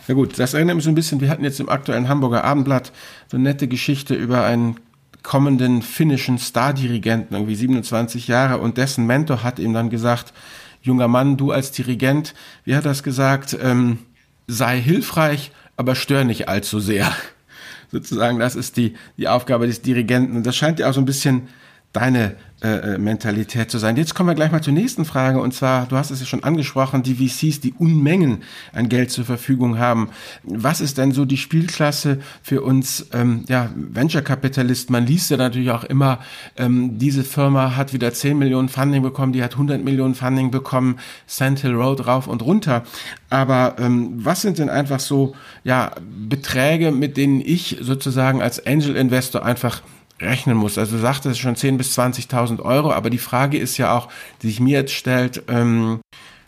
na 0.07 0.15
gut, 0.15 0.39
das 0.39 0.55
erinnert 0.55 0.77
mich 0.77 0.85
so 0.85 0.91
ein 0.91 0.95
bisschen, 0.95 1.21
wir 1.21 1.29
hatten 1.29 1.45
jetzt 1.45 1.61
im 1.61 1.69
aktuellen 1.69 2.09
Hamburger 2.09 2.45
Abendblatt 2.45 2.93
so 3.31 3.37
eine 3.37 3.45
nette 3.45 3.69
Geschichte 3.69 4.15
über 4.15 4.43
einen 4.43 4.81
kommenden 5.29 5.83
finnischen 5.83 6.38
Stardirigenten, 6.38 7.37
irgendwie 7.37 7.55
27 7.55 8.29
Jahre, 8.29 8.57
und 8.57 8.79
dessen 8.79 9.07
Mentor 9.07 9.43
hat 9.43 9.59
ihm 9.59 9.75
dann 9.75 9.91
gesagt, 9.91 10.33
junger 10.81 11.07
Mann, 11.07 11.37
du 11.37 11.53
als 11.53 11.71
Dirigent, 11.71 12.35
wie 12.64 12.75
hat 12.75 12.87
das 12.87 13.03
gesagt, 13.03 13.55
ähm, 13.62 13.99
sei 14.47 14.81
hilfreich, 14.81 15.53
aber 15.77 15.97
stör 15.97 16.25
nicht 16.25 16.49
allzu 16.49 16.81
sehr. 16.81 17.12
Sozusagen, 17.93 18.38
das 18.38 18.57
ist 18.57 18.79
die, 18.79 18.95
die 19.19 19.29
Aufgabe 19.29 19.67
des 19.67 19.83
Dirigenten. 19.83 20.35
Und 20.35 20.47
das 20.47 20.57
scheint 20.57 20.79
ja 20.79 20.88
auch 20.88 20.95
so 20.95 21.01
ein 21.03 21.05
bisschen 21.05 21.49
deine 21.92 22.37
äh, 22.61 22.94
äh, 22.94 22.98
Mentalität 22.98 23.70
zu 23.70 23.79
sein. 23.79 23.96
Jetzt 23.96 24.16
kommen 24.16 24.29
wir 24.29 24.35
gleich 24.35 24.51
mal 24.51 24.61
zur 24.61 24.72
nächsten 24.72 25.05
Frage 25.05 25.40
und 25.40 25.55
zwar, 25.55 25.87
du 25.87 25.96
hast 25.96 26.11
es 26.11 26.18
ja 26.18 26.27
schon 26.27 26.42
angesprochen, 26.42 27.05
die 27.05 27.14
VCs, 27.14 27.61
die 27.61 27.72
Unmengen 27.72 28.42
an 28.72 28.88
Geld 28.88 29.12
zur 29.12 29.24
Verfügung 29.24 29.79
haben. 29.79 30.11
Was 30.42 30.81
ist 30.81 30.98
denn 30.98 31.12
so 31.12 31.24
die 31.24 31.37
Spielklasse 31.37 32.18
für 32.42 32.62
uns 32.62 33.07
ähm, 33.12 33.44
ja, 33.48 33.70
Venture-Kapitalisten? 33.77 34.92
Man 34.92 35.07
liest 35.07 35.31
ja 35.31 35.37
natürlich 35.37 35.70
auch 35.70 35.85
immer, 35.85 36.18
ähm, 36.57 36.98
diese 36.98 37.22
Firma 37.22 37.77
hat 37.77 37.92
wieder 37.92 38.12
10 38.12 38.37
Millionen 38.37 38.68
Funding 38.68 39.03
bekommen, 39.03 39.33
die 39.33 39.44
hat 39.44 39.53
100 39.53 39.85
Millionen 39.85 40.16
Funding 40.16 40.51
bekommen, 40.51 40.98
Sand 41.29 41.61
Hill 41.61 41.74
Road 41.74 42.09
rauf 42.09 42.27
und 42.27 42.42
runter. 42.42 42.83
Aber 43.31 43.77
ähm, 43.79 44.14
was 44.16 44.42
sind 44.42 44.59
denn 44.59 44.68
einfach 44.68 44.98
so 44.98 45.37
ja, 45.62 45.92
Beträge, 46.29 46.90
mit 46.90 47.16
denen 47.16 47.40
ich 47.40 47.79
sozusagen 47.81 48.42
als 48.42 48.66
Angel-Investor 48.66 49.44
einfach 49.44 49.83
rechnen 50.20 50.57
muss. 50.57 50.78
Also 50.78 50.96
du 50.96 51.02
sagtest 51.02 51.38
schon 51.40 51.54
10.000 51.54 51.76
bis 51.76 51.98
20.000 51.98 52.61
Euro, 52.61 52.92
aber 52.92 53.11
die 53.11 53.18
Frage 53.18 53.59
ist 53.59 53.78
ja 53.78 53.96
auch, 53.96 54.09
die 54.42 54.48
sich 54.48 54.61
mir 54.61 54.78
jetzt 54.78 54.94
stellt, 54.94 55.42
ähm, 55.48 56.00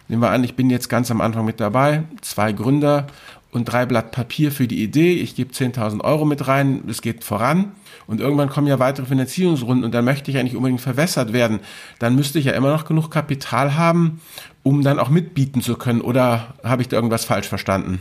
nehmen 0.08 0.22
wir 0.22 0.30
an, 0.30 0.44
ich 0.44 0.56
bin 0.56 0.70
jetzt 0.70 0.88
ganz 0.88 1.10
am 1.10 1.20
Anfang 1.20 1.44
mit 1.44 1.60
dabei, 1.60 2.02
zwei 2.20 2.52
Gründer 2.52 3.06
und 3.52 3.64
drei 3.64 3.86
Blatt 3.86 4.12
Papier 4.12 4.52
für 4.52 4.66
die 4.66 4.82
Idee, 4.82 5.14
ich 5.14 5.34
gebe 5.34 5.52
10.000 5.52 6.02
Euro 6.02 6.24
mit 6.24 6.46
rein, 6.46 6.84
es 6.88 7.02
geht 7.02 7.24
voran 7.24 7.72
und 8.06 8.20
irgendwann 8.20 8.48
kommen 8.48 8.66
ja 8.66 8.78
weitere 8.78 9.06
Finanzierungsrunden 9.06 9.84
und 9.84 9.92
dann 9.92 10.04
möchte 10.04 10.30
ich 10.30 10.38
eigentlich 10.38 10.56
unbedingt 10.56 10.80
verwässert 10.80 11.32
werden. 11.32 11.60
Dann 11.98 12.16
müsste 12.16 12.38
ich 12.38 12.46
ja 12.46 12.52
immer 12.52 12.70
noch 12.70 12.84
genug 12.84 13.10
Kapital 13.10 13.76
haben, 13.76 14.20
um 14.62 14.82
dann 14.82 14.98
auch 14.98 15.10
mitbieten 15.10 15.62
zu 15.62 15.76
können 15.76 16.00
oder 16.00 16.54
habe 16.64 16.82
ich 16.82 16.88
da 16.88 16.96
irgendwas 16.96 17.24
falsch 17.24 17.48
verstanden? 17.48 18.00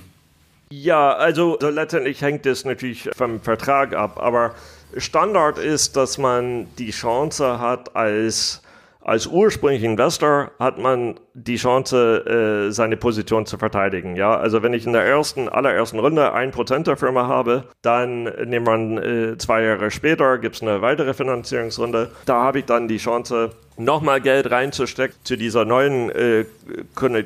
Ja, 0.71 1.13
also 1.13 1.58
so 1.60 1.69
letztendlich 1.69 2.21
hängt 2.21 2.45
es 2.45 2.63
natürlich 2.63 3.10
vom 3.15 3.39
Vertrag 3.41 3.95
ab, 3.95 4.19
aber 4.21 4.53
Standard 4.97 5.58
ist, 5.58 5.95
dass 5.95 6.17
man 6.17 6.67
die 6.78 6.91
Chance 6.91 7.60
hat, 7.60 7.95
als, 7.95 8.62
als 9.02 9.28
ursprünglicher 9.28 9.86
Investor 9.86 10.52
hat 10.60 10.78
man 10.78 11.19
die 11.34 11.58
Chance, 11.58 12.67
äh, 12.67 12.71
seine 12.71 12.97
Position 12.97 13.45
zu 13.45 13.58
verteidigen. 13.58 14.15
Ja, 14.15 14.36
also 14.36 14.63
wenn 14.63 14.73
ich 14.73 14.86
in 14.86 14.93
der 14.93 15.06
ersten, 15.06 15.47
allerersten 15.47 15.99
Runde 15.99 16.34
ein 16.34 16.52
Prozent 16.52 16.88
der 16.88 16.97
Firma 16.97 17.28
habe, 17.28 17.65
dann 17.82 18.23
nimmt 18.23 18.65
man 18.65 18.97
äh, 18.97 19.38
zwei 19.38 19.63
Jahre 19.63 19.91
später, 19.91 20.38
gibt 20.38 20.56
es 20.56 20.62
eine 20.62 20.82
weitere 20.82 21.13
Finanzierungsrunde. 21.13 22.12
Da 22.25 22.41
habe 22.41 22.60
ich 22.60 22.65
dann 22.65 22.88
die 22.88 22.97
Chance, 22.97 23.52
nochmal 23.80 24.21
Geld 24.21 24.52
reinzustecken 24.52 25.17
zu 25.23 25.38
dieser 25.38 25.65
neuen 25.65 26.10
äh, 26.10 26.45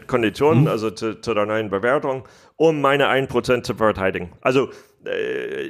Kondition, 0.08 0.62
mhm. 0.62 0.68
also 0.68 0.92
zu, 0.92 1.20
zu 1.20 1.34
der 1.34 1.46
neuen 1.46 1.70
Bewertung, 1.70 2.24
um 2.56 2.80
meine 2.80 3.08
ein 3.08 3.28
Prozent 3.28 3.66
zu 3.66 3.74
verteidigen. 3.74 4.32
Also 4.42 4.70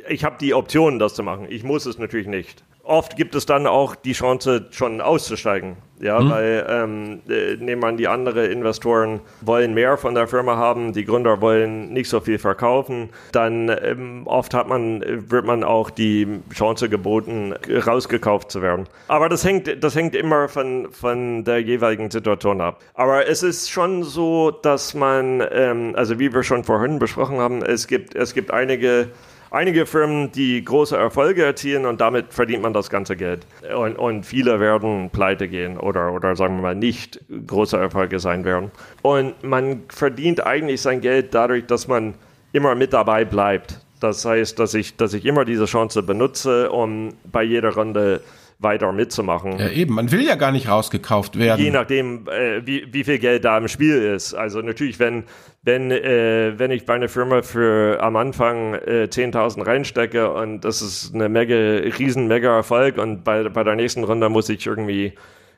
ich 0.09 0.23
habe 0.23 0.37
die 0.39 0.53
Option, 0.53 0.99
das 0.99 1.15
zu 1.15 1.23
machen. 1.23 1.47
Ich 1.49 1.63
muss 1.63 1.85
es 1.85 1.97
natürlich 1.97 2.27
nicht. 2.27 2.63
Oft 2.85 3.15
gibt 3.15 3.33
es 3.33 3.45
dann 3.45 3.65
auch 3.65 3.95
die 3.95 4.11
Chance, 4.11 4.67
schon 4.71 4.99
auszusteigen. 4.99 5.77
Ja, 6.03 6.19
mhm. 6.19 6.29
weil 6.29 6.65
ähm, 6.67 7.21
äh, 7.29 7.55
nehmen 7.55 7.81
wir 7.81 7.87
an, 7.87 7.95
die 7.95 8.09
anderen 8.09 8.51
Investoren 8.51 9.21
wollen 9.39 9.73
mehr 9.73 9.97
von 9.97 10.15
der 10.15 10.27
Firma 10.27 10.57
haben, 10.57 10.91
die 10.91 11.05
Gründer 11.05 11.39
wollen 11.39 11.93
nicht 11.93 12.09
so 12.09 12.19
viel 12.19 12.39
verkaufen, 12.39 13.09
dann 13.31 13.69
ähm, 13.69 14.23
oft 14.25 14.53
hat 14.53 14.67
man, 14.67 15.01
wird 15.31 15.45
man 15.45 15.63
auch 15.63 15.89
die 15.89 16.41
Chance 16.53 16.89
geboten, 16.89 17.53
rausgekauft 17.69 18.51
zu 18.51 18.61
werden. 18.61 18.85
Aber 19.07 19.29
das 19.29 19.45
hängt, 19.45 19.81
das 19.81 19.95
hängt 19.95 20.13
immer 20.13 20.49
von, 20.49 20.91
von 20.91 21.45
der 21.45 21.61
jeweiligen 21.61 22.11
Situation 22.11 22.59
ab. 22.59 22.81
Aber 22.95 23.25
es 23.25 23.41
ist 23.41 23.71
schon 23.71 24.03
so, 24.03 24.51
dass 24.51 24.93
man, 24.93 25.41
ähm, 25.51 25.93
also 25.95 26.19
wie 26.19 26.33
wir 26.33 26.43
schon 26.43 26.65
vorhin 26.65 26.99
besprochen 26.99 27.37
haben, 27.37 27.61
es 27.61 27.87
gibt, 27.87 28.13
es 28.13 28.33
gibt 28.33 28.51
einige 28.51 29.07
einige 29.53 29.85
Firmen, 29.85 30.31
die 30.31 30.63
große 30.63 30.97
Erfolge 30.97 31.45
erzielen 31.45 31.85
und 31.85 32.01
damit 32.01 32.33
verdient 32.33 32.63
man 32.63 32.73
das 32.73 32.89
ganze 32.89 33.15
Geld. 33.15 33.45
Und, 33.75 33.97
und 33.97 34.25
viele 34.25 34.59
werden 34.59 35.11
pleite 35.11 35.47
gehen 35.47 35.77
oder, 35.77 36.11
oder 36.11 36.35
sagen 36.35 36.55
wir 36.57 36.63
mal 36.63 36.75
nicht 36.75 37.21
große 37.47 37.77
Erfolge 37.77 38.19
sein 38.19 38.43
werden. 38.43 38.71
Und 39.03 39.41
man 39.43 39.83
verdient 39.89 40.45
eigentlich 40.45 40.81
sein 40.81 41.01
Geld 41.01 41.33
dadurch, 41.33 41.67
dass 41.67 41.87
man 41.87 42.15
immer 42.51 42.75
mit 42.75 42.93
dabei 42.93 43.25
bleibt. 43.25 43.79
Das 43.99 44.25
heißt, 44.25 44.59
dass 44.59 44.73
ich, 44.73 44.97
dass 44.97 45.13
ich 45.13 45.25
immer 45.25 45.45
diese 45.45 45.65
Chance 45.65 46.03
benutze, 46.03 46.71
um 46.71 47.09
bei 47.31 47.43
jeder 47.43 47.75
Runde 47.75 48.21
weiter 48.59 48.91
mitzumachen. 48.91 49.59
Ja, 49.59 49.69
eben, 49.69 49.95
man 49.95 50.11
will 50.11 50.25
ja 50.25 50.35
gar 50.35 50.51
nicht 50.51 50.67
rausgekauft 50.67 51.37
werden. 51.37 51.61
Je 51.63 51.71
nachdem, 51.71 52.27
äh, 52.27 52.65
wie, 52.65 52.87
wie 52.91 53.03
viel 53.03 53.19
Geld 53.19 53.45
da 53.45 53.57
im 53.57 53.67
Spiel 53.67 53.95
ist. 54.01 54.33
Also 54.33 54.61
natürlich, 54.61 54.99
wenn, 54.99 55.23
wenn, 55.63 55.91
äh, 55.91 56.53
wenn 56.57 56.71
ich 56.71 56.85
bei 56.85 56.93
einer 56.93 57.09
Firma 57.09 57.41
für 57.41 58.01
am 58.01 58.15
Anfang 58.15 58.75
äh, 58.75 59.07
10.000 59.09 59.65
reinstecke 59.65 60.31
und 60.31 60.61
das 60.61 60.81
ist 60.81 61.13
eine 61.13 61.29
mega, 61.29 61.55
riesen 61.97 62.27
mega 62.27 62.55
Erfolg 62.55 62.97
und 62.97 63.23
bei, 63.23 63.47
bei 63.49 63.63
der 63.63 63.75
nächsten 63.75 64.03
Runde 64.03 64.29
muss 64.29 64.49
ich 64.49 64.65
irgendwie 64.65 65.13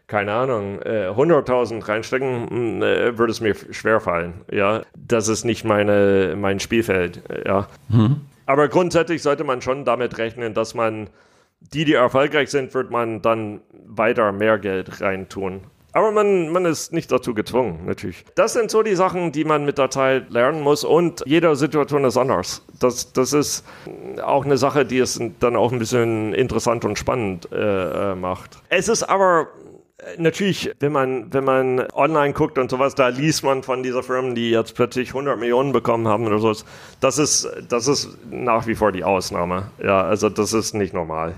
keine 0.08 0.34
Ahnung, 0.34 0.80
äh, 0.84 1.10
100.000 1.10 1.88
reinstecken, 1.88 2.50
hm, 2.50 2.84
äh, 2.84 3.18
würde 3.18 3.32
es 3.32 3.42
mir 3.42 3.56
schwer 3.72 4.00
fallen. 4.00 4.42
Ja, 4.52 4.84
das 4.96 5.28
ist 5.28 5.46
nicht 5.46 5.66
meine, 5.66 6.36
mein 6.38 6.60
Spielfeld. 6.60 7.24
Ja. 7.46 7.68
Mhm. 7.90 8.22
Aber 8.46 8.68
grundsätzlich 8.68 9.24
sollte 9.24 9.44
man 9.44 9.62
schon 9.62 9.86
damit 9.86 10.18
rechnen, 10.20 10.54
dass 10.54 10.76
man 10.76 11.10
die, 11.74 11.86
die 11.86 11.94
erfolgreich 11.94 12.50
sind, 12.50 12.74
wird 12.74 12.92
man 12.92 13.22
dann 13.22 13.62
weiter 13.86 14.32
mehr 14.32 14.58
Geld 14.58 15.02
reintun. 15.02 15.62
Aber 15.96 16.12
man, 16.12 16.50
man 16.50 16.66
ist 16.66 16.92
nicht 16.92 17.10
dazu 17.10 17.34
gezwungen, 17.34 17.86
natürlich. 17.86 18.26
Das 18.36 18.52
sind 18.52 18.70
so 18.70 18.84
die 18.84 18.96
Sachen, 18.96 19.32
die 19.32 19.46
man 19.46 19.64
mit 19.64 19.78
der 19.78 19.90
Zeit 19.90 20.30
lernen 20.30 20.62
muss 20.62 20.84
und 20.84 21.24
jede 21.26 21.56
Situation 21.56 22.04
ist 22.04 22.18
anders. 22.18 22.66
Das, 22.82 23.14
das 23.14 23.32
ist 23.32 23.64
auch 24.22 24.44
eine 24.44 24.58
Sache, 24.58 24.86
die 24.86 25.00
es 25.00 25.22
dann 25.40 25.56
auch 25.56 25.72
ein 25.72 25.80
bisschen 25.80 26.34
interessant 26.34 26.84
und 26.84 27.00
spannend 27.00 27.50
äh, 27.50 28.12
äh 28.12 28.16
macht. 28.16 28.58
Es 28.68 28.90
ist 28.90 29.04
aber 29.04 29.48
Natürlich, 30.18 30.72
wenn 30.82 30.92
man, 30.92 31.34
wenn 31.34 31.46
man 31.46 31.88
online 31.94 32.34
guckt 32.34 32.58
und 32.58 32.70
sowas, 32.70 32.96
da 32.96 33.08
liest 33.08 33.44
man 33.44 33.64
von 33.64 33.82
dieser 33.82 34.04
Firmen, 34.04 34.36
die 34.36 34.52
jetzt 34.52 34.76
plötzlich 34.76 35.10
100 35.10 35.40
Millionen 35.40 35.72
bekommen 35.72 36.08
haben 36.08 36.28
oder 36.28 36.40
sowas. 36.40 36.66
Das 37.00 37.18
ist, 37.18 37.50
das 37.70 37.88
ist 37.88 38.10
nach 38.30 38.68
wie 38.68 38.76
vor 38.76 38.92
die 38.92 39.06
Ausnahme. 39.06 39.72
Ja, 39.82 40.04
also 40.04 40.30
das 40.30 40.52
ist 40.52 40.74
nicht 40.74 40.94
normal. 40.94 41.36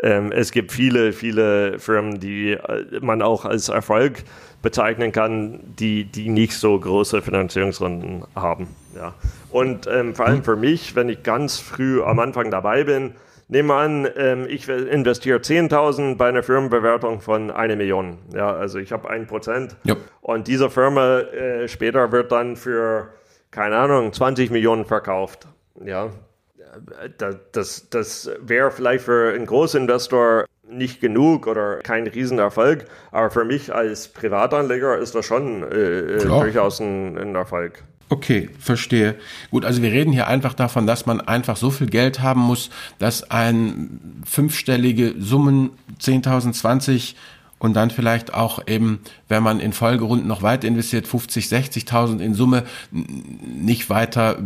Ähm, 0.00 0.30
es 0.30 0.52
gibt 0.52 0.70
viele, 0.70 1.12
viele 1.12 1.80
Firmen, 1.80 2.20
die 2.20 2.52
äh, 2.52 3.00
man 3.00 3.20
auch 3.20 3.44
als 3.44 3.68
Erfolg 3.68 4.22
bezeichnen 4.62 5.10
kann, 5.10 5.58
die, 5.78 6.04
die 6.04 6.28
nicht 6.28 6.52
so 6.52 6.78
große 6.78 7.20
Finanzierungsrunden 7.20 8.24
haben. 8.36 8.68
Ja. 8.94 9.14
Und 9.50 9.88
ähm, 9.88 10.14
vor 10.14 10.26
allem 10.26 10.44
für 10.44 10.56
mich, 10.56 10.94
wenn 10.94 11.08
ich 11.08 11.24
ganz 11.24 11.58
früh 11.58 12.00
am 12.02 12.20
Anfang 12.20 12.52
dabei 12.52 12.84
bin, 12.84 13.14
Nehmen 13.48 13.68
wir 13.68 13.76
an, 13.76 14.08
ähm, 14.16 14.46
ich 14.48 14.68
investiere 14.68 15.38
10.000 15.38 16.16
bei 16.16 16.28
einer 16.28 16.42
Firmenbewertung 16.42 17.22
von 17.22 17.50
einer 17.50 17.76
Million. 17.76 18.18
Ja, 18.34 18.54
also 18.54 18.78
ich 18.78 18.92
habe 18.92 19.08
ein 19.08 19.26
Prozent. 19.26 19.76
Und 20.20 20.48
diese 20.48 20.68
Firma 20.68 21.20
äh, 21.20 21.66
später 21.66 22.12
wird 22.12 22.30
dann 22.30 22.56
für, 22.56 23.08
keine 23.50 23.76
Ahnung, 23.78 24.12
20 24.12 24.50
Millionen 24.50 24.84
verkauft. 24.84 25.48
Ja, 25.82 26.10
das, 27.52 27.88
das 27.88 28.30
wäre 28.40 28.70
vielleicht 28.70 29.04
für 29.04 29.32
einen 29.32 29.46
Großinvestor 29.46 30.44
nicht 30.68 31.00
genug 31.00 31.46
oder 31.46 31.78
kein 31.78 32.06
Riesenerfolg, 32.06 32.84
aber 33.10 33.30
für 33.30 33.44
mich 33.46 33.74
als 33.74 34.08
Privatanleger 34.08 34.98
ist 34.98 35.14
das 35.14 35.24
schon 35.24 35.62
äh, 35.62 36.18
durchaus 36.18 36.80
ein, 36.80 37.16
ein 37.16 37.34
Erfolg. 37.34 37.82
Okay, 38.10 38.48
verstehe. 38.58 39.16
Gut, 39.50 39.64
also 39.64 39.82
wir 39.82 39.92
reden 39.92 40.12
hier 40.12 40.28
einfach 40.28 40.54
davon, 40.54 40.86
dass 40.86 41.04
man 41.04 41.20
einfach 41.20 41.56
so 41.56 41.70
viel 41.70 41.88
Geld 41.88 42.20
haben 42.20 42.40
muss, 42.40 42.70
dass 42.98 43.30
ein 43.30 44.22
fünfstellige 44.24 45.14
Summen 45.18 45.70
10.000, 46.00 46.52
20 46.52 47.16
und 47.58 47.74
dann 47.74 47.90
vielleicht 47.90 48.34
auch 48.34 48.60
eben, 48.66 49.00
wenn 49.28 49.42
man 49.42 49.60
in 49.60 49.72
Folgerunden 49.72 50.26
noch 50.26 50.42
weiter 50.42 50.66
investiert, 50.66 51.06
50, 51.06 51.46
60.000 51.46 52.20
in 52.20 52.34
Summe 52.34 52.64
nicht 52.90 53.90
weiter 53.90 54.38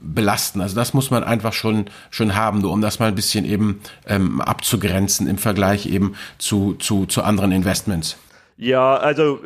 belasten. 0.00 0.60
Also 0.60 0.76
das 0.76 0.94
muss 0.94 1.10
man 1.10 1.24
einfach 1.24 1.52
schon 1.52 1.86
schon 2.10 2.34
haben, 2.34 2.60
nur 2.60 2.72
um 2.72 2.80
das 2.80 2.98
mal 2.98 3.08
ein 3.08 3.14
bisschen 3.14 3.44
eben 3.44 3.80
ähm, 4.06 4.40
abzugrenzen 4.40 5.26
im 5.26 5.38
Vergleich 5.38 5.86
eben 5.86 6.14
zu 6.38 6.74
zu 6.74 7.06
zu 7.06 7.22
anderen 7.22 7.52
Investments. 7.52 8.16
Ja, 8.56 8.96
also 8.96 9.40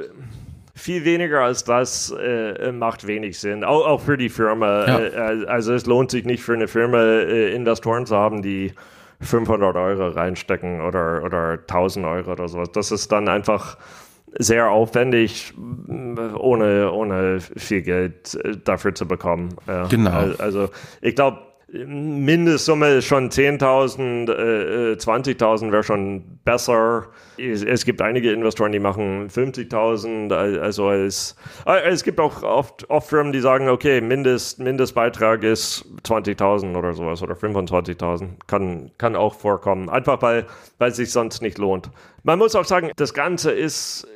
viel 0.76 1.06
weniger 1.06 1.40
als 1.40 1.64
das 1.64 2.10
äh, 2.12 2.70
macht 2.70 3.06
wenig 3.06 3.40
Sinn, 3.40 3.64
auch, 3.64 3.86
auch 3.86 4.00
für 4.02 4.18
die 4.18 4.28
Firma. 4.28 4.86
Ja. 4.86 4.98
Äh, 4.98 5.46
also 5.46 5.72
es 5.72 5.86
lohnt 5.86 6.10
sich 6.10 6.26
nicht 6.26 6.42
für 6.42 6.52
eine 6.52 6.68
Firma, 6.68 6.98
äh, 7.02 7.54
Investoren 7.54 8.04
zu 8.04 8.14
haben, 8.14 8.42
die 8.42 8.72
500 9.22 9.74
Euro 9.74 10.08
reinstecken 10.08 10.82
oder, 10.82 11.24
oder 11.24 11.52
1000 11.52 12.04
Euro 12.04 12.32
oder 12.32 12.48
sowas. 12.48 12.70
Das 12.72 12.92
ist 12.92 13.10
dann 13.10 13.28
einfach 13.28 13.78
sehr 14.38 14.68
aufwendig, 14.68 15.54
ohne, 15.88 16.92
ohne 16.92 17.40
viel 17.40 17.80
Geld 17.80 18.34
äh, 18.44 18.58
dafür 18.62 18.94
zu 18.94 19.08
bekommen. 19.08 19.56
Ja. 19.66 19.86
Genau. 19.86 20.34
Also 20.38 20.68
ich 21.00 21.14
glaube, 21.14 21.38
Mindestsumme 21.68 22.94
ist 22.94 23.06
schon 23.06 23.28
10.000, 23.28 24.30
äh, 24.30 24.96
20.000 24.96 25.72
wäre 25.72 25.82
schon 25.82 26.38
besser. 26.44 27.08
Es, 27.38 27.64
es, 27.64 27.84
gibt 27.84 28.00
einige 28.00 28.30
Investoren, 28.30 28.70
die 28.70 28.78
machen 28.78 29.28
50.000. 29.28 30.32
Also 30.32 30.92
es, 30.92 31.34
äh, 31.66 31.80
es 31.88 32.04
gibt 32.04 32.20
auch 32.20 32.44
oft, 32.44 32.88
oft 32.88 33.08
Firmen, 33.08 33.32
die 33.32 33.40
sagen, 33.40 33.68
okay, 33.68 34.00
Mindest, 34.00 34.60
Mindestbeitrag 34.60 35.42
ist 35.42 35.84
20.000 36.04 36.76
oder 36.76 36.92
sowas 36.92 37.20
oder 37.20 37.34
25.000. 37.34 38.28
Kann, 38.46 38.92
kann 38.96 39.16
auch 39.16 39.34
vorkommen. 39.34 39.88
Einfach 39.88 40.22
weil, 40.22 40.46
weil 40.78 40.90
es 40.92 40.96
sich 40.96 41.10
sonst 41.10 41.42
nicht 41.42 41.58
lohnt. 41.58 41.90
Man 42.22 42.38
muss 42.38 42.54
auch 42.54 42.64
sagen, 42.64 42.92
das 42.94 43.12
Ganze 43.12 43.50
ist 43.50 44.06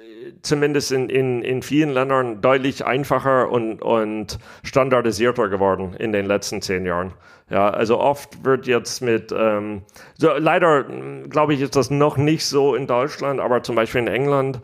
zumindest 0.42 0.92
in, 0.92 1.08
in, 1.08 1.42
in 1.42 1.62
vielen 1.62 1.90
Ländern 1.90 2.40
deutlich 2.40 2.84
einfacher 2.84 3.50
und, 3.50 3.82
und 3.82 4.38
standardisierter 4.62 5.48
geworden 5.48 5.94
in 5.98 6.12
den 6.12 6.26
letzten 6.26 6.62
zehn 6.62 6.86
Jahren. 6.86 7.12
Ja, 7.48 7.70
also 7.70 7.98
oft 7.98 8.44
wird 8.44 8.66
jetzt 8.66 9.02
mit, 9.02 9.32
ähm, 9.36 9.82
so 10.16 10.30
leider 10.36 10.84
glaube 11.28 11.54
ich, 11.54 11.60
ist 11.60 11.74
das 11.74 11.90
noch 11.90 12.16
nicht 12.16 12.46
so 12.46 12.74
in 12.74 12.86
Deutschland, 12.86 13.40
aber 13.40 13.62
zum 13.62 13.74
Beispiel 13.74 14.02
in 14.02 14.06
England, 14.06 14.60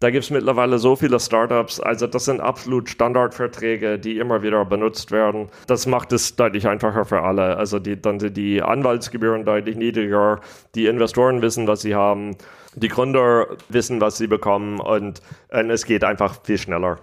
da 0.00 0.10
gibt 0.10 0.24
es 0.24 0.30
mittlerweile 0.30 0.78
so 0.78 0.96
viele 0.96 1.20
Startups. 1.20 1.78
Also 1.78 2.06
das 2.06 2.24
sind 2.24 2.40
absolut 2.40 2.88
Standardverträge, 2.88 3.98
die 3.98 4.16
immer 4.16 4.42
wieder 4.42 4.64
benutzt 4.64 5.10
werden. 5.10 5.50
Das 5.66 5.86
macht 5.86 6.12
es 6.12 6.36
deutlich 6.36 6.66
einfacher 6.66 7.04
für 7.04 7.20
alle. 7.20 7.58
Also 7.58 7.78
die, 7.78 8.00
dann 8.00 8.18
sind 8.18 8.38
die 8.38 8.62
Anwaltsgebühren 8.62 9.44
deutlich 9.44 9.76
niedriger. 9.76 10.40
Die 10.74 10.86
Investoren 10.86 11.42
wissen, 11.42 11.66
was 11.66 11.82
sie 11.82 11.94
haben. 11.94 12.34
Die 12.74 12.88
Gründer 12.88 13.56
wissen, 13.68 14.00
was 14.00 14.18
sie 14.18 14.26
bekommen. 14.26 14.80
Und, 14.80 15.20
und 15.50 15.70
es 15.70 15.84
geht 15.84 16.04
einfach 16.04 16.42
viel 16.44 16.58
schneller. 16.58 16.98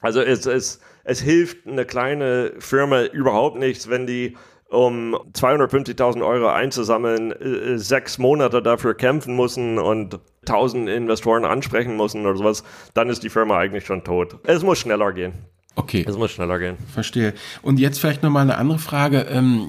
Also 0.00 0.20
es, 0.20 0.46
es, 0.46 0.80
es 1.04 1.20
hilft 1.20 1.66
eine 1.66 1.84
kleine 1.84 2.52
Firma 2.58 3.04
überhaupt 3.04 3.58
nichts, 3.58 3.88
wenn 3.88 4.06
die 4.06 4.36
um 4.68 5.14
250.000 5.32 6.26
Euro 6.26 6.48
einzusammeln, 6.48 7.32
äh, 7.32 7.78
sechs 7.78 8.18
Monate 8.18 8.62
dafür 8.62 8.94
kämpfen 8.94 9.36
müssen 9.36 9.78
und 9.78 10.18
1000 10.40 10.88
Investoren 10.88 11.44
ansprechen 11.44 11.96
müssen 11.96 12.26
oder 12.26 12.36
sowas, 12.36 12.64
dann 12.94 13.08
ist 13.08 13.22
die 13.22 13.30
Firma 13.30 13.58
eigentlich 13.58 13.86
schon 13.86 14.02
tot. 14.04 14.38
Es 14.44 14.62
muss 14.62 14.78
schneller 14.78 15.12
gehen. 15.12 15.34
Okay. 15.76 16.04
Es 16.08 16.16
muss 16.16 16.30
schneller 16.30 16.58
gehen. 16.58 16.76
Verstehe. 16.92 17.34
Und 17.60 17.78
jetzt 17.78 18.00
vielleicht 18.00 18.22
nochmal 18.22 18.42
eine 18.42 18.56
andere 18.56 18.78
Frage. 18.78 19.26
Ähm, 19.30 19.68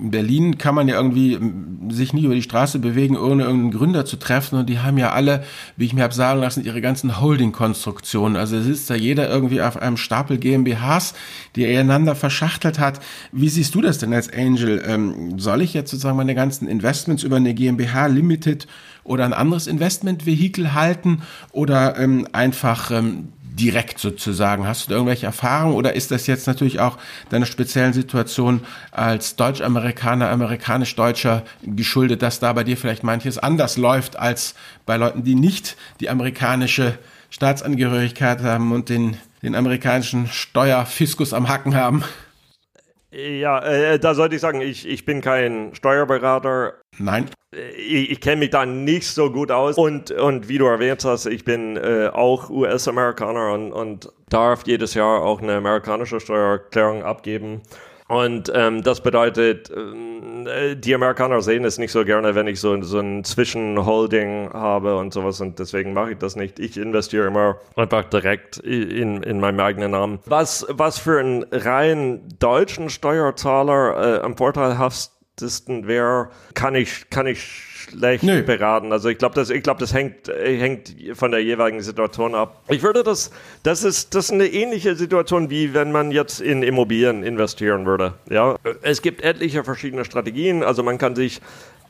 in 0.00 0.10
Berlin 0.10 0.58
kann 0.58 0.74
man 0.74 0.88
ja 0.88 0.96
irgendwie 0.96 1.34
ähm, 1.34 1.90
sich 1.90 2.12
nie 2.12 2.24
über 2.24 2.34
die 2.34 2.42
Straße 2.42 2.80
bewegen, 2.80 3.16
ohne 3.16 3.44
irgendeinen 3.44 3.70
Gründer 3.70 4.04
zu 4.04 4.16
treffen. 4.16 4.58
Und 4.58 4.68
die 4.68 4.80
haben 4.80 4.98
ja 4.98 5.12
alle, 5.12 5.44
wie 5.76 5.84
ich 5.84 5.92
mir 5.92 6.02
habe 6.02 6.14
sagen 6.14 6.40
lassen, 6.40 6.64
ihre 6.64 6.80
ganzen 6.80 7.20
Holding-Konstruktionen. 7.20 8.36
Also 8.36 8.56
es 8.56 8.64
sitzt 8.64 8.90
da 8.90 8.96
jeder 8.96 9.28
irgendwie 9.28 9.62
auf 9.62 9.76
einem 9.76 9.96
Stapel 9.96 10.38
GmbHs, 10.38 11.14
die 11.54 11.64
er 11.64 11.80
einander 11.80 12.16
verschachtelt 12.16 12.80
hat. 12.80 13.00
Wie 13.30 13.48
siehst 13.48 13.74
du 13.76 13.82
das 13.82 13.98
denn 13.98 14.12
als 14.12 14.32
Angel? 14.32 14.82
Ähm, 14.84 15.38
soll 15.38 15.62
ich 15.62 15.74
jetzt 15.74 15.92
sozusagen 15.92 16.16
meine 16.16 16.34
ganzen 16.34 16.66
Investments 16.66 17.22
über 17.22 17.36
eine 17.36 17.54
GmbH 17.54 18.06
Limited 18.06 18.66
oder 19.04 19.24
ein 19.24 19.32
anderes 19.32 19.66
Investmentvehikel 19.66 20.74
halten 20.74 21.22
oder 21.52 21.96
einfach 22.32 22.90
direkt 23.60 23.98
sozusagen. 23.98 24.66
Hast 24.66 24.86
du 24.86 24.90
da 24.90 24.94
irgendwelche 24.96 25.26
Erfahrungen 25.26 25.74
oder 25.74 25.94
ist 25.94 26.10
das 26.10 26.26
jetzt 26.26 26.46
natürlich 26.46 26.80
auch 26.80 26.96
deiner 27.28 27.46
speziellen 27.46 27.92
Situation 27.92 28.62
als 28.90 29.36
Deutsch-Amerikaner, 29.36 30.30
amerikanisch-Deutscher 30.30 31.42
geschuldet, 31.62 32.22
dass 32.22 32.40
da 32.40 32.52
bei 32.54 32.64
dir 32.64 32.76
vielleicht 32.76 33.04
manches 33.04 33.38
anders 33.38 33.76
läuft 33.76 34.18
als 34.18 34.54
bei 34.86 34.96
Leuten, 34.96 35.24
die 35.24 35.34
nicht 35.34 35.76
die 36.00 36.08
amerikanische 36.08 36.98
Staatsangehörigkeit 37.28 38.42
haben 38.42 38.72
und 38.72 38.88
den, 38.88 39.18
den 39.42 39.54
amerikanischen 39.54 40.26
Steuerfiskus 40.26 41.34
am 41.34 41.48
Hacken 41.48 41.74
haben? 41.74 42.02
Ja, 43.12 43.58
äh, 43.60 43.98
da 43.98 44.14
sollte 44.14 44.36
ich 44.36 44.40
sagen, 44.40 44.60
ich, 44.60 44.86
ich 44.86 45.04
bin 45.04 45.20
kein 45.20 45.74
Steuerberater. 45.74 46.74
Nein. 46.98 47.26
Äh, 47.54 47.70
ich, 47.70 48.10
ich 48.12 48.20
kenne 48.20 48.36
mich 48.36 48.50
da 48.50 48.64
nicht 48.64 49.06
so 49.06 49.32
gut 49.32 49.50
aus. 49.50 49.76
Und, 49.76 50.12
und 50.12 50.48
wie 50.48 50.58
du 50.58 50.66
erwähnt 50.66 51.04
hast, 51.04 51.26
ich 51.26 51.44
bin 51.44 51.76
äh, 51.76 52.08
auch 52.12 52.50
US-Amerikaner 52.50 53.52
und, 53.52 53.72
und 53.72 54.12
darf 54.28 54.62
jedes 54.66 54.94
Jahr 54.94 55.22
auch 55.22 55.42
eine 55.42 55.54
amerikanische 55.54 56.20
Steuererklärung 56.20 57.02
abgeben. 57.02 57.62
Und 58.10 58.50
ähm, 58.52 58.82
das 58.82 59.02
bedeutet, 59.02 59.70
äh, 59.70 60.74
die 60.74 60.94
Amerikaner 60.96 61.42
sehen 61.42 61.64
es 61.64 61.78
nicht 61.78 61.92
so 61.92 62.04
gerne, 62.04 62.34
wenn 62.34 62.48
ich 62.48 62.58
so, 62.58 62.82
so 62.82 62.98
ein 62.98 63.22
Zwischenholding 63.22 64.50
habe 64.52 64.96
und 64.96 65.12
sowas. 65.12 65.40
Und 65.40 65.60
deswegen 65.60 65.92
mache 65.92 66.10
ich 66.10 66.18
das 66.18 66.34
nicht. 66.34 66.58
Ich 66.58 66.76
investiere 66.76 67.28
immer 67.28 67.58
einfach 67.76 68.02
direkt 68.06 68.58
in, 68.58 69.22
in 69.22 69.38
meinem 69.38 69.60
eigenen 69.60 69.92
Namen. 69.92 70.18
Was, 70.26 70.66
was 70.68 70.98
für 70.98 71.20
einen 71.20 71.44
rein 71.52 72.22
deutschen 72.40 72.90
Steuerzahler 72.90 74.18
äh, 74.18 74.22
am 74.22 74.36
vorteilhaftesten 74.36 75.86
wäre, 75.86 76.30
kann 76.54 76.74
ich, 76.74 77.10
kann 77.10 77.28
ich 77.28 77.69
schlecht 77.80 78.22
Nö. 78.22 78.42
beraten. 78.42 78.92
Also 78.92 79.08
ich 79.08 79.18
glaube, 79.18 79.34
das, 79.34 79.50
ich 79.50 79.62
glaube, 79.62 79.80
das 79.80 79.94
hängt, 79.94 80.28
hängt 80.28 80.94
von 81.14 81.30
der 81.30 81.42
jeweiligen 81.42 81.82
Situation 81.82 82.34
ab. 82.34 82.62
Ich 82.68 82.82
würde 82.82 83.02
das, 83.02 83.30
das 83.62 83.84
ist, 83.84 84.14
das 84.14 84.26
ist 84.26 84.32
eine 84.32 84.46
ähnliche 84.46 84.96
Situation, 84.96 85.50
wie 85.50 85.74
wenn 85.74 85.92
man 85.92 86.10
jetzt 86.10 86.40
in 86.40 86.62
Immobilien 86.62 87.22
investieren 87.22 87.86
würde. 87.86 88.14
Ja, 88.28 88.56
es 88.82 89.02
gibt 89.02 89.22
etliche 89.22 89.64
verschiedene 89.64 90.04
Strategien. 90.04 90.62
Also 90.62 90.82
man 90.82 90.98
kann 90.98 91.14
sich 91.14 91.40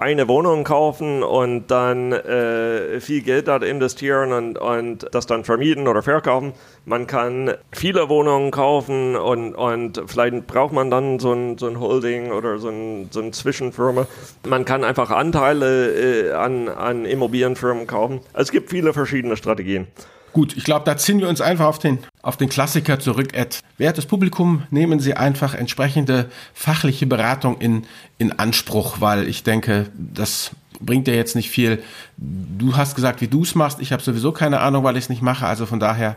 eine 0.00 0.28
Wohnung 0.28 0.64
kaufen 0.64 1.22
und 1.22 1.70
dann 1.70 2.12
äh, 2.12 3.00
viel 3.00 3.20
Geld 3.20 3.48
dort 3.48 3.62
investieren 3.62 4.32
und, 4.32 4.58
und 4.58 5.06
das 5.12 5.26
dann 5.26 5.44
vermieten 5.44 5.86
oder 5.88 6.02
verkaufen. 6.02 6.54
Man 6.86 7.06
kann 7.06 7.52
viele 7.70 8.08
Wohnungen 8.08 8.50
kaufen 8.50 9.14
und, 9.14 9.54
und 9.54 10.02
vielleicht 10.06 10.46
braucht 10.46 10.72
man 10.72 10.90
dann 10.90 11.18
so 11.18 11.34
ein, 11.34 11.58
so 11.58 11.68
ein 11.68 11.78
Holding 11.78 12.32
oder 12.32 12.58
so 12.58 12.70
ein, 12.70 13.08
so 13.10 13.20
ein 13.20 13.34
Zwischenfirma. 13.34 14.06
Man 14.48 14.64
kann 14.64 14.84
einfach 14.84 15.10
Anteile 15.10 15.79
äh, 15.80 16.32
an, 16.32 16.68
an 16.68 17.04
Immobilienfirmen 17.04 17.86
kaufen. 17.86 18.20
Es 18.32 18.50
gibt 18.50 18.70
viele 18.70 18.92
verschiedene 18.92 19.36
Strategien. 19.36 19.86
Gut, 20.32 20.56
ich 20.56 20.62
glaube, 20.62 20.84
da 20.84 20.96
ziehen 20.96 21.20
wir 21.20 21.28
uns 21.28 21.40
einfach 21.40 21.66
auf 21.66 21.80
den, 21.80 21.98
auf 22.22 22.36
den 22.36 22.48
Klassiker 22.48 23.00
zurück, 23.00 23.34
Ed. 23.34 23.60
Wertes 23.78 24.06
Publikum, 24.06 24.62
nehmen 24.70 25.00
Sie 25.00 25.14
einfach 25.14 25.54
entsprechende 25.54 26.30
fachliche 26.54 27.06
Beratung 27.06 27.58
in, 27.58 27.84
in 28.18 28.38
Anspruch, 28.38 29.00
weil 29.00 29.26
ich 29.26 29.42
denke, 29.42 29.90
das 29.94 30.52
bringt 30.80 31.08
dir 31.08 31.16
jetzt 31.16 31.34
nicht 31.34 31.50
viel. 31.50 31.82
Du 32.16 32.76
hast 32.76 32.94
gesagt, 32.94 33.20
wie 33.20 33.28
du 33.28 33.42
es 33.42 33.54
machst. 33.54 33.80
Ich 33.80 33.92
habe 33.92 34.02
sowieso 34.02 34.30
keine 34.30 34.60
Ahnung, 34.60 34.84
weil 34.84 34.96
ich 34.96 35.04
es 35.04 35.08
nicht 35.10 35.22
mache. 35.22 35.46
Also 35.46 35.66
von 35.66 35.80
daher, 35.80 36.16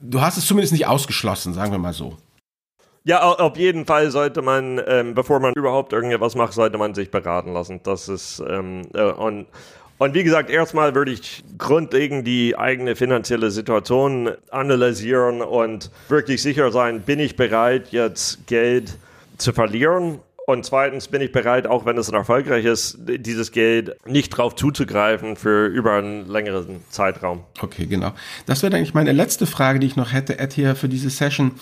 du 0.00 0.22
hast 0.22 0.38
es 0.38 0.46
zumindest 0.46 0.72
nicht 0.72 0.86
ausgeschlossen, 0.86 1.52
sagen 1.52 1.72
wir 1.72 1.78
mal 1.78 1.92
so. 1.92 2.16
Ja, 3.04 3.22
auf 3.22 3.56
jeden 3.56 3.84
Fall 3.84 4.10
sollte 4.10 4.42
man, 4.42 4.80
ähm, 4.86 5.14
bevor 5.14 5.40
man 5.40 5.52
überhaupt 5.54 5.92
irgendetwas 5.92 6.36
macht, 6.36 6.52
sollte 6.52 6.78
man 6.78 6.94
sich 6.94 7.10
beraten 7.10 7.52
lassen. 7.52 7.80
Das 7.82 8.08
ist 8.08 8.42
ähm, 8.48 8.82
äh, 8.94 9.02
und 9.02 9.46
und 9.98 10.14
wie 10.14 10.24
gesagt, 10.24 10.50
erstmal 10.50 10.96
würde 10.96 11.12
ich 11.12 11.44
grundlegend 11.58 12.26
die 12.26 12.58
eigene 12.58 12.96
finanzielle 12.96 13.52
Situation 13.52 14.32
analysieren 14.50 15.42
und 15.42 15.92
wirklich 16.08 16.42
sicher 16.42 16.72
sein, 16.72 17.02
bin 17.02 17.20
ich 17.20 17.36
bereit, 17.36 17.92
jetzt 17.92 18.44
Geld 18.48 18.98
zu 19.38 19.52
verlieren? 19.52 20.18
Und 20.44 20.66
zweitens 20.66 21.06
bin 21.06 21.22
ich 21.22 21.30
bereit, 21.30 21.68
auch 21.68 21.86
wenn 21.86 21.96
es 21.98 22.08
erfolgreich 22.08 22.64
ist, 22.64 22.98
dieses 22.98 23.52
Geld 23.52 23.96
nicht 24.04 24.30
drauf 24.30 24.56
zuzugreifen 24.56 25.36
für 25.36 25.66
über 25.66 25.92
einen 25.92 26.28
längeren 26.28 26.82
Zeitraum. 26.90 27.44
Okay, 27.60 27.86
genau. 27.86 28.12
Das 28.46 28.64
wäre 28.64 28.74
eigentlich 28.74 28.94
meine 28.94 29.12
letzte 29.12 29.46
Frage, 29.46 29.78
die 29.78 29.86
ich 29.86 29.94
noch 29.94 30.12
hätte, 30.12 30.36
Ed, 30.36 30.52
hier 30.52 30.74
für 30.74 30.88
diese 30.88 31.10
Session. 31.10 31.52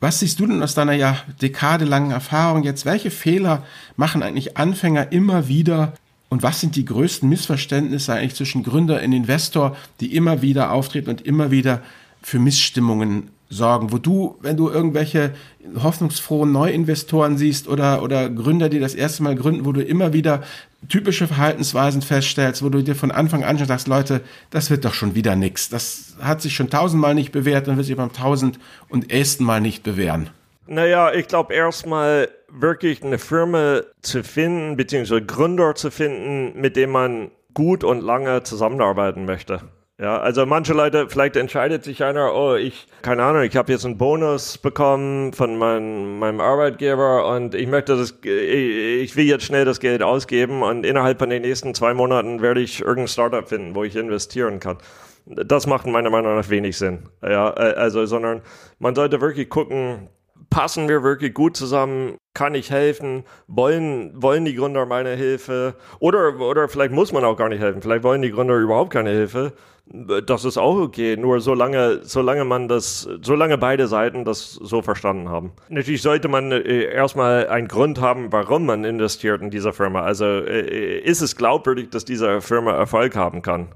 Was 0.00 0.20
siehst 0.20 0.38
du 0.40 0.46
denn 0.46 0.62
aus 0.62 0.74
deiner 0.74 0.92
ja 0.92 1.18
dekadelangen 1.40 2.10
Erfahrung 2.10 2.64
jetzt? 2.64 2.84
Welche 2.84 3.10
Fehler 3.10 3.64
machen 3.96 4.22
eigentlich 4.22 4.56
Anfänger 4.56 5.10
immer 5.10 5.48
wieder, 5.48 5.94
und 6.28 6.42
was 6.42 6.60
sind 6.60 6.76
die 6.76 6.84
größten 6.84 7.28
Missverständnisse 7.28 8.12
eigentlich 8.12 8.34
zwischen 8.34 8.62
Gründer 8.62 9.02
und 9.02 9.12
Investor, 9.12 9.76
die 10.00 10.14
immer 10.14 10.42
wieder 10.42 10.72
auftreten 10.72 11.10
und 11.10 11.20
immer 11.22 11.50
wieder 11.50 11.82
für 12.20 12.38
Missstimmungen 12.38 13.30
sorgen? 13.48 13.92
Wo 13.92 13.98
du, 13.98 14.36
wenn 14.42 14.56
du 14.56 14.68
irgendwelche 14.68 15.34
hoffnungsfrohen 15.80 16.52
Neuinvestoren 16.52 17.38
siehst 17.38 17.68
oder, 17.68 18.02
oder 18.02 18.28
Gründer, 18.28 18.68
die 18.68 18.80
das 18.80 18.94
erste 18.94 19.22
Mal 19.22 19.36
gründen, 19.36 19.64
wo 19.64 19.72
du 19.72 19.82
immer 19.82 20.12
wieder 20.12 20.42
typische 20.88 21.26
Verhaltensweisen 21.26 22.02
feststellst, 22.02 22.62
wo 22.62 22.68
du 22.68 22.82
dir 22.82 22.94
von 22.94 23.10
Anfang 23.10 23.44
an 23.44 23.58
schon 23.58 23.66
sagst, 23.66 23.88
Leute, 23.88 24.20
das 24.50 24.70
wird 24.70 24.84
doch 24.84 24.94
schon 24.94 25.14
wieder 25.14 25.36
nichts. 25.36 25.68
Das 25.68 26.16
hat 26.20 26.42
sich 26.42 26.54
schon 26.54 26.70
tausendmal 26.70 27.14
nicht 27.14 27.32
bewährt 27.32 27.68
und 27.68 27.76
wird 27.76 27.86
sich 27.86 27.96
beim 27.96 28.12
tausend 28.12 28.58
und 28.88 29.10
ersten 29.12 29.44
Mal 29.44 29.60
nicht 29.60 29.82
bewähren. 29.82 30.30
Naja, 30.66 31.12
ich 31.12 31.28
glaube 31.28 31.54
erstmal 31.54 32.28
wirklich 32.48 33.02
eine 33.02 33.18
Firma 33.18 33.82
zu 34.02 34.24
finden, 34.24 34.76
beziehungsweise 34.76 35.24
Gründer 35.24 35.74
zu 35.74 35.90
finden, 35.90 36.60
mit 36.60 36.76
dem 36.76 36.90
man 36.90 37.30
gut 37.54 37.84
und 37.84 38.02
lange 38.02 38.42
zusammenarbeiten 38.42 39.24
möchte. 39.24 39.60
Ja, 39.98 40.20
also 40.20 40.44
manche 40.44 40.74
Leute, 40.74 41.08
vielleicht 41.08 41.36
entscheidet 41.36 41.82
sich 41.82 42.04
einer, 42.04 42.34
oh, 42.34 42.54
ich, 42.54 42.86
keine 43.00 43.22
Ahnung, 43.22 43.42
ich 43.44 43.56
habe 43.56 43.72
jetzt 43.72 43.86
einen 43.86 43.96
Bonus 43.96 44.58
bekommen 44.58 45.32
von 45.32 45.56
mein, 45.56 46.18
meinem 46.18 46.40
Arbeitgeber 46.40 47.34
und 47.34 47.54
ich 47.54 47.66
möchte 47.66 47.96
das, 47.96 48.10
ich 48.22 49.16
will 49.16 49.24
jetzt 49.24 49.44
schnell 49.44 49.64
das 49.64 49.80
Geld 49.80 50.02
ausgeben 50.02 50.62
und 50.62 50.84
innerhalb 50.84 51.18
von 51.18 51.30
den 51.30 51.40
nächsten 51.40 51.74
zwei 51.74 51.94
Monaten 51.94 52.42
werde 52.42 52.60
ich 52.60 52.80
irgendein 52.80 53.08
Startup 53.08 53.48
finden, 53.48 53.74
wo 53.74 53.84
ich 53.84 53.96
investieren 53.96 54.60
kann. 54.60 54.76
Das 55.24 55.66
macht 55.66 55.86
meiner 55.86 56.10
Meinung 56.10 56.36
nach 56.36 56.50
wenig 56.50 56.76
Sinn. 56.76 57.08
Ja, 57.22 57.48
äh, 57.56 57.74
also, 57.76 58.04
sondern 58.04 58.42
man 58.78 58.94
sollte 58.94 59.22
wirklich 59.22 59.48
gucken, 59.48 60.10
passen 60.50 60.88
wir 60.88 61.02
wirklich 61.02 61.34
gut 61.34 61.56
zusammen? 61.56 62.16
Kann 62.34 62.54
ich 62.54 62.70
helfen? 62.70 63.24
Wollen, 63.46 64.10
wollen 64.20 64.44
die 64.44 64.54
Gründer 64.54 64.86
meine 64.86 65.10
Hilfe? 65.10 65.74
Oder, 66.00 66.38
oder 66.38 66.68
vielleicht 66.68 66.92
muss 66.92 67.12
man 67.12 67.24
auch 67.24 67.36
gar 67.36 67.48
nicht 67.48 67.60
helfen. 67.60 67.82
Vielleicht 67.82 68.02
wollen 68.02 68.22
die 68.22 68.30
Gründer 68.30 68.56
überhaupt 68.56 68.92
keine 68.92 69.10
Hilfe. 69.10 69.52
Das 69.86 70.44
ist 70.44 70.58
auch 70.58 70.78
okay. 70.78 71.16
Nur 71.16 71.40
solange, 71.40 72.00
solange 72.02 72.44
man 72.44 72.68
das, 72.68 73.08
solange 73.22 73.56
beide 73.56 73.86
Seiten 73.86 74.24
das 74.24 74.52
so 74.52 74.82
verstanden 74.82 75.28
haben. 75.28 75.52
Natürlich 75.68 76.02
sollte 76.02 76.28
man 76.28 76.52
äh, 76.52 76.84
erstmal 76.84 77.48
einen 77.48 77.68
Grund 77.68 78.00
haben, 78.00 78.32
warum 78.32 78.66
man 78.66 78.84
investiert 78.84 79.40
in 79.42 79.50
dieser 79.50 79.72
Firma. 79.72 80.02
Also 80.02 80.24
äh, 80.24 80.98
ist 80.98 81.20
es 81.20 81.36
glaubwürdig, 81.36 81.90
dass 81.90 82.04
diese 82.04 82.40
Firma 82.40 82.72
Erfolg 82.72 83.14
haben 83.14 83.42
kann? 83.42 83.68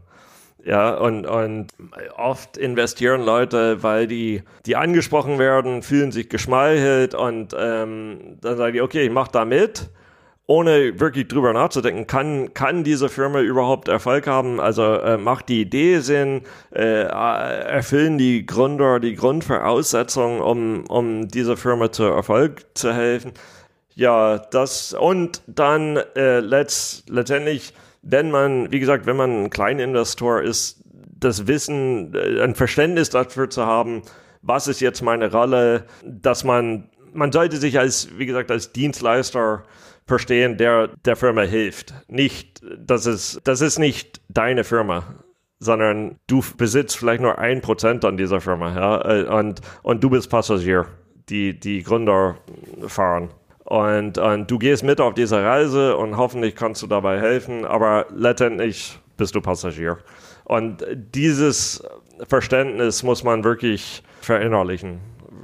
Ja, 0.64 0.94
und, 0.94 1.26
und 1.26 1.68
oft 2.16 2.56
investieren 2.56 3.22
Leute, 3.22 3.82
weil 3.82 4.06
die, 4.06 4.42
die 4.66 4.76
angesprochen 4.76 5.38
werden, 5.38 5.82
fühlen 5.82 6.12
sich 6.12 6.28
geschmeichelt 6.28 7.14
und 7.14 7.54
ähm, 7.58 8.38
dann 8.40 8.56
sagen 8.58 8.74
die, 8.74 8.82
okay, 8.82 9.06
ich 9.06 9.10
mach 9.10 9.28
da 9.28 9.44
mit, 9.46 9.88
ohne 10.46 10.98
wirklich 10.98 11.28
drüber 11.28 11.52
nachzudenken, 11.52 12.06
kann, 12.06 12.52
kann 12.54 12.82
diese 12.82 13.08
Firma 13.08 13.40
überhaupt 13.40 13.88
Erfolg 13.88 14.26
haben? 14.26 14.58
Also 14.60 14.82
äh, 14.82 15.16
macht 15.16 15.48
die 15.48 15.60
Idee 15.60 16.00
Sinn? 16.00 16.42
Äh, 16.74 17.04
erfüllen 17.04 18.18
die 18.18 18.44
Gründer 18.44 18.98
die 18.98 19.14
Grundvoraussetzungen, 19.14 20.40
um, 20.40 20.84
um 20.88 21.28
dieser 21.28 21.56
Firma 21.56 21.92
zu 21.92 22.02
Erfolg 22.02 22.66
zu 22.74 22.92
helfen? 22.92 23.32
Ja, 23.94 24.38
das 24.38 24.92
und 24.92 25.40
dann 25.46 25.98
äh, 26.16 26.40
letzt, 26.40 27.08
letztendlich 27.08 27.72
wenn 28.02 28.30
man, 28.30 28.72
wie 28.72 28.80
gesagt, 28.80 29.06
wenn 29.06 29.16
man 29.16 29.44
ein 29.44 29.50
Kleininvestor 29.50 30.42
ist, 30.42 30.82
das 31.20 31.46
Wissen, 31.46 32.14
äh, 32.14 32.42
ein 32.42 32.54
Verständnis 32.54 33.10
dafür 33.10 33.50
zu 33.50 33.66
haben, 33.66 34.02
was 34.42 34.68
ist 34.68 34.80
jetzt 34.80 35.02
meine 35.02 35.30
Rolle, 35.30 35.86
dass 36.04 36.44
man, 36.44 36.88
man 37.12 37.30
sollte 37.30 37.58
sich 37.58 37.78
als, 37.78 38.08
wie 38.18 38.26
gesagt, 38.26 38.50
als 38.50 38.72
Dienstleister 38.72 39.64
verstehen, 40.06 40.56
der 40.56 40.88
der 41.04 41.16
Firma 41.16 41.42
hilft. 41.42 41.94
Nicht, 42.08 42.62
das 42.78 43.06
ist, 43.06 43.40
das 43.44 43.60
ist 43.60 43.78
nicht 43.78 44.20
deine 44.28 44.64
Firma, 44.64 45.22
sondern 45.58 46.16
du 46.26 46.42
besitzt 46.56 46.96
vielleicht 46.96 47.20
nur 47.20 47.38
ein 47.38 47.60
Prozent 47.60 48.04
an 48.04 48.16
dieser 48.16 48.40
Firma, 48.40 48.74
ja, 48.74 49.20
äh, 49.20 49.24
und, 49.24 49.60
und 49.82 50.02
du 50.02 50.10
bist 50.10 50.30
Passagier, 50.30 50.86
die, 51.28 51.58
die 51.58 51.82
Gründer 51.82 52.38
fahren. 52.86 53.30
Und, 53.70 54.18
und 54.18 54.50
du 54.50 54.58
gehst 54.58 54.82
mit 54.82 55.00
auf 55.00 55.14
diese 55.14 55.44
Reise 55.44 55.96
und 55.96 56.16
hoffentlich 56.16 56.56
kannst 56.56 56.82
du 56.82 56.88
dabei 56.88 57.20
helfen, 57.20 57.64
aber 57.64 58.06
letztendlich 58.12 58.98
bist 59.16 59.36
du 59.36 59.40
Passagier. 59.40 59.98
Und 60.42 60.84
dieses 61.14 61.80
Verständnis 62.28 63.04
muss 63.04 63.22
man 63.22 63.44
wirklich 63.44 64.02
verinnerlichen, 64.22 64.98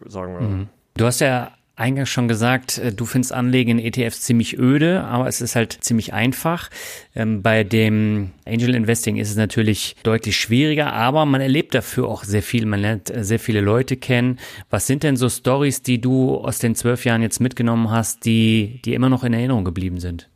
sagen 0.06 0.34
wir. 0.34 0.40
Mhm. 0.40 0.68
Du 0.96 1.04
hast 1.04 1.20
ja 1.20 1.52
eingangs 1.76 2.08
schon 2.08 2.26
gesagt, 2.26 2.78
äh, 2.78 2.92
du 2.92 3.04
findest 3.04 3.32
Anlegen 3.32 3.78
in 3.78 3.78
ETFs 3.78 4.22
ziemlich 4.22 4.58
öde, 4.58 5.04
aber 5.04 5.28
es 5.28 5.40
ist 5.40 5.54
halt 5.54 5.72
ziemlich 5.80 6.12
einfach. 6.12 6.70
Ähm, 7.14 7.42
bei 7.42 7.62
dem 7.62 8.32
Angel 8.46 8.74
Investing 8.74 9.16
ist 9.16 9.30
es 9.30 9.36
natürlich 9.36 9.94
deutlich 10.02 10.36
schwieriger, 10.36 10.92
aber 10.92 11.26
man 11.26 11.40
erlebt 11.40 11.74
dafür 11.74 12.08
auch 12.08 12.24
sehr 12.24 12.42
viel. 12.42 12.66
Man 12.66 12.80
lernt 12.80 13.14
äh, 13.14 13.22
sehr 13.22 13.38
viele 13.38 13.60
Leute 13.60 13.96
kennen. 13.96 14.38
Was 14.70 14.86
sind 14.86 15.02
denn 15.02 15.16
so 15.16 15.28
Stories, 15.28 15.82
die 15.82 16.00
du 16.00 16.36
aus 16.38 16.58
den 16.58 16.74
zwölf 16.74 17.04
Jahren 17.04 17.22
jetzt 17.22 17.40
mitgenommen 17.40 17.90
hast, 17.90 18.24
die, 18.24 18.80
die 18.84 18.94
immer 18.94 19.10
noch 19.10 19.22
in 19.22 19.34
Erinnerung 19.34 19.64
geblieben 19.64 20.00
sind? 20.00 20.28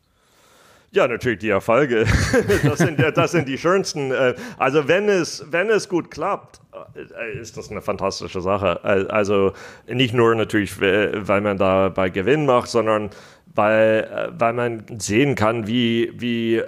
Ja, 0.92 1.06
natürlich 1.06 1.38
die 1.38 1.50
Erfolge. 1.50 2.04
Das 2.64 2.78
sind, 2.78 2.98
das 3.16 3.32
sind 3.32 3.48
die 3.48 3.58
schönsten. 3.58 4.10
Äh, 4.10 4.34
also 4.58 4.88
wenn 4.88 5.08
es, 5.08 5.44
wenn 5.50 5.70
es 5.70 5.88
gut 5.88 6.10
klappt, 6.10 6.60
äh, 6.94 7.38
ist 7.38 7.56
das 7.56 7.70
eine 7.70 7.80
fantastische 7.80 8.40
Sache. 8.40 8.82
Also 8.84 9.52
nicht 9.86 10.14
nur 10.14 10.34
natürlich, 10.34 10.80
weil 10.80 11.40
man 11.40 11.58
da 11.58 11.88
bei 11.90 12.10
Gewinn 12.10 12.44
macht, 12.44 12.68
sondern 12.68 13.10
weil, 13.54 14.08
äh, 14.10 14.40
weil 14.40 14.52
man 14.52 14.84
sehen 14.98 15.34
kann, 15.34 15.66
wie, 15.66 16.12
wie 16.16 16.62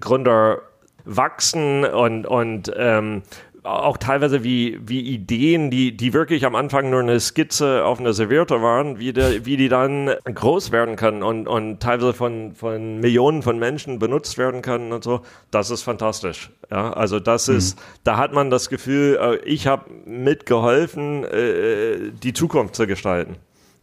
Gründer 0.00 0.62
wachsen 1.04 1.84
und, 1.84 2.26
und 2.26 2.72
ähm, 2.76 3.22
auch 3.66 3.96
teilweise 3.96 4.44
wie, 4.44 4.78
wie 4.86 5.00
Ideen, 5.00 5.70
die, 5.70 5.96
die 5.96 6.12
wirklich 6.12 6.46
am 6.46 6.54
Anfang 6.54 6.90
nur 6.90 7.00
eine 7.00 7.18
Skizze 7.20 7.84
auf 7.84 8.00
einer 8.00 8.12
Serviette 8.12 8.62
waren, 8.62 8.98
wie, 8.98 9.12
der, 9.12 9.44
wie 9.44 9.56
die 9.56 9.68
dann 9.68 10.10
groß 10.24 10.72
werden 10.72 10.96
können 10.96 11.22
und, 11.22 11.46
und 11.46 11.80
teilweise 11.80 12.14
von, 12.14 12.54
von 12.54 13.00
Millionen 13.00 13.42
von 13.42 13.58
Menschen 13.58 13.98
benutzt 13.98 14.38
werden 14.38 14.62
können 14.62 14.92
und 14.92 15.04
so. 15.04 15.20
Das 15.50 15.70
ist 15.70 15.82
fantastisch. 15.82 16.50
Ja, 16.70 16.92
also 16.92 17.20
das 17.20 17.48
mhm. 17.48 17.56
ist, 17.56 17.78
da 18.04 18.16
hat 18.16 18.32
man 18.32 18.50
das 18.50 18.68
Gefühl, 18.68 19.18
äh, 19.20 19.36
ich 19.44 19.66
habe 19.66 19.90
mitgeholfen, 20.04 21.24
äh, 21.24 22.12
die 22.22 22.32
Zukunft 22.32 22.74
zu 22.74 22.86
gestalten. 22.86 23.36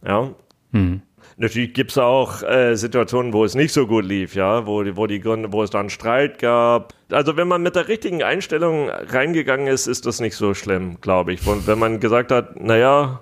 Ja. 0.06 0.30
Mhm. 0.72 1.02
Natürlich 1.36 1.74
gibt 1.74 1.90
es 1.90 1.98
auch 1.98 2.42
äh, 2.42 2.76
Situationen, 2.76 3.32
wo 3.32 3.44
es 3.44 3.54
nicht 3.54 3.72
so 3.72 3.86
gut 3.86 4.04
lief, 4.04 4.34
ja, 4.34 4.66
wo, 4.66 4.84
wo 4.96 5.06
die 5.06 5.20
Gründe, 5.20 5.52
wo 5.52 5.62
es 5.62 5.70
dann 5.70 5.90
Streit 5.90 6.38
gab. 6.38 6.92
Also 7.10 7.36
wenn 7.36 7.48
man 7.48 7.62
mit 7.62 7.74
der 7.74 7.88
richtigen 7.88 8.22
Einstellung 8.22 8.88
reingegangen 8.88 9.66
ist, 9.66 9.86
ist 9.86 10.06
das 10.06 10.20
nicht 10.20 10.36
so 10.36 10.54
schlimm, 10.54 11.00
glaube 11.00 11.32
ich. 11.32 11.46
Und 11.46 11.66
wenn 11.66 11.78
man 11.78 11.98
gesagt 11.98 12.30
hat, 12.30 12.60
naja, 12.60 13.20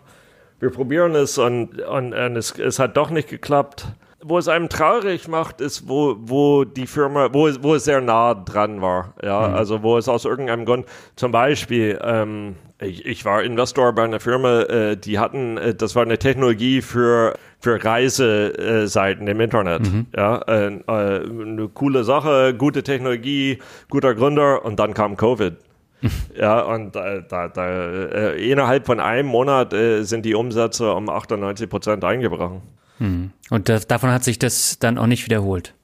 wir 0.60 0.70
probieren 0.70 1.14
es 1.14 1.38
und, 1.38 1.80
und, 1.80 2.12
und 2.12 2.36
es, 2.36 2.58
es 2.58 2.78
hat 2.78 2.96
doch 2.96 3.10
nicht 3.10 3.28
geklappt, 3.28 3.86
wo 4.22 4.38
es 4.38 4.46
einem 4.46 4.68
traurig 4.68 5.26
macht, 5.26 5.60
ist, 5.60 5.88
wo, 5.88 6.16
wo 6.20 6.64
die 6.64 6.86
Firma, 6.86 7.30
wo, 7.32 7.48
wo 7.60 7.74
es 7.74 7.84
sehr 7.84 8.00
nah 8.00 8.34
dran 8.34 8.80
war. 8.80 9.14
Ja, 9.22 9.48
mhm. 9.48 9.54
also 9.54 9.82
wo 9.82 9.98
es 9.98 10.08
aus 10.08 10.24
irgendeinem 10.24 10.64
Grund, 10.64 10.86
zum 11.16 11.32
Beispiel, 11.32 11.98
ähm, 12.02 12.54
ich, 12.80 13.04
ich 13.04 13.24
war 13.24 13.42
Investor 13.42 13.92
bei 13.92 14.04
einer 14.04 14.20
Firma, 14.20 14.60
äh, 14.62 14.96
die 14.96 15.18
hatten, 15.18 15.56
äh, 15.56 15.74
das 15.74 15.96
war 15.96 16.02
eine 16.02 16.18
Technologie 16.18 16.82
für, 16.82 17.34
für 17.62 17.82
Reiseseiten 17.82 19.26
im 19.28 19.40
Internet. 19.40 19.82
Mhm. 19.82 20.06
Ja, 20.14 20.38
äh, 20.42 20.66
äh 20.66 20.80
eine 20.86 21.68
coole 21.72 22.04
Sache, 22.04 22.54
gute 22.54 22.82
Technologie, 22.82 23.60
guter 23.88 24.14
Gründer 24.14 24.64
und 24.64 24.78
dann 24.80 24.94
kam 24.94 25.16
Covid. 25.16 25.54
ja, 26.36 26.60
und 26.62 26.96
äh, 26.96 27.22
da, 27.28 27.48
da, 27.48 27.66
äh, 27.66 28.50
innerhalb 28.50 28.86
von 28.86 28.98
einem 28.98 29.28
Monat 29.28 29.72
äh, 29.72 30.02
sind 30.02 30.26
die 30.26 30.34
Umsätze 30.34 30.92
um 30.92 31.08
98 31.08 31.70
Prozent 31.70 32.04
eingebrochen. 32.04 32.62
Mhm. 32.98 33.30
Und 33.50 33.68
das, 33.68 33.86
davon 33.86 34.10
hat 34.10 34.24
sich 34.24 34.40
das 34.40 34.80
dann 34.80 34.98
auch 34.98 35.06
nicht 35.06 35.24
wiederholt. 35.24 35.74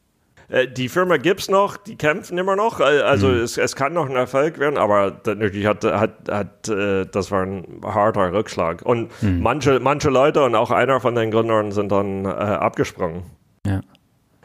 Äh, 0.49 0.69
die 0.69 0.89
Firma 0.89 1.17
gibt's 1.19 1.49
noch, 1.49 1.77
die 1.77 1.97
kämpfen 1.97 2.39
immer 2.39 2.57
noch. 2.57 2.81
Also 2.81 3.29
mhm. 3.29 3.41
es, 3.41 3.59
es 3.59 3.77
kann 3.77 3.93
noch 3.93 4.09
ein 4.09 4.17
Erfolg 4.17 4.59
werden, 4.59 4.79
aber 4.79 5.21
natürlich 5.27 5.67
hat, 5.67 5.85
hat, 5.85 6.29
hat 6.31 6.69
äh, 6.69 7.07
das 7.07 7.31
war 7.31 7.43
ein 7.43 7.81
harter 7.85 8.33
Rückschlag. 8.33 8.83
Und 8.83 9.11
mhm. 9.23 9.41
manche, 9.43 9.81
manche 9.81 10.11
Leute 10.11 10.43
und 10.43 10.55
auch 10.55 10.71
einer 10.71 11.01
von 11.01 11.15
den 11.15 11.31
Gründern 11.31 11.73
sind 11.73 11.93
dann 11.93 12.25
äh, 12.25 12.29
abgesprungen. 12.29 13.23
Ja. 13.67 13.81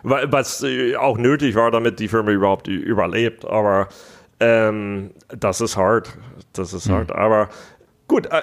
Was 0.03 0.65
auch 0.99 1.17
nötig 1.17 1.55
war, 1.55 1.71
damit 1.71 1.99
die 1.99 2.09
Firma 2.09 2.31
überhaupt 2.31 2.67
überlebt. 2.67 3.45
Aber 3.45 3.87
ähm, 4.41 5.11
das 5.29 5.61
ist 5.61 5.77
hart. 5.77 6.17
Das 6.51 6.73
ist 6.73 6.89
mhm. 6.89 6.93
hart. 6.93 7.11
Aber 7.13 7.47
gut, 8.09 8.25
äh, 8.25 8.41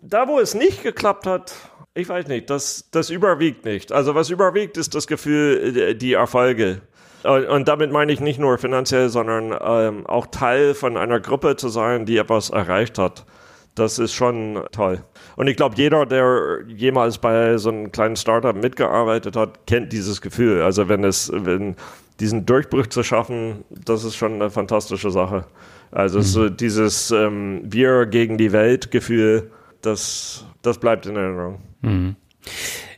da 0.00 0.28
wo 0.28 0.38
es 0.38 0.54
nicht 0.54 0.82
geklappt 0.82 1.26
hat, 1.26 1.54
ich 1.94 2.08
weiß 2.08 2.28
nicht, 2.28 2.50
das, 2.50 2.88
das 2.90 3.10
überwiegt 3.10 3.64
nicht. 3.64 3.90
Also 3.90 4.14
was 4.14 4.28
überwiegt, 4.30 4.76
ist 4.76 4.94
das 4.94 5.06
Gefühl, 5.06 5.76
äh, 5.76 5.94
die 5.94 6.12
Erfolge. 6.12 6.82
Und 7.24 7.66
damit 7.66 7.90
meine 7.90 8.12
ich 8.12 8.20
nicht 8.20 8.38
nur 8.38 8.58
finanziell, 8.58 9.08
sondern 9.08 9.56
ähm, 9.60 10.06
auch 10.06 10.26
Teil 10.26 10.74
von 10.74 10.96
einer 10.96 11.18
Gruppe 11.18 11.56
zu 11.56 11.68
sein, 11.68 12.06
die 12.06 12.18
etwas 12.18 12.50
erreicht 12.50 12.98
hat. 12.98 13.24
Das 13.74 13.98
ist 13.98 14.12
schon 14.12 14.62
toll. 14.70 15.02
Und 15.34 15.48
ich 15.48 15.56
glaube, 15.56 15.74
jeder, 15.76 16.06
der 16.06 16.60
jemals 16.68 17.18
bei 17.18 17.58
so 17.58 17.70
einem 17.70 17.90
kleinen 17.90 18.16
Startup 18.16 18.54
mitgearbeitet 18.54 19.36
hat, 19.36 19.66
kennt 19.66 19.92
dieses 19.92 20.20
Gefühl. 20.20 20.62
Also 20.62 20.88
wenn 20.88 21.02
es, 21.02 21.30
wenn 21.32 21.76
diesen 22.20 22.46
Durchbruch 22.46 22.86
zu 22.86 23.02
schaffen, 23.02 23.64
das 23.70 24.04
ist 24.04 24.16
schon 24.16 24.34
eine 24.34 24.50
fantastische 24.50 25.10
Sache. 25.10 25.46
Also 25.90 26.18
mhm. 26.18 26.22
so 26.22 26.48
dieses 26.48 27.10
ähm, 27.10 27.60
Wir 27.64 28.06
gegen 28.06 28.38
die 28.38 28.52
Welt 28.52 28.90
Gefühl, 28.90 29.50
das, 29.86 30.44
das 30.62 30.78
bleibt 30.78 31.06
in 31.06 31.16
Erinnerung. 31.16 31.60
Mhm. 31.82 32.16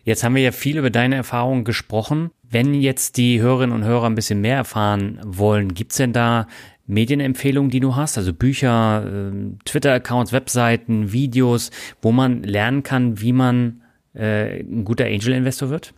Jetzt 0.05 0.24
haben 0.24 0.34
wir 0.34 0.43
ja 0.43 0.53
viel 0.53 0.78
über 0.78 0.91
deine 0.91 1.16
Erfahrungen 1.16 1.64
gesprochen. 1.64 2.30
Wenn 2.43 2.72
jetzt 2.74 3.18
die 3.18 3.41
Hörerinnen 3.41 3.74
und 3.74 3.84
Hörer 3.84 4.07
ein 4.07 4.14
bisschen 4.14 4.41
mehr 4.41 4.57
erfahren 4.57 5.20
wollen, 5.22 5.74
gibt's 5.74 5.97
denn 5.97 6.14
da 6.14 6.47
Medienempfehlungen, 6.86 7.70
die 7.70 7.80
du 7.80 7.95
hast? 7.95 8.16
Also 8.16 8.32
Bücher, 8.32 9.05
ähm, 9.07 9.59
Twitter-Accounts, 9.66 10.32
Webseiten, 10.32 11.12
Videos, 11.12 11.70
wo 12.01 12.11
man 12.11 12.43
lernen 12.43 12.82
kann, 12.82 13.20
wie 13.20 13.32
man 13.32 13.82
äh, 14.14 14.61
ein 14.61 14.84
guter 14.84 15.05
Angel-Investor 15.05 15.68
wird? 15.68 15.93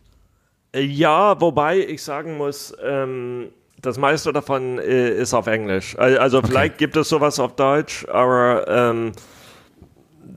Ja, 0.74 1.40
wobei 1.40 1.78
ich 1.78 2.02
sagen 2.02 2.36
muss, 2.36 2.74
ähm, 2.84 3.50
das 3.80 3.98
meiste 3.98 4.32
davon 4.32 4.78
äh, 4.78 5.10
ist 5.10 5.34
auf 5.34 5.46
Englisch. 5.46 5.96
Also 5.96 6.38
okay. 6.38 6.48
vielleicht 6.48 6.78
gibt 6.78 6.96
es 6.96 7.08
sowas 7.08 7.38
auf 7.38 7.56
Deutsch, 7.56 8.06
aber 8.08 8.66
ähm, 8.68 9.12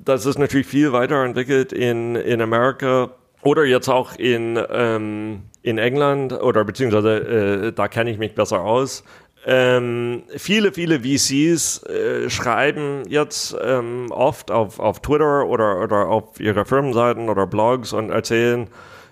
das 0.06 0.26
ist 0.26 0.38
natürlich 0.38 0.68
viel 0.68 0.94
weiterentwickelt 0.94 1.74
in, 1.74 2.16
in 2.16 2.42
Amerika 2.42 3.10
oder 3.42 3.66
jetzt 3.66 3.90
auch 3.90 4.16
in, 4.16 4.60
ähm, 4.70 5.44
in 5.62 5.78
England 5.78 6.34
oder 6.34 6.64
beziehungsweise 6.64 7.68
äh, 7.68 7.72
da 7.74 7.88
kenne 7.88 8.12
ich 8.12 8.18
mich 8.18 8.36
besser 8.36 8.62
aus. 8.62 9.04
Ähm, 9.46 10.24
viele, 10.38 10.72
viele 10.72 11.02
VCs 11.02 11.84
äh, 11.84 12.30
schreiben 12.30 13.04
jetzt 13.10 13.56
ähm, 13.62 14.08
oft 14.12 14.52
auf, 14.52 14.80
auf 14.80 15.02
Twitter 15.02 15.46
oder, 15.48 15.82
oder 15.82 16.08
auf 16.08 16.40
ihre 16.40 16.64
Firmenseiten 16.64 17.28
oder 17.28 17.46
Blogs 17.46 17.92
und 17.92 18.10
erzählen 18.10 18.70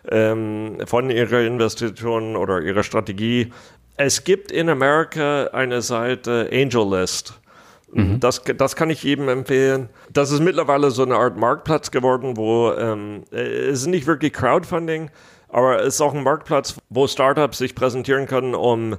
ähm, 0.09 0.77
von 0.85 1.09
ihrer 1.09 1.41
Investition 1.41 2.37
oder 2.37 2.61
ihrer 2.61 2.83
Strategie. 2.83 3.51
Es 3.97 4.23
gibt 4.23 4.53
in 4.53 4.69
Amerika 4.69 5.47
eine 5.51 5.81
Seite 5.81 6.49
AngelList. 6.51 7.37
Mhm. 7.91 8.21
Das, 8.21 8.41
das 8.57 8.77
kann 8.77 8.89
ich 8.89 9.03
jedem 9.03 9.27
empfehlen. 9.27 9.89
Das 10.13 10.31
ist 10.31 10.41
mittlerweile 10.41 10.91
so 10.91 11.03
eine 11.03 11.15
Art 11.15 11.37
Marktplatz 11.37 11.91
geworden, 11.91 12.35
wo 12.35 12.71
ähm, 12.73 13.23
es 13.31 13.81
ist 13.81 13.87
nicht 13.87 14.07
wirklich 14.07 14.33
Crowdfunding, 14.33 15.09
aber 15.47 15.81
es 15.81 15.95
ist 15.95 16.01
auch 16.01 16.13
ein 16.13 16.23
Marktplatz, 16.23 16.75
wo 16.89 17.07
Startups 17.07 17.59
sich 17.59 17.75
präsentieren 17.75 18.25
können, 18.25 18.53
um 18.55 18.97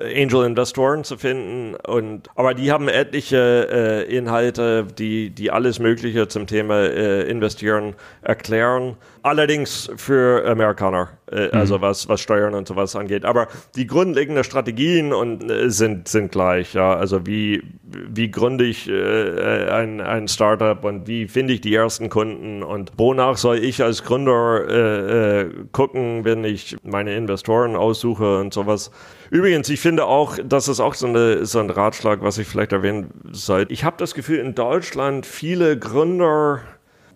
Angel-Investoren 0.00 1.04
zu 1.04 1.16
finden. 1.18 1.74
Und, 1.76 2.28
aber 2.34 2.54
die 2.54 2.72
haben 2.72 2.88
etliche 2.88 3.68
äh, 3.70 4.16
Inhalte, 4.16 4.84
die, 4.84 5.30
die 5.30 5.50
alles 5.50 5.78
Mögliche 5.78 6.26
zum 6.28 6.46
Thema 6.46 6.80
äh, 6.80 7.28
Investieren 7.28 7.94
erklären. 8.22 8.96
Allerdings 9.22 9.90
für 9.96 10.46
Amerikaner, 10.46 11.10
äh, 11.30 11.46
mhm. 11.46 11.54
also 11.54 11.80
was, 11.80 12.08
was 12.08 12.20
Steuern 12.20 12.54
und 12.54 12.66
sowas 12.66 12.96
angeht. 12.96 13.24
Aber 13.24 13.48
die 13.76 13.86
grundlegenden 13.86 14.44
Strategien 14.44 15.12
und, 15.12 15.50
äh, 15.50 15.70
sind, 15.70 16.08
sind 16.08 16.32
gleich. 16.32 16.74
Ja? 16.74 16.94
Also 16.94 17.26
wie, 17.26 17.62
wie 17.82 18.30
gründe 18.30 18.64
ich 18.64 18.88
äh, 18.88 19.70
ein, 19.70 20.00
ein 20.00 20.28
Startup 20.28 20.82
und 20.84 21.06
wie 21.06 21.28
finde 21.28 21.54
ich 21.54 21.60
die 21.60 21.74
ersten 21.74 22.08
Kunden 22.08 22.62
und 22.62 22.92
wonach 22.96 23.36
soll 23.36 23.58
ich 23.58 23.82
als 23.82 24.02
Gründer 24.04 24.68
äh, 24.68 25.40
äh, 25.40 25.50
gucken, 25.72 26.24
wenn 26.24 26.44
ich 26.44 26.76
meine 26.82 27.14
Investoren 27.14 27.76
aussuche 27.76 28.38
und 28.38 28.52
sowas. 28.52 28.90
Übrigens, 29.30 29.68
ich 29.68 29.80
finde 29.80 30.06
auch, 30.06 30.38
das 30.44 30.66
ist 30.66 30.80
auch 30.80 30.94
so, 30.94 31.06
eine, 31.06 31.46
so 31.46 31.60
ein 31.60 31.70
Ratschlag, 31.70 32.22
was 32.22 32.38
ich 32.38 32.48
vielleicht 32.48 32.72
erwähnen 32.72 33.10
sollte. 33.30 33.72
Ich 33.72 33.84
habe 33.84 33.96
das 33.98 34.14
Gefühl, 34.14 34.38
in 34.38 34.56
Deutschland 34.56 35.24
viele 35.24 35.78
Gründer 35.78 36.60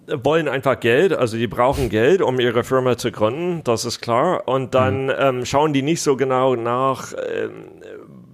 wollen 0.06 0.48
einfach 0.48 0.80
Geld, 0.80 1.12
also 1.12 1.36
die 1.36 1.46
brauchen 1.46 1.88
Geld, 1.88 2.22
um 2.22 2.38
ihre 2.40 2.64
Firma 2.64 2.96
zu 2.96 3.10
gründen, 3.10 3.62
das 3.64 3.84
ist 3.84 4.00
klar. 4.00 4.46
Und 4.46 4.74
dann 4.74 5.06
mhm. 5.06 5.12
ähm, 5.18 5.44
schauen 5.44 5.72
die 5.72 5.82
nicht 5.82 6.02
so 6.02 6.16
genau 6.16 6.56
nach, 6.56 7.12
ähm, 7.12 7.82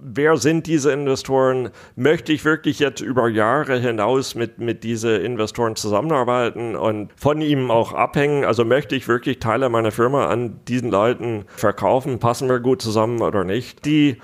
wer 0.01 0.37
sind 0.37 0.67
diese 0.67 0.91
Investoren? 0.91 1.69
Möchte 1.95 2.33
ich 2.33 2.43
wirklich 2.43 2.79
jetzt 2.79 3.01
über 3.01 3.29
Jahre 3.29 3.77
hinaus 3.79 4.35
mit, 4.35 4.59
mit 4.59 4.83
diesen 4.83 5.21
Investoren 5.21 5.75
zusammenarbeiten 5.75 6.75
und 6.75 7.11
von 7.15 7.41
ihm 7.41 7.71
auch 7.71 7.93
abhängen? 7.93 8.43
Also 8.43 8.65
möchte 8.65 8.95
ich 8.95 9.07
wirklich 9.07 9.39
Teile 9.39 9.69
meiner 9.69 9.91
Firma 9.91 10.27
an 10.27 10.59
diesen 10.67 10.91
Leuten 10.91 11.45
verkaufen? 11.55 12.19
Passen 12.19 12.49
wir 12.49 12.59
gut 12.59 12.81
zusammen 12.81 13.21
oder 13.21 13.43
nicht? 13.43 13.85
Die 13.85 14.17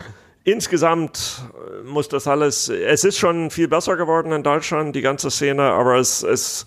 Insgesamt 0.48 1.42
muss 1.84 2.08
das 2.08 2.26
alles, 2.26 2.70
es 2.70 3.04
ist 3.04 3.18
schon 3.18 3.52
viel 3.52 3.68
besser 3.68 3.98
geworden 3.98 4.32
in 4.32 4.44
Deutschland, 4.44 4.96
die 4.96 5.02
ganze 5.02 5.30
Szene, 5.30 5.64
aber 5.64 5.98
es, 5.98 6.24
es, 6.24 6.66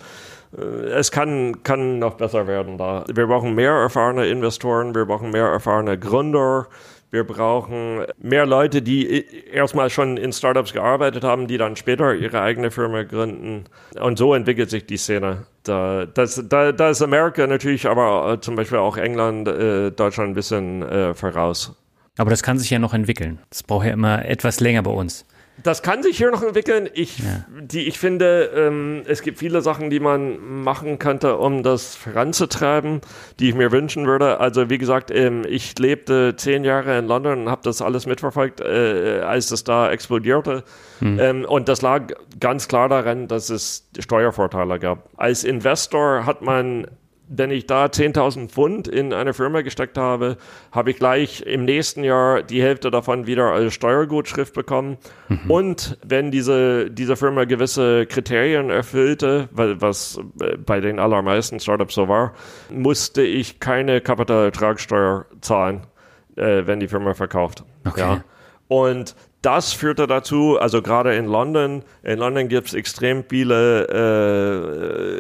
es 0.57 1.11
kann, 1.13 1.63
kann 1.63 1.99
noch 1.99 2.15
besser 2.15 2.47
werden 2.47 2.77
da. 2.77 3.05
Wir 3.13 3.27
brauchen 3.27 3.55
mehr 3.55 3.73
erfahrene 3.73 4.27
Investoren, 4.27 4.95
wir 4.95 5.07
brauchen 5.07 5.31
mehr 5.31 5.47
erfahrene 5.47 5.99
Gründer, 5.99 6.67
wir 7.13 7.25
brauchen 7.25 8.05
mehr 8.19 8.47
Leute, 8.47 8.83
die 8.83 9.27
erstmal 9.53 9.91
schon 9.91 10.17
in 10.17 10.33
Startups 10.33 10.73
gearbeitet 10.73 11.25
haben, 11.25 11.49
die 11.49 11.59
dann 11.59 11.75
später 11.75 12.15
ihre 12.15 12.41
eigene 12.41 12.71
Firma 12.71 13.03
gründen. 13.03 13.65
Und 14.01 14.17
so 14.19 14.33
entwickelt 14.35 14.71
sich 14.71 14.87
die 14.87 14.97
Szene. 14.97 15.47
Da, 15.65 16.07
das, 16.07 16.43
da, 16.49 16.71
da 16.71 16.91
ist 16.91 17.03
Amerika 17.03 17.47
natürlich, 17.47 17.89
aber 17.89 18.41
zum 18.41 18.55
Beispiel 18.55 18.79
auch 18.79 18.97
England, 18.97 19.49
äh, 19.49 19.91
Deutschland 19.91 20.31
ein 20.31 20.35
bisschen 20.35 20.83
äh, 20.83 21.15
voraus. 21.15 21.77
Aber 22.17 22.31
das 22.31 22.43
kann 22.43 22.59
sich 22.59 22.71
ja 22.71 22.79
noch 22.79 22.95
entwickeln. 22.95 23.41
Das 23.51 23.63
braucht 23.63 23.87
ja 23.87 23.93
immer 23.93 24.25
etwas 24.25 24.61
länger 24.61 24.83
bei 24.83 24.91
uns. 24.91 25.27
Das 25.63 25.83
kann 25.83 26.03
sich 26.03 26.17
hier 26.17 26.31
noch 26.31 26.43
entwickeln. 26.43 26.89
Ich, 26.95 27.19
ja. 27.19 27.45
die, 27.61 27.87
ich 27.87 27.99
finde, 27.99 28.51
ähm, 28.55 29.03
es 29.07 29.23
gibt 29.23 29.39
viele 29.39 29.61
Sachen, 29.63 29.91
die 29.91 30.01
man 30.01 30.63
machen 30.63 30.99
könnte, 30.99 31.37
um 31.37 31.63
das 31.63 31.97
voranzutreiben, 31.97 33.01
die 33.39 33.51
ich 33.51 33.55
mir 33.55 33.73
wünschen 33.73 34.07
würde. 34.07 34.41
Also 34.41 34.71
wie 34.71 34.79
gesagt, 34.79 35.11
ähm, 35.11 35.45
ich 35.49 35.79
lebte 35.79 36.37
zehn 36.37 36.65
Jahre 36.65 36.99
in 36.99 37.07
London 37.07 37.43
und 37.43 37.51
habe 37.51 37.63
das 37.65 37.83
alles 37.83 38.07
mitverfolgt, 38.07 38.61
äh, 38.61 39.21
als 39.25 39.51
es 39.51 39.65
da 39.65 39.91
explodierte. 39.91 40.65
Hm. 41.01 41.19
Ähm, 41.19 41.45
und 41.45 41.69
das 41.69 41.83
lag 41.83 42.09
ganz 42.39 42.69
klar 42.69 42.89
daran, 42.89 43.29
dass 43.29 43.51
es 43.51 43.89
Steuervorteile 43.99 44.79
gab. 44.79 45.11
Als 45.17 45.45
Investor 45.45 46.27
hat 46.27 46.43
man 46.43 46.87
wenn 47.33 47.53
ich 47.53 47.67
da 47.67 47.87
10.000 47.87 48.49
Pfund 48.49 48.89
in 48.89 49.15
eine 49.15 49.33
Firma 49.33 49.63
gesteckt 49.63 49.97
habe, 49.97 50.37
habe 50.73 50.91
ich 50.91 50.97
gleich 50.97 51.43
im 51.43 51.65
nächsten 51.65 52.03
Jahr 52.03 52.43
die 52.43 52.61
Hälfte 52.61 52.91
davon 52.91 53.29
wieder 53.29 53.53
als 53.53 53.73
Steuergutschrift 53.73 54.53
bekommen. 54.53 54.99
Mhm. 55.29 55.51
Und 55.51 55.99
wenn 56.05 56.33
diese, 56.33 56.91
diese 56.91 57.15
Firma 57.15 57.45
gewisse 57.45 58.07
Kriterien 58.07 58.71
erfüllte, 58.71 59.49
weil, 59.53 59.81
was 59.81 60.21
äh, 60.41 60.57
bei 60.57 60.81
den 60.81 60.99
allermeisten 60.99 61.61
Startups 61.61 61.95
so 61.95 62.09
war, 62.09 62.35
musste 62.69 63.23
ich 63.23 63.61
keine 63.61 64.01
Kapitalertragssteuer 64.01 65.27
zahlen, 65.41 65.87
äh, 66.35 66.67
wenn 66.67 66.81
die 66.81 66.89
Firma 66.89 67.15
verkauft. 67.15 67.63
Okay. 67.87 68.01
Ja. 68.01 68.25
Und 68.67 69.15
das 69.43 69.73
führte 69.73 70.07
dazu, 70.07 70.59
also 70.59 70.83
gerade 70.83 71.15
in 71.15 71.27
London, 71.27 71.83
in 72.03 72.19
London 72.19 72.49
gibt 72.49 72.69
es 72.69 72.75
extrem 72.75 73.25
viele, 73.29 73.89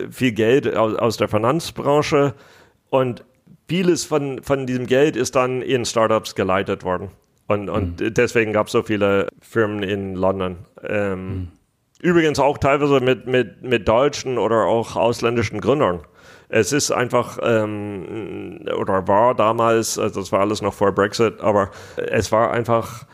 äh, 0.06 0.12
viel 0.12 0.32
Geld 0.32 0.76
aus, 0.76 0.94
aus 0.96 1.16
der 1.16 1.28
Finanzbranche 1.28 2.34
und 2.90 3.24
vieles 3.68 4.04
von, 4.04 4.42
von 4.42 4.66
diesem 4.66 4.86
Geld 4.86 5.16
ist 5.16 5.36
dann 5.36 5.62
in 5.62 5.84
Startups 5.84 6.34
geleitet 6.34 6.84
worden. 6.84 7.10
Und, 7.46 7.68
und 7.68 8.00
mhm. 8.00 8.14
deswegen 8.14 8.52
gab 8.52 8.66
es 8.66 8.72
so 8.72 8.82
viele 8.82 9.28
Firmen 9.40 9.82
in 9.82 10.14
London. 10.14 10.58
Ähm, 10.82 11.28
mhm. 11.28 11.48
Übrigens 12.02 12.38
auch 12.38 12.58
teilweise 12.58 13.00
mit, 13.00 13.26
mit, 13.26 13.62
mit 13.62 13.88
deutschen 13.88 14.38
oder 14.38 14.64
auch 14.64 14.96
ausländischen 14.96 15.60
Gründern. 15.60 16.00
Es 16.48 16.72
ist 16.72 16.90
einfach, 16.90 17.38
ähm, 17.42 18.60
oder 18.76 19.06
war 19.06 19.34
damals, 19.34 19.98
also 19.98 20.20
das 20.20 20.32
war 20.32 20.40
alles 20.40 20.62
noch 20.62 20.74
vor 20.74 20.92
Brexit, 20.92 21.40
aber 21.40 21.70
es 21.96 22.32
war 22.32 22.50
einfach 22.50 23.06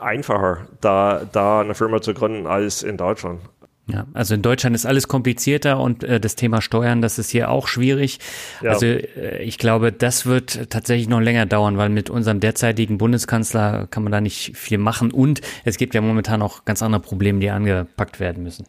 einfacher, 0.00 0.66
da, 0.80 1.22
da 1.32 1.60
eine 1.60 1.74
Firma 1.74 2.00
zu 2.00 2.14
gründen 2.14 2.46
als 2.46 2.82
in 2.82 2.96
Deutschland. 2.96 3.40
Ja, 3.88 4.04
also 4.14 4.34
in 4.34 4.42
Deutschland 4.42 4.74
ist 4.74 4.84
alles 4.84 5.06
komplizierter 5.06 5.78
und 5.78 6.02
äh, 6.02 6.18
das 6.18 6.34
Thema 6.34 6.60
Steuern, 6.60 7.02
das 7.02 7.20
ist 7.20 7.30
hier 7.30 7.50
auch 7.50 7.68
schwierig. 7.68 8.18
Ja. 8.60 8.70
Also 8.72 8.86
äh, 8.86 9.42
ich 9.44 9.58
glaube, 9.58 9.92
das 9.92 10.26
wird 10.26 10.70
tatsächlich 10.70 11.08
noch 11.08 11.20
länger 11.20 11.46
dauern, 11.46 11.78
weil 11.78 11.88
mit 11.88 12.10
unserem 12.10 12.40
derzeitigen 12.40 12.98
Bundeskanzler 12.98 13.86
kann 13.88 14.02
man 14.02 14.10
da 14.10 14.20
nicht 14.20 14.56
viel 14.56 14.78
machen 14.78 15.12
und 15.12 15.40
es 15.64 15.76
gibt 15.76 15.94
ja 15.94 16.00
momentan 16.00 16.42
auch 16.42 16.64
ganz 16.64 16.82
andere 16.82 17.00
Probleme, 17.00 17.38
die 17.38 17.50
angepackt 17.50 18.18
werden 18.18 18.42
müssen. 18.42 18.66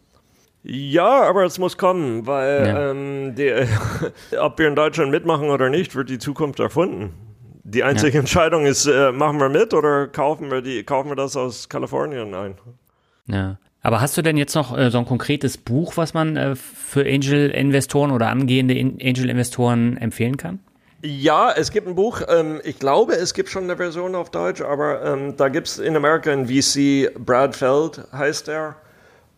Ja, 0.61 1.23
aber 1.23 1.45
es 1.45 1.57
muss 1.57 1.77
kommen, 1.77 2.27
weil 2.27 2.67
ja. 2.67 2.91
ähm, 2.91 3.33
die, 3.35 3.53
ob 4.39 4.59
wir 4.59 4.67
in 4.67 4.75
Deutschland 4.75 5.09
mitmachen 5.09 5.49
oder 5.49 5.69
nicht, 5.69 5.95
wird 5.95 6.09
die 6.09 6.19
Zukunft 6.19 6.59
erfunden. 6.59 7.13
Die 7.69 7.83
einzige 7.83 8.13
ja. 8.13 8.19
Entscheidung 8.21 8.65
ist, 8.65 8.85
äh, 8.85 9.11
machen 9.11 9.41
wir 9.41 9.49
mit 9.49 9.73
oder 9.73 10.07
kaufen 10.07 10.49
wir 10.49 10.61
die, 10.61 10.83
kaufen 10.83 11.09
wir 11.09 11.17
das 11.17 11.35
aus 11.35 11.67
Kalifornien 11.67 12.33
ein? 12.33 12.55
Ja. 13.25 13.57
Aber 13.81 13.99
hast 13.99 14.17
du 14.17 14.21
denn 14.21 14.37
jetzt 14.37 14.55
noch 14.55 14.77
äh, 14.77 14.89
so 14.89 14.99
ein 14.99 15.05
konkretes 15.05 15.57
Buch, 15.57 15.97
was 15.97 16.13
man 16.13 16.37
äh, 16.37 16.55
für 16.55 17.01
Angel-Investoren 17.01 18.11
oder 18.11 18.29
angehende 18.29 18.73
Angel-Investoren 18.79 19.97
empfehlen 19.97 20.37
kann? 20.37 20.59
Ja, 21.03 21.51
es 21.51 21.71
gibt 21.71 21.89
ein 21.89 21.95
Buch. 21.95 22.21
Ähm, 22.29 22.61
ich 22.63 22.79
glaube, 22.79 23.13
es 23.15 23.33
gibt 23.33 23.49
schon 23.49 23.65
eine 23.65 23.75
Version 23.75 24.15
auf 24.15 24.31
Deutsch, 24.31 24.61
aber 24.61 25.03
ähm, 25.03 25.35
da 25.35 25.49
gibt 25.49 25.67
es 25.67 25.77
in 25.77 25.93
Amerika 25.97 26.31
einen 26.31 26.47
VC, 26.47 27.13
Brad 27.17 27.53
Feld 27.53 28.01
heißt 28.13 28.47
er. 28.47 28.77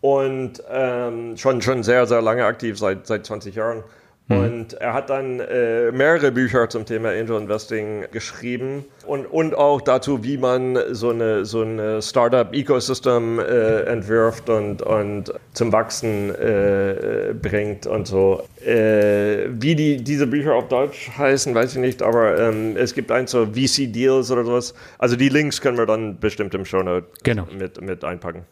Und 0.02 0.64
ähm, 0.70 1.36
schon, 1.36 1.64
schon 1.64 1.82
sehr, 1.82 2.06
sehr 2.06 2.22
lange 2.22 2.46
aktiv, 2.46 2.78
seit, 2.78 3.08
seit 3.08 3.26
20 3.26 3.56
Jahren. 3.56 3.84
Mhm. 4.30 4.38
Und 4.38 4.74
er 4.74 4.94
hat 4.94 5.10
dann 5.10 5.40
äh, 5.40 5.92
mehrere 5.92 6.32
Bücher 6.32 6.70
zum 6.70 6.86
Thema 6.86 7.10
Angel 7.10 7.42
Investing 7.42 8.06
geschrieben 8.12 8.86
und, 9.08 9.26
und 9.26 9.56
auch 9.56 9.82
dazu, 9.82 10.24
wie 10.24 10.38
man 10.38 10.78
so 10.92 11.10
eine, 11.10 11.46
so 11.46 11.62
eine 11.62 12.02
Startup-Ecosystem 12.02 13.40
äh, 13.40 13.82
entwirft 13.82 14.50
und, 14.50 14.84
und 14.84 15.34
zum 15.54 15.72
Wachsen 15.72 16.30
äh, 16.36 17.34
bringt 17.34 17.88
und 17.88 18.08
so. 18.08 18.44
Äh, 18.64 19.48
wie 19.50 19.76
die, 19.76 20.04
diese 20.04 20.28
Bücher 20.28 20.54
auf 20.54 20.68
Deutsch 20.68 21.10
heißen, 21.18 21.56
weiß 21.56 21.74
ich 21.74 21.80
nicht, 21.80 22.04
aber 22.04 22.38
ähm, 22.40 22.78
es 22.78 22.94
gibt 22.94 23.12
eins 23.12 23.32
so 23.32 23.48
VC-Deals 23.48 24.30
oder 24.30 24.46
sowas. 24.46 24.76
Also 25.00 25.16
die 25.16 25.30
Links 25.30 25.60
können 25.60 25.78
wir 25.78 25.88
dann 25.88 26.20
bestimmt 26.20 26.54
im 26.54 26.66
Show 26.66 26.84
Note 26.84 27.08
genau. 27.24 27.48
mit, 27.58 27.82
mit 27.82 28.04
einpacken. 28.04 28.46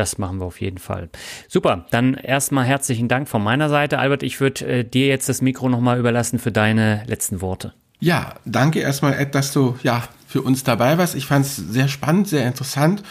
Das 0.00 0.16
machen 0.16 0.40
wir 0.40 0.46
auf 0.46 0.62
jeden 0.62 0.78
Fall. 0.78 1.10
Super, 1.46 1.84
dann 1.90 2.14
erstmal 2.14 2.64
herzlichen 2.64 3.06
Dank 3.06 3.28
von 3.28 3.44
meiner 3.44 3.68
Seite. 3.68 3.98
Albert, 3.98 4.22
ich 4.22 4.40
würde 4.40 4.64
äh, 4.64 4.82
dir 4.82 5.08
jetzt 5.08 5.28
das 5.28 5.42
Mikro 5.42 5.68
nochmal 5.68 5.98
überlassen 5.98 6.38
für 6.38 6.50
deine 6.50 7.02
letzten 7.06 7.42
Worte. 7.42 7.74
Ja, 7.98 8.36
danke 8.46 8.78
erstmal, 8.80 9.12
Ed, 9.12 9.34
dass 9.34 9.52
du 9.52 9.76
ja 9.82 10.02
für 10.26 10.40
uns 10.40 10.64
dabei 10.64 10.96
warst. 10.96 11.14
Ich 11.14 11.26
fand 11.26 11.44
es 11.44 11.56
sehr 11.56 11.86
spannend, 11.86 12.28
sehr 12.28 12.46
interessant. 12.46 13.02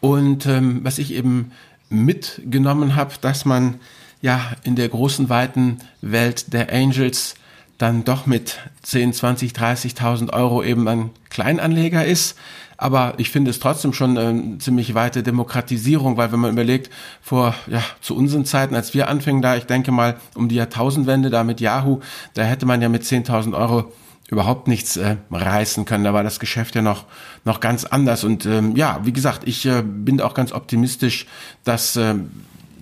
Und 0.00 0.46
ähm, 0.46 0.80
was 0.84 0.96
ich 0.96 1.12
eben 1.12 1.52
mitgenommen 1.90 2.96
habe, 2.96 3.12
dass 3.20 3.44
man 3.44 3.74
ja 4.22 4.40
in 4.64 4.74
der 4.74 4.88
großen, 4.88 5.28
weiten 5.28 5.80
Welt 6.00 6.54
der 6.54 6.72
Angels 6.72 7.34
dann 7.78 8.04
doch 8.04 8.26
mit 8.26 8.58
10, 8.82 9.12
20, 9.12 9.52
30.000 9.52 10.32
Euro 10.32 10.62
eben 10.62 10.88
ein 10.88 11.10
Kleinanleger 11.30 12.04
ist. 12.04 12.36
Aber 12.76 13.14
ich 13.16 13.30
finde 13.30 13.50
es 13.50 13.58
trotzdem 13.58 13.92
schon 13.92 14.16
eine 14.16 14.58
ziemlich 14.58 14.94
weite 14.94 15.24
Demokratisierung, 15.24 16.16
weil 16.16 16.30
wenn 16.30 16.38
man 16.38 16.52
überlegt, 16.52 16.90
vor, 17.20 17.54
ja, 17.66 17.82
zu 18.00 18.14
unseren 18.16 18.44
Zeiten, 18.44 18.76
als 18.76 18.94
wir 18.94 19.08
anfingen 19.08 19.42
da, 19.42 19.56
ich 19.56 19.64
denke 19.64 19.90
mal 19.90 20.16
um 20.34 20.48
die 20.48 20.54
Jahrtausendwende 20.54 21.30
da 21.30 21.42
mit 21.42 21.60
Yahoo, 21.60 22.00
da 22.34 22.42
hätte 22.42 22.66
man 22.66 22.80
ja 22.80 22.88
mit 22.88 23.02
10.000 23.02 23.56
Euro 23.56 23.92
überhaupt 24.28 24.68
nichts 24.68 24.96
äh, 24.96 25.16
reißen 25.30 25.86
können. 25.86 26.04
Da 26.04 26.14
war 26.14 26.22
das 26.22 26.38
Geschäft 26.38 26.74
ja 26.74 26.82
noch 26.82 27.06
noch 27.44 27.60
ganz 27.60 27.84
anders. 27.84 28.24
Und 28.24 28.46
ähm, 28.46 28.76
ja, 28.76 29.00
wie 29.04 29.12
gesagt, 29.12 29.42
ich 29.46 29.66
äh, 29.66 29.82
bin 29.82 30.20
auch 30.20 30.34
ganz 30.34 30.52
optimistisch, 30.52 31.26
dass 31.64 31.96
äh, 31.96 32.14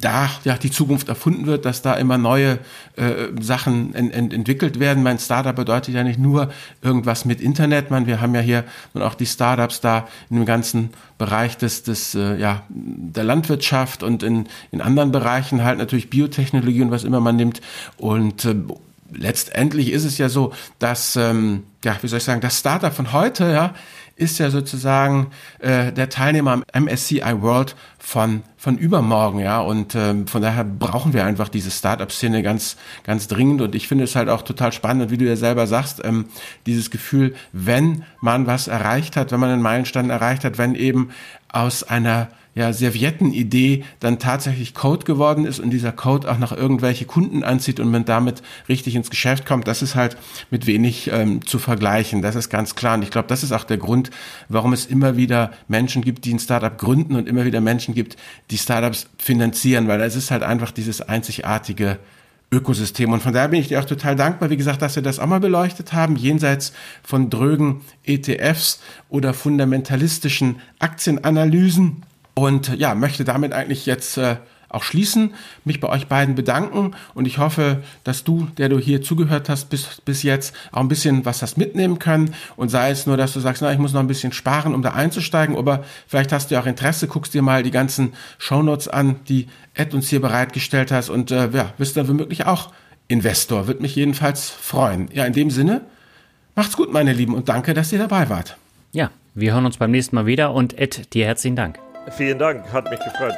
da 0.00 0.30
ja 0.44 0.56
die 0.56 0.70
Zukunft 0.70 1.08
erfunden 1.08 1.46
wird, 1.46 1.64
dass 1.64 1.82
da 1.82 1.94
immer 1.94 2.18
neue 2.18 2.58
äh, 2.96 3.28
Sachen 3.40 3.94
ent 3.94 4.12
ent 4.12 4.32
entwickelt 4.32 4.78
werden. 4.78 5.02
Mein 5.02 5.18
Startup 5.18 5.54
bedeutet 5.54 5.94
ja 5.94 6.04
nicht 6.04 6.18
nur 6.18 6.50
irgendwas 6.82 7.24
mit 7.24 7.40
Internet. 7.40 7.90
Man, 7.90 8.06
wir 8.06 8.20
haben 8.20 8.34
ja 8.34 8.40
hier 8.40 8.64
und 8.94 9.02
auch 9.02 9.14
die 9.14 9.26
Startups 9.26 9.80
da 9.80 10.08
in 10.30 10.36
dem 10.36 10.46
ganzen 10.46 10.90
Bereich 11.18 11.56
des, 11.56 11.82
des 11.82 12.14
äh, 12.14 12.36
ja 12.36 12.62
der 12.68 13.24
Landwirtschaft 13.24 14.02
und 14.02 14.22
in 14.22 14.48
in 14.70 14.80
anderen 14.80 15.12
Bereichen 15.12 15.64
halt 15.64 15.78
natürlich 15.78 16.10
Biotechnologie 16.10 16.82
und 16.82 16.90
was 16.90 17.04
immer 17.04 17.20
man 17.20 17.36
nimmt 17.36 17.60
und 17.96 18.44
äh, 18.44 18.54
letztendlich 19.12 19.92
ist 19.92 20.04
es 20.04 20.18
ja 20.18 20.28
so, 20.28 20.52
dass 20.78 21.16
ähm, 21.16 21.62
ja 21.84 21.96
wie 22.02 22.08
soll 22.08 22.18
ich 22.18 22.24
sagen, 22.24 22.40
das 22.40 22.58
Startup 22.58 22.92
von 22.92 23.12
heute 23.12 23.44
ja 23.44 23.74
ist 24.16 24.38
ja 24.38 24.50
sozusagen 24.50 25.28
äh, 25.58 25.92
der 25.92 26.08
Teilnehmer 26.08 26.52
am 26.52 26.84
MSCI 26.84 27.42
World 27.42 27.76
von 27.98 28.42
von 28.56 28.78
übermorgen, 28.78 29.38
ja. 29.38 29.60
Und 29.60 29.94
ähm, 29.94 30.26
von 30.26 30.42
daher 30.42 30.64
brauchen 30.64 31.12
wir 31.12 31.24
einfach 31.24 31.48
diese 31.48 31.70
Startup-Szene 31.70 32.42
ganz 32.42 32.76
ganz 33.04 33.28
dringend. 33.28 33.60
Und 33.60 33.74
ich 33.74 33.86
finde 33.86 34.04
es 34.04 34.16
halt 34.16 34.28
auch 34.28 34.42
total 34.42 34.72
spannend 34.72 35.04
und 35.04 35.10
wie 35.10 35.18
du 35.18 35.26
ja 35.26 35.36
selber 35.36 35.66
sagst, 35.66 36.02
ähm, 36.04 36.26
dieses 36.64 36.90
Gefühl, 36.90 37.34
wenn 37.52 38.04
man 38.20 38.46
was 38.46 38.68
erreicht 38.68 39.16
hat, 39.16 39.30
wenn 39.32 39.40
man 39.40 39.50
einen 39.50 39.62
Meilenstein 39.62 40.10
erreicht 40.10 40.44
hat, 40.44 40.58
wenn 40.58 40.74
eben 40.74 41.10
aus 41.48 41.82
einer 41.84 42.28
ja, 42.56 42.72
Serviettenidee 42.72 43.84
dann 44.00 44.18
tatsächlich 44.18 44.72
Code 44.72 45.04
geworden 45.04 45.44
ist 45.44 45.60
und 45.60 45.68
dieser 45.70 45.92
Code 45.92 46.28
auch 46.30 46.38
noch 46.38 46.52
irgendwelche 46.52 47.04
Kunden 47.04 47.44
anzieht 47.44 47.78
und 47.78 47.90
man 47.90 48.06
damit 48.06 48.42
richtig 48.66 48.96
ins 48.96 49.10
Geschäft 49.10 49.44
kommt, 49.44 49.68
das 49.68 49.82
ist 49.82 49.94
halt 49.94 50.16
mit 50.50 50.66
wenig 50.66 51.10
ähm, 51.12 51.46
zu 51.46 51.58
vergleichen. 51.58 52.22
Das 52.22 52.34
ist 52.34 52.48
ganz 52.48 52.74
klar. 52.74 52.94
Und 52.94 53.02
ich 53.02 53.10
glaube, 53.10 53.28
das 53.28 53.42
ist 53.42 53.52
auch 53.52 53.64
der 53.64 53.76
Grund, 53.76 54.10
warum 54.48 54.72
es 54.72 54.86
immer 54.86 55.18
wieder 55.18 55.52
Menschen 55.68 56.00
gibt, 56.00 56.24
die 56.24 56.32
ein 56.32 56.38
Startup 56.38 56.76
gründen 56.76 57.14
und 57.14 57.28
immer 57.28 57.44
wieder 57.44 57.60
Menschen 57.60 57.94
gibt, 57.94 58.16
die 58.50 58.58
Startups 58.58 59.06
finanzieren, 59.18 59.86
weil 59.86 60.00
es 60.00 60.16
ist 60.16 60.30
halt 60.30 60.42
einfach 60.42 60.70
dieses 60.70 61.02
einzigartige 61.02 61.98
Ökosystem. 62.50 63.12
Und 63.12 63.22
von 63.22 63.34
daher 63.34 63.48
bin 63.48 63.60
ich 63.60 63.68
dir 63.68 63.80
auch 63.80 63.84
total 63.84 64.16
dankbar, 64.16 64.48
wie 64.48 64.56
gesagt, 64.56 64.80
dass 64.80 64.96
wir 64.96 65.02
das 65.02 65.18
auch 65.18 65.26
mal 65.26 65.40
beleuchtet 65.40 65.92
haben, 65.92 66.16
jenseits 66.16 66.72
von 67.02 67.28
drögen 67.28 67.82
ETFs 68.04 68.80
oder 69.10 69.34
fundamentalistischen 69.34 70.60
Aktienanalysen 70.78 72.02
und 72.38 72.76
ja, 72.78 72.94
möchte 72.94 73.24
damit 73.24 73.52
eigentlich 73.52 73.86
jetzt 73.86 74.18
äh, 74.18 74.36
auch 74.68 74.82
schließen, 74.82 75.32
mich 75.64 75.80
bei 75.80 75.88
euch 75.88 76.06
beiden 76.06 76.34
bedanken. 76.34 76.92
Und 77.14 77.26
ich 77.26 77.38
hoffe, 77.38 77.82
dass 78.04 78.24
du, 78.24 78.48
der 78.58 78.68
du 78.68 78.78
hier 78.78 79.00
zugehört 79.00 79.48
hast 79.48 79.70
bis, 79.70 80.02
bis 80.04 80.22
jetzt, 80.22 80.54
auch 80.70 80.80
ein 80.80 80.88
bisschen 80.88 81.24
was 81.24 81.40
hast 81.40 81.56
mitnehmen 81.56 81.98
können. 81.98 82.34
Und 82.56 82.68
sei 82.68 82.90
es 82.90 83.06
nur, 83.06 83.16
dass 83.16 83.32
du 83.32 83.40
sagst, 83.40 83.62
na, 83.62 83.72
ich 83.72 83.78
muss 83.78 83.94
noch 83.94 84.00
ein 84.00 84.06
bisschen 84.06 84.32
sparen, 84.32 84.74
um 84.74 84.82
da 84.82 84.90
einzusteigen, 84.90 85.56
aber 85.56 85.84
vielleicht 86.06 86.30
hast 86.30 86.50
du 86.50 86.56
ja 86.56 86.60
auch 86.60 86.66
Interesse, 86.66 87.08
guckst 87.08 87.32
dir 87.32 87.42
mal 87.42 87.62
die 87.62 87.70
ganzen 87.70 88.12
Shownotes 88.38 88.88
an, 88.88 89.16
die 89.28 89.48
Ed 89.74 89.94
uns 89.94 90.08
hier 90.08 90.20
bereitgestellt 90.20 90.92
hast 90.92 91.08
und 91.08 91.30
äh, 91.30 91.48
ja, 91.50 91.72
bist 91.78 91.96
dann 91.96 92.06
womöglich 92.08 92.44
auch 92.44 92.70
Investor, 93.08 93.68
wird 93.68 93.80
mich 93.80 93.94
jedenfalls 93.94 94.50
freuen. 94.50 95.08
Ja, 95.12 95.24
in 95.24 95.32
dem 95.32 95.50
Sinne, 95.50 95.82
macht's 96.54 96.76
gut, 96.76 96.92
meine 96.92 97.12
Lieben. 97.12 97.34
Und 97.34 97.48
danke, 97.48 97.72
dass 97.72 97.92
ihr 97.92 97.98
dabei 97.98 98.28
wart. 98.28 98.56
Ja, 98.92 99.10
wir 99.34 99.54
hören 99.54 99.64
uns 99.66 99.76
beim 99.76 99.90
nächsten 99.90 100.16
Mal 100.16 100.26
wieder. 100.26 100.52
Und 100.52 100.76
Ed, 100.78 101.14
dir 101.14 101.26
herzlichen 101.26 101.56
Dank. 101.56 101.85
Vielen 102.10 102.38
Dank, 102.38 102.72
hat 102.72 102.88
mich 102.90 103.00
gefreut. 103.00 103.36